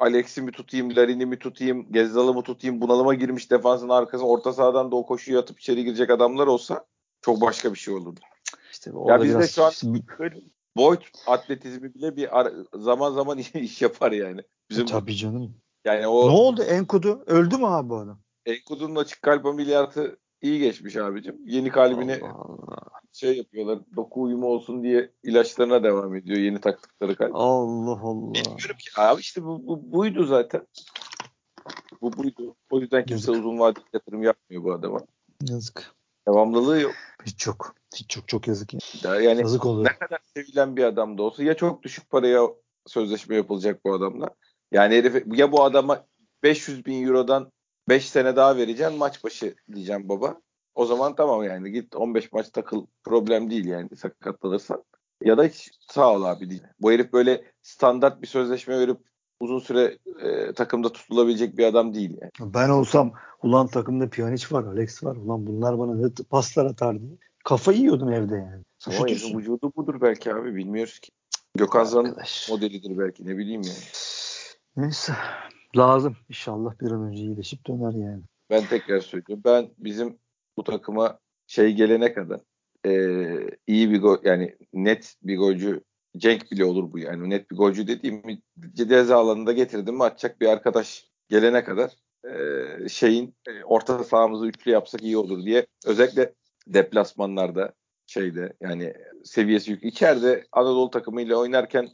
Alex'i 0.00 0.42
mi 0.42 0.52
tutayım, 0.52 0.96
Larin'i 0.96 1.26
mi 1.26 1.38
tutayım, 1.38 1.92
Gezzal'ı 1.92 2.34
mı 2.34 2.42
tutayım, 2.42 2.80
bunalıma 2.80 3.14
girmiş 3.14 3.50
defansın 3.50 3.88
arkasına 3.88 4.28
orta 4.28 4.52
sahadan 4.52 4.92
da 4.92 4.96
o 4.96 5.06
koşuyu 5.06 5.38
atıp 5.38 5.60
içeri 5.60 5.84
girecek 5.84 6.10
adamlar 6.10 6.46
olsa 6.46 6.86
çok 7.22 7.40
başka 7.40 7.72
bir 7.74 7.78
şey 7.78 7.94
olurdu. 7.94 8.20
İşte 8.72 8.92
orada 8.92 9.24
bizde 9.24 9.38
biraz 9.38 9.50
şu 9.54 9.64
an- 9.64 9.72
Boyd 10.76 11.00
atletizmi 11.26 11.94
bile 11.94 12.16
bir 12.16 12.28
zaman 12.74 13.12
zaman 13.12 13.38
iş 13.54 13.82
yapar 13.82 14.12
yani. 14.12 14.40
Bizim 14.70 14.86
tabii 14.86 15.16
canım. 15.16 15.54
yani 15.84 16.00
Ne 16.00 16.06
o 16.06 16.12
oldu 16.12 16.62
Enkudu? 16.62 17.24
Öldü 17.26 17.56
mü 17.56 17.66
abi 17.66 17.88
bu 17.88 17.96
adam? 17.96 18.20
Enkudu'nun 18.46 18.96
açık 18.96 19.22
kalp 19.22 19.46
ameliyatı 19.46 20.18
iyi 20.42 20.58
geçmiş 20.58 20.96
abicim. 20.96 21.36
Yeni 21.46 21.70
kalbini 21.70 22.14
Allah 22.22 22.28
Allah. 22.34 22.78
şey 23.12 23.36
yapıyorlar. 23.36 23.78
Doku 23.96 24.22
uyumu 24.22 24.46
olsun 24.46 24.82
diye 24.82 25.10
ilaçlarına 25.22 25.82
devam 25.82 26.14
ediyor. 26.16 26.38
Yeni 26.38 26.60
taktıkları 26.60 27.16
kalp. 27.16 27.30
Allah 27.34 28.00
Allah. 28.02 28.34
Bilmiyorum 28.34 28.76
ki. 28.78 28.90
Abi 28.96 29.20
işte 29.20 29.44
bu, 29.44 29.66
bu 29.66 29.92
buydu 29.92 30.24
zaten. 30.24 30.66
Bu 32.02 32.12
buydu. 32.12 32.54
O 32.70 32.80
yüzden 32.80 33.04
kimse 33.06 33.32
Yazık. 33.32 33.44
uzun 33.46 33.58
vadeli 33.58 33.84
yatırım 33.92 34.22
yapmıyor 34.22 34.64
bu 34.64 34.72
adama. 34.72 35.00
Yazık. 35.48 35.94
Devamlılığı 36.28 36.80
yok. 36.80 36.92
Hiç 37.26 37.46
yok. 37.46 37.74
Hiç 37.96 38.10
çok 38.10 38.28
çok 38.28 38.48
yazık. 38.48 38.74
ya. 38.74 38.80
Ya 39.04 39.20
Yani 39.20 39.40
Yazık 39.40 39.66
oluyor. 39.66 39.90
ne 39.92 39.98
kadar 39.98 40.18
sevilen 40.36 40.76
bir 40.76 40.84
adam 40.84 41.18
da 41.18 41.22
olsa 41.22 41.42
ya 41.42 41.54
çok 41.56 41.82
düşük 41.82 42.10
paraya 42.10 42.48
sözleşme 42.86 43.36
yapılacak 43.36 43.84
bu 43.84 43.94
adamla. 43.94 44.30
Yani 44.72 44.94
herif, 44.94 45.24
ya 45.38 45.52
bu 45.52 45.64
adama 45.64 46.06
500 46.42 46.86
bin 46.86 47.06
eurodan 47.06 47.52
5 47.90 48.08
sene 48.10 48.36
daha 48.36 48.56
vereceğim 48.56 48.96
maç 48.96 49.24
başı 49.24 49.54
diyeceğim 49.74 50.08
baba. 50.08 50.40
O 50.74 50.86
zaman 50.86 51.14
tamam 51.14 51.42
yani 51.42 51.72
git 51.72 51.96
15 51.96 52.32
maç 52.32 52.50
takıl 52.50 52.86
problem 53.04 53.50
değil 53.50 53.64
yani 53.64 53.88
sakatlanırsan. 53.96 54.84
Ya 55.24 55.38
da 55.38 55.44
hiç 55.44 55.70
sağ 55.90 56.14
ol 56.14 56.24
abi 56.24 56.50
değil. 56.50 56.62
Bu 56.80 56.92
herif 56.92 57.12
böyle 57.12 57.44
standart 57.62 58.22
bir 58.22 58.26
sözleşme 58.26 58.78
verip 58.78 58.98
uzun 59.40 59.58
süre 59.58 59.98
e, 60.22 60.52
takımda 60.52 60.92
tutulabilecek 60.92 61.58
bir 61.58 61.64
adam 61.64 61.94
değil 61.94 62.18
yani. 62.20 62.52
Ben 62.54 62.68
olsam 62.68 63.12
ulan 63.42 63.66
takımda 63.66 64.10
Pjanic 64.10 64.46
var, 64.50 64.64
Alex 64.64 65.04
var. 65.04 65.16
Ulan 65.16 65.46
bunlar 65.46 65.78
bana 65.78 65.94
ne 65.94 66.08
paslar 66.30 66.66
atar 66.66 67.00
diye. 67.00 67.12
Kafayı 67.44 67.78
yiyordum 67.78 68.12
evde 68.12 68.34
yani. 68.34 68.64
Ama 68.86 69.06
vücudu 69.06 69.72
budur 69.76 70.00
belki 70.00 70.34
abi 70.34 70.54
bilmiyoruz 70.54 70.98
ki. 70.98 71.10
Gökhan 71.54 71.84
Zan'ın 71.84 72.16
modelidir 72.50 72.98
belki 72.98 73.26
ne 73.26 73.38
bileyim 73.38 73.62
yani. 73.62 73.84
Neyse. 74.76 75.12
Lazım. 75.76 76.16
İnşallah 76.28 76.80
bir 76.80 76.90
an 76.90 77.02
önce 77.02 77.22
iyileşip 77.22 77.66
döner 77.66 77.92
yani. 77.92 78.22
Ben 78.50 78.64
tekrar 78.66 79.00
söylüyorum. 79.00 79.42
Ben 79.44 79.70
bizim 79.78 80.18
bu 80.56 80.64
takıma 80.64 81.18
şey 81.46 81.72
gelene 81.72 82.12
kadar 82.14 82.40
eee, 82.84 83.50
iyi 83.66 83.90
bir 83.90 84.00
gol 84.00 84.16
yani 84.24 84.56
net 84.72 85.14
bir 85.22 85.38
golcü 85.38 85.82
Cenk 86.16 86.50
bile 86.52 86.64
olur 86.64 86.92
bu 86.92 86.98
yani. 86.98 87.30
Net 87.30 87.50
bir 87.50 87.56
golcü 87.56 87.86
dediğim 87.86 88.22
ceza 88.72 89.16
alanında 89.16 89.52
getirdim 89.52 89.94
mi 89.96 90.04
atacak 90.04 90.40
bir 90.40 90.46
arkadaş 90.46 91.08
gelene 91.28 91.64
kadar 91.64 91.92
eee, 92.24 92.88
şeyin 92.88 93.34
e, 93.48 93.64
orta 93.64 94.04
sahamızı 94.04 94.46
üçlü 94.46 94.70
yapsak 94.70 95.02
iyi 95.02 95.16
olur 95.16 95.44
diye 95.44 95.66
özellikle 95.86 96.34
deplasmanlarda 96.66 97.72
şeyde 98.06 98.52
yani 98.60 98.94
seviyesi 99.24 99.70
yük. 99.70 99.84
İçeride 99.84 100.44
Anadolu 100.52 100.90
takımıyla 100.90 101.36
oynarken 101.36 101.88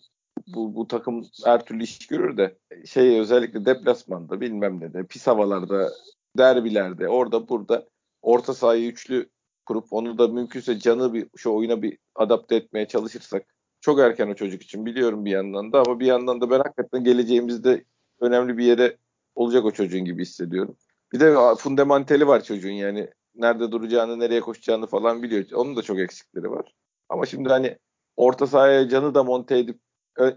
bu, 0.46 0.74
bu 0.74 0.88
takım 0.88 1.26
her 1.44 1.64
türlü 1.64 1.82
iş 1.82 2.06
görür 2.06 2.36
de 2.36 2.58
şey 2.84 3.20
özellikle 3.20 3.64
deplasmanda 3.64 4.40
bilmem 4.40 4.80
ne 4.80 4.94
de 4.94 5.04
pis 5.06 5.26
havalarda 5.26 5.90
derbilerde 6.38 7.08
orada 7.08 7.48
burada 7.48 7.88
orta 8.22 8.54
sahayı 8.54 8.88
üçlü 8.88 9.30
kurup 9.66 9.86
onu 9.90 10.18
da 10.18 10.28
mümkünse 10.28 10.78
canı 10.78 11.14
bir 11.14 11.28
şu 11.36 11.54
oyuna 11.54 11.82
bir 11.82 11.98
adapte 12.14 12.56
etmeye 12.56 12.88
çalışırsak 12.88 13.46
çok 13.80 14.00
erken 14.00 14.28
o 14.28 14.34
çocuk 14.34 14.62
için 14.62 14.86
biliyorum 14.86 15.24
bir 15.24 15.30
yandan 15.30 15.72
da 15.72 15.82
ama 15.86 16.00
bir 16.00 16.06
yandan 16.06 16.40
da 16.40 16.50
ben 16.50 16.58
hakikaten 16.58 17.04
geleceğimizde 17.04 17.84
önemli 18.20 18.58
bir 18.58 18.64
yere 18.64 18.96
olacak 19.34 19.64
o 19.64 19.70
çocuğun 19.70 20.04
gibi 20.04 20.22
hissediyorum. 20.22 20.76
Bir 21.12 21.20
de 21.20 21.34
fundamentali 21.58 22.26
var 22.26 22.44
çocuğun 22.44 22.70
yani 22.70 23.10
nerede 23.34 23.72
duracağını 23.72 24.18
nereye 24.18 24.40
koşacağını 24.40 24.86
falan 24.86 25.22
biliyor. 25.22 25.44
Onun 25.54 25.76
da 25.76 25.82
çok 25.82 25.98
eksikleri 25.98 26.50
var. 26.50 26.74
Ama 27.08 27.26
şimdi 27.26 27.48
hani 27.48 27.78
orta 28.16 28.46
sahaya 28.46 28.88
canı 28.88 29.14
da 29.14 29.24
monte 29.24 29.58
edip 29.58 29.80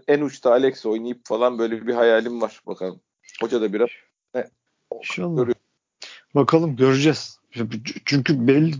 en 0.08 0.20
uçta 0.20 0.50
Alex 0.50 0.86
oynayıp 0.86 1.26
falan 1.26 1.58
böyle 1.58 1.86
bir 1.86 1.94
hayalim 1.94 2.40
var 2.40 2.60
bakalım. 2.66 3.00
Hoca 3.40 3.60
da 3.60 3.72
biraz 3.72 3.88
ne, 4.34 4.46
İnşallah. 4.98 5.36
Görüyor. 5.36 5.56
Bakalım 6.34 6.76
göreceğiz. 6.76 7.40
Çünkü 8.04 8.46
belli 8.46 8.74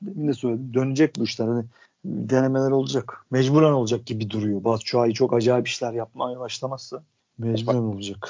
de 0.00 0.34
söyledim. 0.34 0.74
Dönecek 0.74 1.16
bu 1.16 1.24
işler. 1.24 1.46
Hani 1.46 1.64
denemeler 2.04 2.70
olacak. 2.70 3.26
Mecburen 3.30 3.72
olacak 3.72 4.06
gibi 4.06 4.30
duruyor. 4.30 4.64
Batshuayi 4.64 5.14
çok 5.14 5.34
acayip 5.34 5.68
işler 5.68 5.92
yapmaya 5.92 6.40
başlamazsa 6.40 7.02
mecburen 7.38 7.78
olacak. 7.78 8.28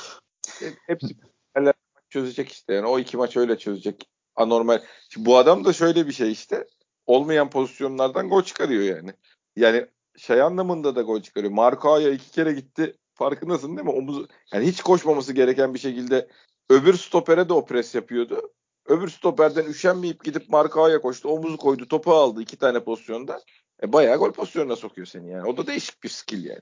Hep- 0.60 0.78
Hepsi 0.86 1.16
maç 1.56 1.74
çözecek 2.10 2.52
işte. 2.52 2.74
Yani 2.74 2.86
o 2.86 2.98
iki 2.98 3.16
maç 3.16 3.36
öyle 3.36 3.58
çözecek. 3.58 4.08
Anormal. 4.36 4.82
Şimdi 5.08 5.26
bu 5.26 5.36
adam 5.36 5.64
da 5.64 5.72
şöyle 5.72 6.06
bir 6.06 6.12
şey 6.12 6.32
işte. 6.32 6.66
Olmayan 7.06 7.50
pozisyonlardan 7.50 8.28
gol 8.28 8.42
çıkarıyor 8.42 8.96
yani. 8.96 9.12
Yani 9.56 9.86
şey 10.18 10.42
anlamında 10.42 10.96
da 10.96 11.02
gol 11.02 11.20
çıkarıyor. 11.20 11.52
Marco'ya 11.52 12.10
iki 12.10 12.30
kere 12.30 12.52
gitti. 12.52 12.96
Farkındasın 13.14 13.76
değil 13.76 13.88
mi? 13.88 13.94
Omuz, 13.94 14.26
yani 14.52 14.66
hiç 14.66 14.82
koşmaması 14.82 15.32
gereken 15.32 15.74
bir 15.74 15.78
şekilde 15.78 16.28
öbür 16.70 16.94
stopere 16.94 17.48
de 17.48 17.52
o 17.52 17.64
pres 17.64 17.94
yapıyordu. 17.94 18.50
Öbür 18.86 19.08
stoperden 19.08 19.64
üşenmeyip 19.64 20.24
gidip 20.24 20.48
Marco'ya 20.48 21.00
koştu. 21.00 21.28
Omuzu 21.28 21.56
koydu. 21.56 21.88
Topu 21.88 22.12
aldı 22.12 22.42
iki 22.42 22.56
tane 22.56 22.84
pozisyonda. 22.84 23.40
E, 23.82 23.92
bayağı 23.92 24.18
gol 24.18 24.32
pozisyonuna 24.32 24.76
sokuyor 24.76 25.06
seni 25.06 25.30
yani. 25.30 25.48
O 25.48 25.56
da 25.56 25.66
değişik 25.66 26.02
bir 26.02 26.08
skill 26.08 26.44
yani. 26.44 26.60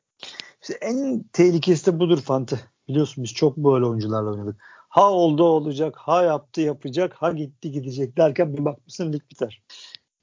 İşte 0.62 0.74
en 0.80 1.22
tehlikesi 1.32 1.86
de 1.86 1.98
budur 1.98 2.20
Fante. 2.20 2.60
Biliyorsun 2.88 3.24
biz 3.24 3.34
çok 3.34 3.56
böyle 3.56 3.86
oyuncularla 3.86 4.30
oynadık. 4.30 4.56
Ha 4.88 5.10
oldu 5.10 5.44
olacak, 5.44 5.96
ha 5.96 6.22
yaptı 6.22 6.60
yapacak, 6.60 7.14
ha 7.14 7.32
gitti 7.32 7.70
gidecek 7.72 8.16
derken 8.16 8.56
bir 8.56 8.64
bakmışsın 8.64 9.12
lig 9.12 9.22
biter. 9.30 9.62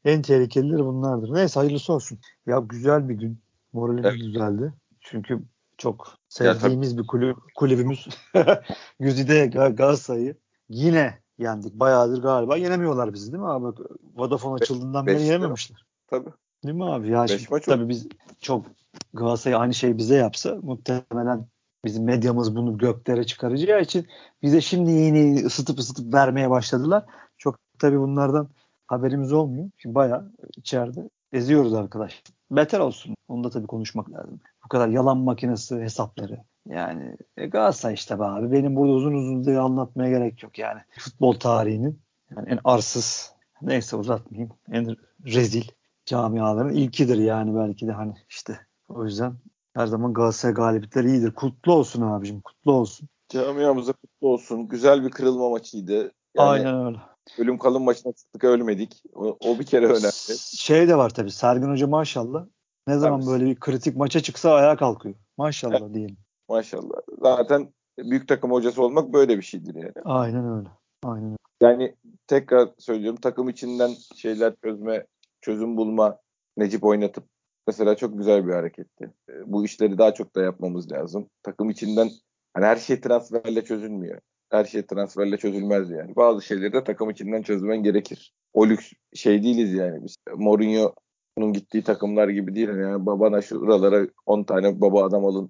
En 0.05 0.21
tehlikelileri 0.21 0.85
bunlardır. 0.85 1.33
Neyse 1.33 1.59
hayırlısı 1.59 1.93
olsun. 1.93 2.19
Ya 2.45 2.59
güzel 2.59 3.09
bir 3.09 3.15
gün. 3.15 3.39
Moralimiz 3.73 4.05
Evet. 4.05 4.19
düzeldi. 4.19 4.73
Çünkü 5.01 5.43
çok 5.77 6.17
sevdiğimiz 6.29 6.97
bir 6.97 7.07
kulüp, 7.07 7.37
kulübümüz 7.55 8.07
Güzide 8.99 9.45
Ga- 9.45 9.75
Galatasaray'ı 9.75 10.35
yine 10.69 11.19
yendik. 11.37 11.73
Bayağıdır 11.73 12.21
galiba 12.21 12.57
yenemiyorlar 12.57 13.13
bizi 13.13 13.31
değil 13.31 13.43
mi 13.43 13.49
abi? 13.49 13.81
Vodafone 14.15 14.53
açıldığından 14.53 15.05
beri 15.05 15.21
yenememişler. 15.21 15.85
Tabii. 16.07 16.29
Değil 16.63 16.75
mi 16.75 16.85
abi? 16.85 17.09
Ya 17.09 17.27
şimdi, 17.27 17.61
tabii 17.61 17.89
biz 17.89 18.07
çok 18.39 18.65
Galatasaray 19.13 19.61
aynı 19.61 19.73
şeyi 19.73 19.97
bize 19.97 20.15
yapsa 20.15 20.57
muhtemelen 20.61 21.47
bizim 21.85 22.03
medyamız 22.03 22.55
bunu 22.55 22.77
göklere 22.77 23.23
çıkaracağı 23.23 23.81
için 23.81 24.07
bize 24.41 24.61
şimdi 24.61 24.91
yeni 24.91 25.45
ısıtıp 25.45 25.79
ısıtıp 25.79 26.13
vermeye 26.13 26.49
başladılar. 26.49 27.05
Çok 27.37 27.59
tabii 27.79 27.99
bunlardan 27.99 28.49
haberimiz 28.93 29.33
olmuyor. 29.33 29.69
Şimdi 29.77 29.95
bayağı 29.95 30.31
içeride 30.57 31.09
eziyoruz 31.33 31.73
arkadaş. 31.73 32.23
Beter 32.51 32.79
olsun. 32.79 33.15
Onu 33.27 33.43
da 33.43 33.49
tabii 33.49 33.67
konuşmak 33.67 34.11
lazım. 34.11 34.39
Bu 34.63 34.67
kadar 34.67 34.87
yalan 34.87 35.17
makinesi 35.17 35.75
hesapları. 35.75 36.39
Yani 36.69 37.17
e, 37.37 37.45
Galatasaray 37.45 37.93
işte 37.93 38.19
be 38.19 38.23
abi. 38.23 38.51
Benim 38.51 38.75
burada 38.75 38.93
uzun 38.93 39.13
uzun 39.13 39.45
diye 39.45 39.59
anlatmaya 39.59 40.09
gerek 40.09 40.43
yok 40.43 40.59
yani. 40.59 40.81
Futbol 40.99 41.33
tarihinin 41.33 41.99
yani 42.35 42.49
en 42.49 42.59
arsız 42.63 43.33
neyse 43.61 43.95
uzatmayayım. 43.95 44.51
En 44.71 44.95
rezil 45.25 45.63
camiaların 46.05 46.73
ilkidir 46.73 47.17
yani 47.17 47.55
belki 47.55 47.87
de 47.87 47.91
hani 47.91 48.13
işte 48.29 48.59
o 48.89 49.05
yüzden 49.05 49.33
her 49.73 49.87
zaman 49.87 50.13
Galatasaray 50.13 50.53
galibiyetleri 50.53 51.07
iyidir. 51.07 51.31
Kutlu 51.31 51.73
olsun 51.73 52.01
abicim 52.01 52.41
kutlu 52.41 52.71
olsun. 52.71 53.09
Camiamıza 53.29 53.93
kutlu 53.93 54.27
olsun. 54.27 54.67
Güzel 54.67 55.03
bir 55.03 55.09
kırılma 55.09 55.49
maçıydı. 55.49 56.11
Yani 56.35 56.49
Aynen 56.49 56.85
öyle. 56.85 56.97
Ölüm 57.37 57.57
kalım 57.57 57.83
maçına 57.83 58.13
çıktık 58.13 58.43
ölmedik. 58.43 59.03
O, 59.13 59.37
o 59.39 59.59
bir 59.59 59.65
kere 59.65 59.85
önemli. 59.85 60.37
Şey 60.57 60.87
de 60.87 60.95
var 60.95 61.09
tabii 61.09 61.31
Sergen 61.31 61.69
Hoca 61.69 61.87
maşallah. 61.87 62.45
Ne 62.87 62.97
zaman 62.97 63.21
Tabii. 63.21 63.31
böyle 63.31 63.45
bir 63.45 63.55
kritik 63.55 63.95
maça 63.95 64.19
çıksa 64.19 64.53
ayağa 64.53 64.75
kalkıyor. 64.75 65.15
Maşallah 65.37 65.93
diyelim. 65.93 66.17
Maşallah. 66.49 66.97
Zaten 67.21 67.73
büyük 67.97 68.27
takım 68.27 68.51
hocası 68.51 68.83
olmak 68.83 69.13
böyle 69.13 69.37
bir 69.37 69.43
şeydir 69.43 69.75
yani. 69.75 69.93
Aynen 70.05 70.57
öyle. 70.57 70.69
Aynen 71.03 71.25
öyle. 71.25 71.37
Yani 71.61 71.95
tekrar 72.27 72.69
söylüyorum 72.79 73.19
takım 73.21 73.49
içinden 73.49 73.91
şeyler 74.15 74.53
çözme, 74.63 75.05
çözüm 75.41 75.77
bulma, 75.77 76.19
Necip 76.57 76.83
oynatıp 76.83 77.23
mesela 77.67 77.95
çok 77.95 78.17
güzel 78.17 78.47
bir 78.47 78.53
hareketti. 78.53 79.11
E, 79.29 79.33
bu 79.51 79.65
işleri 79.65 79.97
daha 79.97 80.13
çok 80.13 80.35
da 80.35 80.41
yapmamız 80.41 80.91
lazım. 80.91 81.29
Takım 81.43 81.69
içinden 81.69 82.09
hani 82.53 82.65
her 82.65 82.75
şey 82.75 83.01
transferle 83.01 83.63
çözülmüyor. 83.63 84.21
Her 84.53 84.65
şey 84.65 84.85
transferle 84.85 85.37
çözülmez 85.37 85.89
yani. 85.89 86.15
Bazı 86.15 86.41
şeyleri 86.45 86.73
de 86.73 86.83
takım 86.83 87.09
içinden 87.09 87.41
çözmen 87.41 87.83
gerekir. 87.83 88.33
O 88.53 88.67
lüks 88.67 88.91
şey 89.13 89.43
değiliz 89.43 89.73
yani 89.73 90.03
biz. 90.03 90.15
Mourinho'nun 90.35 91.53
gittiği 91.53 91.83
takımlar 91.83 92.29
gibi 92.29 92.55
değil. 92.55 92.67
Yani 92.67 93.05
babana 93.05 93.41
şuralara 93.41 94.07
10 94.25 94.43
tane 94.43 94.81
baba 94.81 95.05
adam 95.05 95.25
alın 95.25 95.49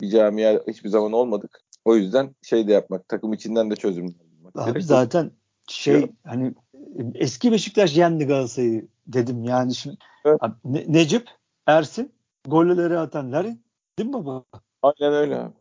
bir 0.00 0.10
camia 0.10 0.60
hiçbir 0.68 0.88
zaman 0.88 1.12
olmadık. 1.12 1.60
O 1.84 1.96
yüzden 1.96 2.34
şey 2.42 2.68
de 2.68 2.72
yapmak, 2.72 3.08
takım 3.08 3.32
içinden 3.32 3.70
de 3.70 3.76
çözüm 3.76 4.06
bulmak. 4.06 4.68
Abi 4.68 4.82
zaten 4.82 5.30
şey 5.68 6.10
hani 6.24 6.54
eski 7.14 7.52
Beşiktaş 7.52 7.96
yendi 7.96 8.26
Galatasaray'ı 8.26 8.88
dedim 9.06 9.44
yani 9.44 9.74
şimdi 9.74 9.96
evet. 10.24 10.38
abi, 10.40 10.54
ne, 10.64 10.84
Necip, 10.88 11.28
Ersin, 11.66 12.12
golleri 12.46 12.98
atan 12.98 13.32
Larin 13.32 13.62
değil 13.98 14.08
mi 14.08 14.14
baba? 14.14 14.44
Aynen 14.82 15.14
öyle 15.14 15.36
abi. 15.36 15.54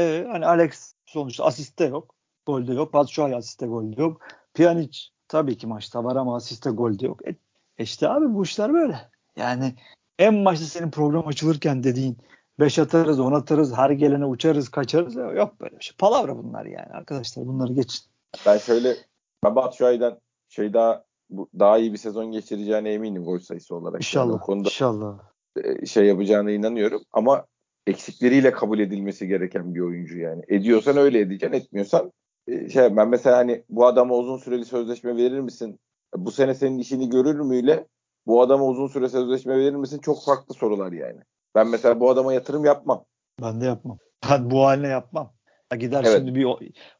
E, 0.00 0.26
hani 0.30 0.46
Alex 0.46 0.94
sonuçta 1.06 1.44
asiste 1.44 1.84
yok. 1.84 2.14
Golde 2.46 2.72
yok. 2.72 2.94
Batshuayi 2.94 3.36
asiste 3.36 3.66
golde 3.66 4.02
yok. 4.02 4.20
Pjanic 4.54 4.98
tabii 5.28 5.56
ki 5.56 5.66
maçta 5.66 6.04
var 6.04 6.16
ama 6.16 6.36
asiste 6.36 6.70
golde 6.70 7.06
yok. 7.06 7.28
E, 7.28 7.34
işte 7.78 8.08
abi 8.08 8.34
bu 8.34 8.42
işler 8.42 8.72
böyle. 8.72 9.10
Yani 9.36 9.74
en 10.18 10.44
başta 10.44 10.64
senin 10.66 10.90
program 10.90 11.26
açılırken 11.26 11.84
dediğin 11.84 12.18
5 12.60 12.78
atarız, 12.78 13.20
10 13.20 13.32
atarız, 13.32 13.76
her 13.76 13.90
gelene 13.90 14.24
uçarız, 14.24 14.68
kaçarız. 14.68 15.16
Yok 15.16 15.60
böyle 15.60 15.78
bir 15.78 15.84
şey. 15.84 15.96
Palavra 15.96 16.38
bunlar 16.38 16.66
yani 16.66 16.92
arkadaşlar. 16.92 17.46
Bunları 17.46 17.72
geçin. 17.72 18.04
Ben 18.46 18.58
şöyle 18.58 18.96
ben 19.44 19.56
Batshuayi'den 19.56 20.18
şey 20.48 20.74
daha 20.74 21.04
bu, 21.30 21.48
daha 21.58 21.78
iyi 21.78 21.92
bir 21.92 21.98
sezon 21.98 22.32
geçireceğine 22.32 22.92
eminim 22.92 23.24
gol 23.24 23.38
sayısı 23.38 23.74
olarak. 23.74 23.96
İnşallah. 23.96 24.32
Yani 24.32 24.40
konuda 24.40 24.68
inşallah. 24.68 25.18
E, 25.56 25.86
şey 25.86 26.06
yapacağına 26.06 26.50
inanıyorum 26.50 27.02
ama 27.12 27.46
eksikleriyle 27.90 28.50
kabul 28.50 28.78
edilmesi 28.78 29.26
gereken 29.28 29.74
bir 29.74 29.80
oyuncu 29.80 30.18
yani. 30.18 30.42
Ediyorsan 30.48 30.96
öyle 30.96 31.20
edeceksin, 31.20 31.56
etmiyorsan 31.56 32.12
e, 32.46 32.68
şey 32.68 32.96
ben 32.96 33.08
mesela 33.08 33.36
hani 33.36 33.64
bu 33.68 33.86
adama 33.86 34.14
uzun 34.14 34.38
süreli 34.38 34.64
sözleşme 34.64 35.16
verir 35.16 35.40
misin? 35.40 35.80
Bu 36.16 36.30
sene 36.30 36.54
senin 36.54 36.78
işini 36.78 37.10
görür 37.10 37.40
müyle 37.40 37.86
bu 38.26 38.42
adama 38.42 38.64
uzun 38.64 38.86
süre 38.86 39.08
sözleşme 39.08 39.58
verir 39.58 39.74
misin? 39.74 39.98
Çok 39.98 40.24
farklı 40.24 40.54
sorular 40.54 40.92
yani. 40.92 41.20
Ben 41.54 41.68
mesela 41.68 42.00
bu 42.00 42.10
adama 42.10 42.32
yatırım 42.32 42.64
yapmam. 42.64 43.04
Ben 43.42 43.60
de 43.60 43.64
yapmam. 43.64 43.98
Ben 44.30 44.50
bu 44.50 44.64
haline 44.64 44.88
yapmam. 44.88 45.32
Gider 45.78 46.04
evet. 46.04 46.16
şimdi 46.18 46.34
bir 46.34 46.44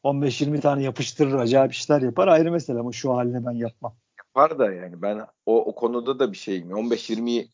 15-20 0.03 0.59
tane 0.59 0.83
yapıştırır, 0.83 1.33
acayip 1.33 1.73
işler 1.73 2.01
yapar 2.01 2.27
ayrı 2.27 2.51
mesele 2.51 2.79
ama 2.79 2.91
şu 2.91 3.13
haline 3.13 3.45
ben 3.45 3.51
yapmam. 3.51 3.95
Yapar 4.17 4.59
da 4.59 4.71
yani 4.71 5.01
ben 5.01 5.27
o, 5.45 5.65
o 5.65 5.75
konuda 5.75 6.19
da 6.19 6.31
bir 6.31 6.37
şeyim. 6.37 6.69
15-20 6.69 7.41
e, 7.41 7.47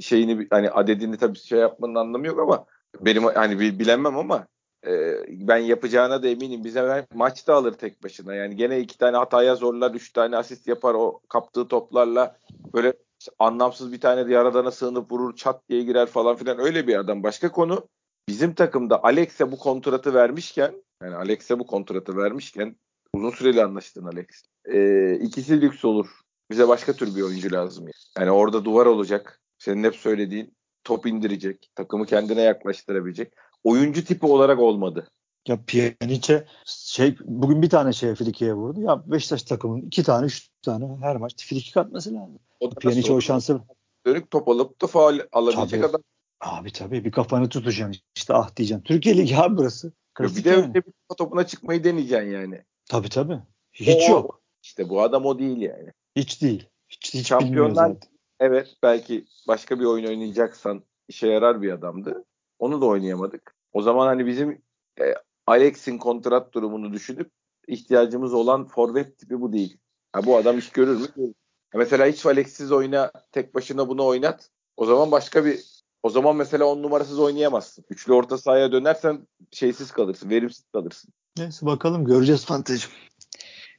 şeyini 0.00 0.46
hani 0.50 0.70
adedini 0.70 1.16
tabii 1.16 1.38
şey 1.38 1.58
yapmanın 1.58 1.94
anlamı 1.94 2.26
yok 2.26 2.38
ama 2.38 2.66
benim 3.00 3.24
hani 3.24 3.60
bilemem 3.60 4.16
ama 4.16 4.46
e, 4.86 5.16
ben 5.28 5.56
yapacağına 5.56 6.22
da 6.22 6.28
eminim. 6.28 6.64
Bize 6.64 7.06
maç 7.14 7.46
da 7.46 7.54
alır 7.54 7.72
tek 7.72 8.02
başına. 8.02 8.34
Yani 8.34 8.56
gene 8.56 8.80
iki 8.80 8.98
tane 8.98 9.16
hataya 9.16 9.56
zorlar, 9.56 9.94
üç 9.94 10.12
tane 10.12 10.36
asist 10.36 10.68
yapar 10.68 10.94
o 10.94 11.20
kaptığı 11.28 11.68
toplarla 11.68 12.36
böyle 12.74 12.92
anlamsız 13.38 13.92
bir 13.92 14.00
tane 14.00 14.32
yaradana 14.32 14.70
sığınıp 14.70 15.12
vurur 15.12 15.36
çat 15.36 15.68
diye 15.68 15.82
girer 15.82 16.06
falan 16.06 16.36
filan 16.36 16.58
öyle 16.58 16.86
bir 16.86 16.96
adam. 16.96 17.22
Başka 17.22 17.52
konu 17.52 17.88
bizim 18.28 18.54
takımda 18.54 19.04
Alex'e 19.04 19.52
bu 19.52 19.58
kontratı 19.58 20.14
vermişken 20.14 20.82
yani 21.02 21.16
Alex'e 21.16 21.58
bu 21.58 21.66
kontratı 21.66 22.16
vermişken 22.16 22.76
uzun 23.14 23.30
süreli 23.30 23.64
anlaştın 23.64 24.04
Alex. 24.04 24.26
Ee, 24.64 25.14
ikisi 25.14 25.60
lüks 25.60 25.84
olur. 25.84 26.23
Bize 26.50 26.68
başka 26.68 26.92
tür 26.92 27.16
bir 27.16 27.22
oyuncu 27.22 27.52
lazım. 27.52 27.84
Yani. 27.84 27.92
yani 28.18 28.30
orada 28.30 28.64
duvar 28.64 28.86
olacak. 28.86 29.40
Senin 29.58 29.84
hep 29.84 29.96
söylediğin 29.96 30.54
top 30.84 31.06
indirecek. 31.06 31.70
Takımı 31.74 32.06
kendine 32.06 32.42
yaklaştırabilecek. 32.42 33.32
Oyuncu 33.64 34.04
tipi 34.04 34.26
olarak 34.26 34.58
olmadı. 34.58 35.08
Ya 35.48 35.64
Pjanic'e 35.66 36.46
şey 36.64 37.16
bugün 37.24 37.62
bir 37.62 37.70
tane 37.70 37.92
şey 37.92 38.14
Friki'ye 38.14 38.54
vurdu. 38.54 38.80
Ya 38.80 39.02
Beşiktaş 39.06 39.42
takımının 39.42 39.82
iki 39.82 40.02
tane 40.02 40.26
üç 40.26 40.48
tane 40.62 40.96
her 41.00 41.16
maç 41.16 41.48
friki 41.48 41.80
atması 41.80 42.14
lazım. 42.14 42.38
Pjanic 42.80 43.12
o 43.12 43.20
şansı 43.20 43.60
dönük 44.06 44.30
top 44.30 44.48
alıp 44.48 44.82
da 44.82 44.86
faal 44.86 45.20
alabilecek 45.32 45.80
tabii. 45.82 45.90
adam. 45.90 46.02
Abi 46.40 46.72
tabii 46.72 47.04
bir 47.04 47.12
kafanı 47.12 47.48
tutacaksın 47.48 48.02
işte 48.16 48.34
ah 48.34 48.56
diyeceksin. 48.56 48.84
Türkiye 48.84 49.16
Ligi 49.16 49.36
abi 49.36 49.56
burası. 49.56 49.92
Klasik 50.14 50.38
bir 50.38 50.44
de 50.44 50.50
yani. 50.50 50.74
bir 50.74 50.84
topuna 51.18 51.46
çıkmayı 51.46 51.84
deneyeceksin 51.84 52.30
yani. 52.30 52.64
Tabii 52.90 53.08
tabii. 53.08 53.38
Hiç 53.72 54.10
o, 54.10 54.12
yok. 54.12 54.42
İşte 54.62 54.88
bu 54.88 55.02
adam 55.02 55.26
o 55.26 55.38
değil 55.38 55.60
yani. 55.60 55.92
Hiç 56.16 56.42
değil. 56.42 56.68
Hiç, 56.88 57.14
hiç 57.14 57.26
Şampiyonlar 57.26 57.92
evet 58.40 58.76
belki 58.82 59.24
başka 59.48 59.80
bir 59.80 59.84
oyun 59.84 60.06
oynayacaksan 60.06 60.82
işe 61.08 61.26
yarar 61.26 61.62
bir 61.62 61.72
adamdı. 61.72 62.24
Onu 62.58 62.80
da 62.80 62.86
oynayamadık. 62.86 63.54
O 63.72 63.82
zaman 63.82 64.06
hani 64.06 64.26
bizim 64.26 64.62
e, 65.00 65.14
Alex'in 65.46 65.98
kontrat 65.98 66.54
durumunu 66.54 66.92
düşünüp 66.92 67.30
ihtiyacımız 67.68 68.34
olan 68.34 68.68
forvet 68.68 69.18
tipi 69.18 69.40
bu 69.40 69.52
değil. 69.52 69.78
Ha, 70.12 70.26
bu 70.26 70.36
adam 70.36 70.58
iş 70.58 70.70
görür 70.70 71.00
mü? 71.16 71.32
Mesela 71.74 72.06
hiç 72.06 72.26
Alex'siz 72.26 72.72
oyna, 72.72 73.12
tek 73.32 73.54
başına 73.54 73.88
bunu 73.88 74.06
oynat. 74.06 74.50
O 74.76 74.86
zaman 74.86 75.10
başka 75.10 75.44
bir 75.44 75.64
o 76.02 76.10
zaman 76.10 76.36
mesela 76.36 76.64
on 76.64 76.82
numarasız 76.82 77.18
oynayamazsın. 77.18 77.84
Üçlü 77.90 78.12
orta 78.12 78.38
sahaya 78.38 78.72
dönersen 78.72 79.26
şeysiz 79.50 79.90
kalırsın, 79.90 80.30
verimsiz 80.30 80.64
kalırsın. 80.72 81.12
Neyse 81.38 81.66
bakalım 81.66 82.04
göreceğiz 82.04 82.44
fantezim. 82.44 82.90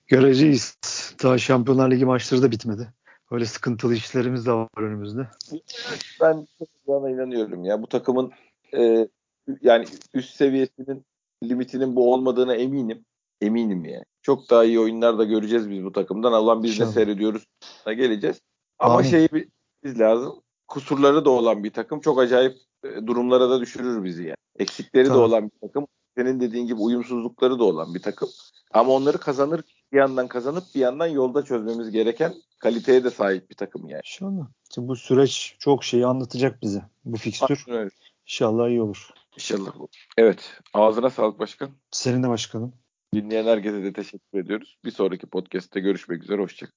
Göreceğiz. 0.07 0.77
Daha 1.23 1.37
Şampiyonlar 1.37 1.91
Ligi 1.91 2.05
maçları 2.05 2.41
da 2.41 2.51
bitmedi. 2.51 2.93
Öyle 3.31 3.45
sıkıntılı 3.45 3.95
işlerimiz 3.95 4.45
de 4.45 4.51
var 4.51 4.69
önümüzde. 4.77 5.27
Ben 6.21 6.47
bana 6.87 7.09
inanıyorum 7.09 7.63
ya. 7.63 7.81
Bu 7.81 7.87
takımın 7.87 8.31
e, 8.73 9.07
yani 9.61 9.85
üst 10.13 10.35
seviyesinin 10.35 11.05
limitinin 11.43 11.95
bu 11.95 12.13
olmadığına 12.13 12.55
eminim. 12.55 13.05
Eminim 13.41 13.85
yani. 13.85 14.03
Çok 14.21 14.49
daha 14.49 14.63
iyi 14.63 14.79
oyunlar 14.79 15.17
da 15.17 15.23
göreceğiz 15.23 15.69
biz 15.69 15.83
bu 15.83 15.91
takımdan. 15.91 16.33
Allah 16.33 16.63
biz 16.63 16.79
de 16.79 16.85
seyrediyoruz. 16.85 17.45
Da 17.85 17.93
geleceğiz. 17.93 18.41
Ama 18.79 18.93
Amin. 18.93 19.09
şeyi 19.09 19.29
biz 19.83 19.99
lazım. 19.99 20.41
Kusurları 20.67 21.25
da 21.25 21.29
olan 21.29 21.63
bir 21.63 21.73
takım. 21.73 21.99
Çok 21.99 22.19
acayip 22.19 22.57
e, 22.83 23.07
durumlara 23.07 23.49
da 23.49 23.61
düşürür 23.61 24.03
bizi 24.03 24.23
yani. 24.23 24.35
Eksikleri 24.59 25.07
tamam. 25.07 25.21
de 25.21 25.25
olan 25.25 25.45
bir 25.45 25.67
takım. 25.67 25.87
Senin 26.17 26.39
dediğin 26.39 26.67
gibi 26.67 26.79
uyumsuzlukları 26.81 27.59
da 27.59 27.63
olan 27.63 27.93
bir 27.95 28.01
takım. 28.01 28.29
Ama 28.73 28.91
onları 28.91 29.17
kazanır 29.17 29.61
bir 29.91 29.97
yandan 29.97 30.27
kazanıp 30.27 30.63
bir 30.75 30.79
yandan 30.79 31.07
yolda 31.07 31.43
çözmemiz 31.43 31.91
gereken 31.91 32.33
kaliteye 32.59 33.03
de 33.03 33.09
sahip 33.09 33.49
bir 33.49 33.55
takım 33.55 33.89
yani. 33.89 34.01
İnşallah. 34.05 34.47
Şimdi 34.75 34.87
bu 34.87 34.95
süreç 34.95 35.55
çok 35.59 35.83
şeyi 35.83 36.05
anlatacak 36.05 36.61
bize. 36.61 36.81
Bu 37.05 37.17
fikstür. 37.17 37.65
İnşallah 38.27 38.67
iyi 38.67 38.81
olur. 38.81 39.09
İnşallah. 39.33 39.71
Evet. 40.17 40.59
Ağzına 40.73 41.09
sağlık 41.09 41.39
başkan. 41.39 41.69
Senin 41.91 42.23
de 42.23 42.29
başkanım. 42.29 42.73
Dinleyen 43.13 43.45
herkese 43.45 43.83
de 43.83 43.93
teşekkür 43.93 44.39
ediyoruz. 44.39 44.77
Bir 44.85 44.91
sonraki 44.91 45.27
podcast'te 45.27 45.79
görüşmek 45.79 46.23
üzere. 46.23 46.41
Hoşçakalın. 46.41 46.75